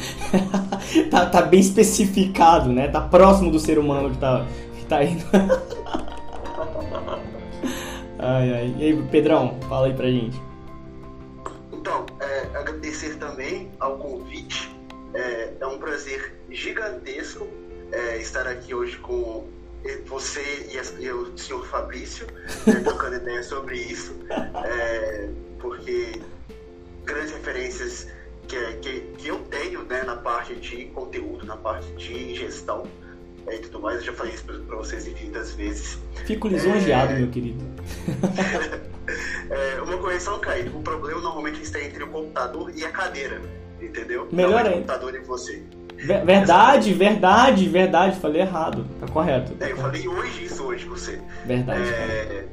tá, 1.11 1.26
tá 1.26 1.43
bem 1.43 1.61
especificado, 1.61 2.70
né? 2.70 2.89
Tá 2.89 3.01
próximo 3.01 3.51
do 3.51 3.59
ser 3.59 3.79
humano 3.79 4.11
que 4.11 4.18
tá, 4.18 4.47
que 4.76 4.85
tá 4.87 5.05
indo. 5.05 5.24
ai, 8.18 8.53
ai. 8.53 8.74
E 8.79 8.85
aí, 8.85 9.03
Pedrão, 9.11 9.59
fala 9.68 9.87
aí 9.87 9.95
pra 9.95 10.07
gente. 10.07 10.41
Então, 11.72 12.07
é, 12.20 12.59
agradecer 12.59 13.16
também 13.16 13.70
ao 13.79 13.99
convite. 13.99 14.74
É, 15.14 15.53
é 15.61 15.66
um 15.66 15.79
prazer 15.79 16.41
gigantesco 16.51 17.47
é, 17.93 18.18
estar 18.18 18.47
aqui 18.47 18.74
hoje 18.74 18.97
com 18.99 19.45
você 20.07 20.68
e, 20.72 20.79
a, 20.79 20.83
e 21.01 21.11
o 21.12 21.37
senhor 21.37 21.66
Fabrício 21.66 22.26
né, 22.66 22.81
trocando 22.85 23.16
ideia 23.16 23.43
sobre 23.43 23.76
isso, 23.76 24.14
é, 24.64 25.29
porque 25.59 26.20
grandes 27.05 27.33
referências 27.33 28.09
que, 28.47 28.57
que, 28.74 29.01
que 29.18 29.29
eu 29.29 29.39
tenho 29.51 29.83
né, 29.85 30.03
na 30.03 30.16
parte 30.16 30.55
de 30.57 30.87
conteúdo, 30.87 31.47
na 31.47 31.57
parte 31.57 31.91
de 31.93 32.35
gestão 32.35 32.87
é, 33.47 33.57
e 33.57 33.59
tudo 33.61 33.81
mais, 33.81 33.99
eu 33.99 34.05
já 34.05 34.12
falei 34.12 34.35
isso 34.35 34.45
para 34.45 34.76
vocês 34.76 35.07
infinitas 35.07 35.55
vezes. 35.55 35.99
Fico 36.26 36.49
lisonjeado, 36.49 37.12
é, 37.12 37.18
meu 37.18 37.31
querido. 37.31 37.64
é, 39.51 39.81
uma 39.81 39.97
correção, 39.99 40.39
Caio, 40.41 40.76
o 40.76 40.83
problema 40.83 41.20
normalmente 41.20 41.62
está 41.62 41.81
entre 41.83 42.03
o 42.05 42.09
computador 42.09 42.70
e 42.74 42.85
a 42.85 42.91
cadeira, 42.91 43.41
entendeu? 43.81 44.29
Melhor 44.31 44.51
Não 44.51 44.59
é 44.59 44.70
o 44.70 44.72
computador 44.74 45.14
e 45.14 45.20
você. 45.20 45.62
Verdade, 45.99 46.94
verdade, 46.94 47.68
verdade. 47.68 48.20
Falei 48.20 48.42
errado. 48.42 48.86
Tá 49.01 49.07
correto. 49.09 49.55
Tá 49.55 49.66
é, 49.66 49.72
eu 49.72 49.76
falei 49.76 50.07
hoje 50.07 50.44
isso 50.44 50.64
hoje 50.64 50.86
com 50.86 50.94
você. 50.94 51.20
Verdade. 51.44 51.82
É, 51.82 52.46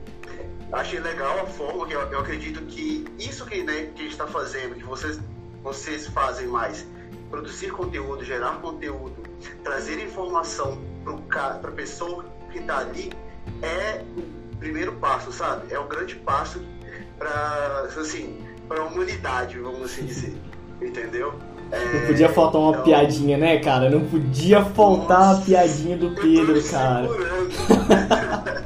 achei 0.71 0.99
legal 0.99 1.41
a 1.41 1.45
forma 1.45 1.85
que 1.85 1.93
eu, 1.93 2.01
eu, 2.01 2.19
acredito 2.19 2.61
que 2.63 3.05
isso 3.19 3.45
que, 3.45 3.63
né, 3.63 3.89
que 3.95 4.01
a 4.01 4.03
gente 4.03 4.11
está 4.11 4.27
fazendo, 4.27 4.75
que 4.75 4.83
vocês, 4.83 5.19
vocês 5.63 6.07
fazem 6.07 6.47
mais, 6.47 6.87
produzir 7.29 7.71
conteúdo, 7.71 8.23
gerar 8.23 8.57
conteúdo, 8.61 9.15
trazer 9.63 10.03
informação 10.03 10.81
para 11.29 11.69
a 11.69 11.71
pessoa 11.71 12.25
que 12.51 12.59
está 12.59 12.79
ali, 12.79 13.11
é 13.61 14.01
o 14.53 14.57
primeiro 14.57 14.93
passo, 14.93 15.31
sabe? 15.31 15.71
É 15.71 15.77
o 15.77 15.87
grande 15.87 16.15
passo 16.15 16.59
para 17.17 17.87
assim, 17.95 18.43
a 18.69 18.81
humanidade, 18.81 19.59
vamos 19.59 19.83
assim 19.83 20.05
dizer. 20.05 20.35
Entendeu? 20.81 21.39
Não 21.71 22.07
podia 22.07 22.29
faltar 22.29 22.61
uma 22.61 22.71
então... 22.71 22.83
piadinha, 22.83 23.37
né, 23.37 23.57
cara? 23.59 23.89
Não 23.89 24.05
podia 24.05 24.63
faltar 24.63 25.19
Nossa, 25.19 25.41
a 25.41 25.45
piadinha 25.45 25.97
do 25.97 26.11
Pedro, 26.11 26.63
cara. 26.63 27.07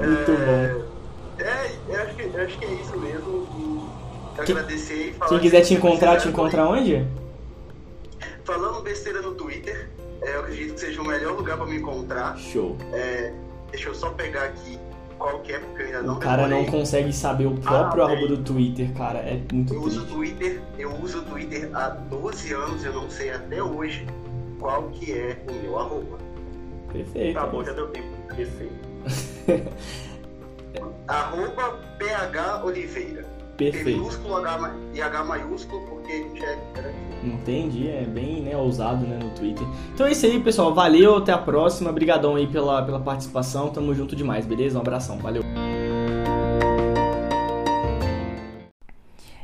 Muito 0.00 0.30
é... 0.30 0.36
bom. 0.36 0.88
É, 1.38 1.72
eu 1.88 2.02
acho, 2.02 2.14
que, 2.14 2.22
eu 2.22 2.42
acho 2.42 2.58
que 2.58 2.64
é 2.64 2.72
isso 2.74 2.98
mesmo. 2.98 3.48
Quem, 4.44 4.54
agradecer 4.56 5.08
e 5.08 5.12
falar. 5.12 5.28
Quem 5.30 5.38
quiser 5.40 5.60
te 5.62 5.74
encontrar, 5.74 6.16
te 6.18 6.28
encontrar 6.28 6.68
onde? 6.68 7.06
Falando 8.44 8.82
besteira 8.82 9.20
no 9.22 9.34
Twitter. 9.34 9.90
É, 10.22 10.34
eu 10.34 10.40
acredito 10.40 10.74
que 10.74 10.80
seja 10.80 11.00
o 11.00 11.06
melhor 11.06 11.36
lugar 11.36 11.56
para 11.56 11.66
me 11.66 11.76
encontrar. 11.76 12.36
Show. 12.38 12.76
É, 12.92 13.32
deixa 13.70 13.88
eu 13.88 13.94
só 13.94 14.10
pegar 14.10 14.44
aqui 14.44 14.78
qual 15.18 15.40
que 15.40 15.52
é, 15.52 15.58
porque 15.58 15.82
eu 15.82 15.86
ainda 15.86 16.02
não 16.02 16.14
O 16.16 16.20
cara 16.20 16.44
decorei. 16.44 16.64
não 16.64 16.70
consegue 16.70 17.12
saber 17.12 17.46
o 17.46 17.56
próprio 17.56 18.02
ah, 18.02 18.06
arroba 18.06 18.28
do 18.28 18.38
Twitter, 18.38 18.92
cara. 18.94 19.18
É 19.18 19.40
muito 19.52 19.74
eu 19.74 19.82
triste. 19.82 19.98
Uso 19.98 20.06
Twitter, 20.06 20.62
eu 20.78 20.94
uso 21.02 21.18
o 21.18 21.22
Twitter 21.22 21.70
há 21.74 21.88
12 21.88 22.52
anos, 22.52 22.84
eu 22.84 22.92
não 22.92 23.10
sei 23.10 23.30
até 23.30 23.62
hoje 23.62 24.06
qual 24.58 24.84
que 24.90 25.12
é 25.12 25.36
o 25.48 25.52
meu 25.62 25.78
arroba. 25.78 26.18
Perfeito. 26.92 27.34
Tá 27.34 27.46
bom, 27.46 27.64
já 27.64 27.72
deu 27.72 27.88
tempo. 27.88 28.08
Perfeito. 28.34 28.88
arroba 31.08 31.78
PH 31.98 32.64
Oliveira. 32.64 33.24
Perfeito. 33.56 33.84
P 33.84 33.90
minúsculo 33.92 34.36
H 34.36 34.74
e 34.94 35.02
H 35.02 35.24
maiúsculo, 35.24 35.82
porque 35.88 36.12
a 36.12 36.16
gente 36.16 36.44
é 36.44 36.58
Entendi, 37.22 37.88
é 37.88 38.04
bem 38.04 38.42
né, 38.42 38.56
ousado 38.56 39.06
né, 39.06 39.18
no 39.22 39.30
Twitter. 39.30 39.66
Então 39.94 40.06
é 40.06 40.12
isso 40.12 40.24
aí, 40.26 40.38
pessoal. 40.40 40.74
Valeu, 40.74 41.16
até 41.16 41.32
a 41.32 41.38
próxima. 41.38 41.90
Obrigadão 41.90 42.36
aí 42.36 42.46
pela, 42.46 42.82
pela 42.82 43.00
participação. 43.00 43.68
Tamo 43.70 43.94
junto 43.94 44.14
demais, 44.14 44.46
beleza? 44.46 44.78
Um 44.78 44.80
abração, 44.80 45.18
valeu. 45.18 45.42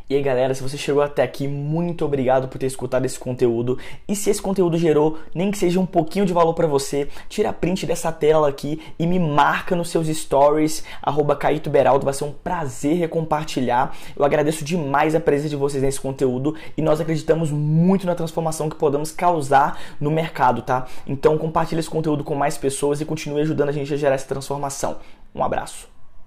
E 0.07 0.15
aí 0.15 0.23
galera, 0.23 0.55
se 0.55 0.63
você 0.63 0.77
chegou 0.77 1.03
até 1.03 1.23
aqui, 1.23 1.49
muito 1.49 2.05
obrigado 2.05 2.47
por 2.47 2.59
ter 2.59 2.67
escutado 2.67 3.07
esse 3.07 3.19
conteúdo. 3.19 3.79
E 4.07 4.15
se 4.15 4.29
esse 4.29 4.43
conteúdo 4.43 4.77
gerou 4.77 5.19
nem 5.35 5.51
que 5.51 5.57
seja 5.57 5.81
um 5.81 5.87
pouquinho 5.87 6.27
de 6.27 6.33
valor 6.33 6.53
para 6.53 6.67
você, 6.67 7.09
tira 7.27 7.55
print 7.55 7.87
dessa 7.87 8.13
tela 8.13 8.47
aqui 8.47 8.83
e 8.99 9.07
me 9.07 9.19
marca 9.19 9.75
nos 9.75 9.89
seus 9.89 10.07
stories, 10.09 10.85
arroba 11.03 11.35
Caíto 11.35 11.71
Beraldo, 11.71 12.05
vai 12.05 12.13
ser 12.13 12.25
um 12.25 12.33
prazer 12.33 13.09
compartilhar. 13.09 13.97
Eu 14.15 14.27
agradeço 14.27 14.63
demais 14.63 15.15
a 15.15 15.21
presença 15.21 15.49
de 15.49 15.57
vocês 15.57 15.83
nesse 15.83 16.03
conteúdo 16.03 16.55
e 16.77 16.83
nós 16.83 17.01
acreditamos 17.01 17.51
muito 17.51 18.05
na 18.05 18.15
transformação 18.15 18.69
que 18.69 18.77
podemos 18.77 19.11
causar 19.11 19.81
no 19.99 20.11
mercado, 20.11 20.61
tá? 20.61 20.87
Então 21.07 21.39
compartilhe 21.39 21.81
esse 21.81 21.89
conteúdo 21.89 22.23
com 22.23 22.35
mais 22.35 22.59
pessoas 22.59 23.01
e 23.01 23.07
continue 23.07 23.41
ajudando 23.41 23.71
a 23.71 23.73
gente 23.73 23.95
a 23.95 23.97
gerar 23.97 24.17
essa 24.17 24.29
transformação. 24.29 24.99
Um 25.35 25.43
abraço. 25.43 25.93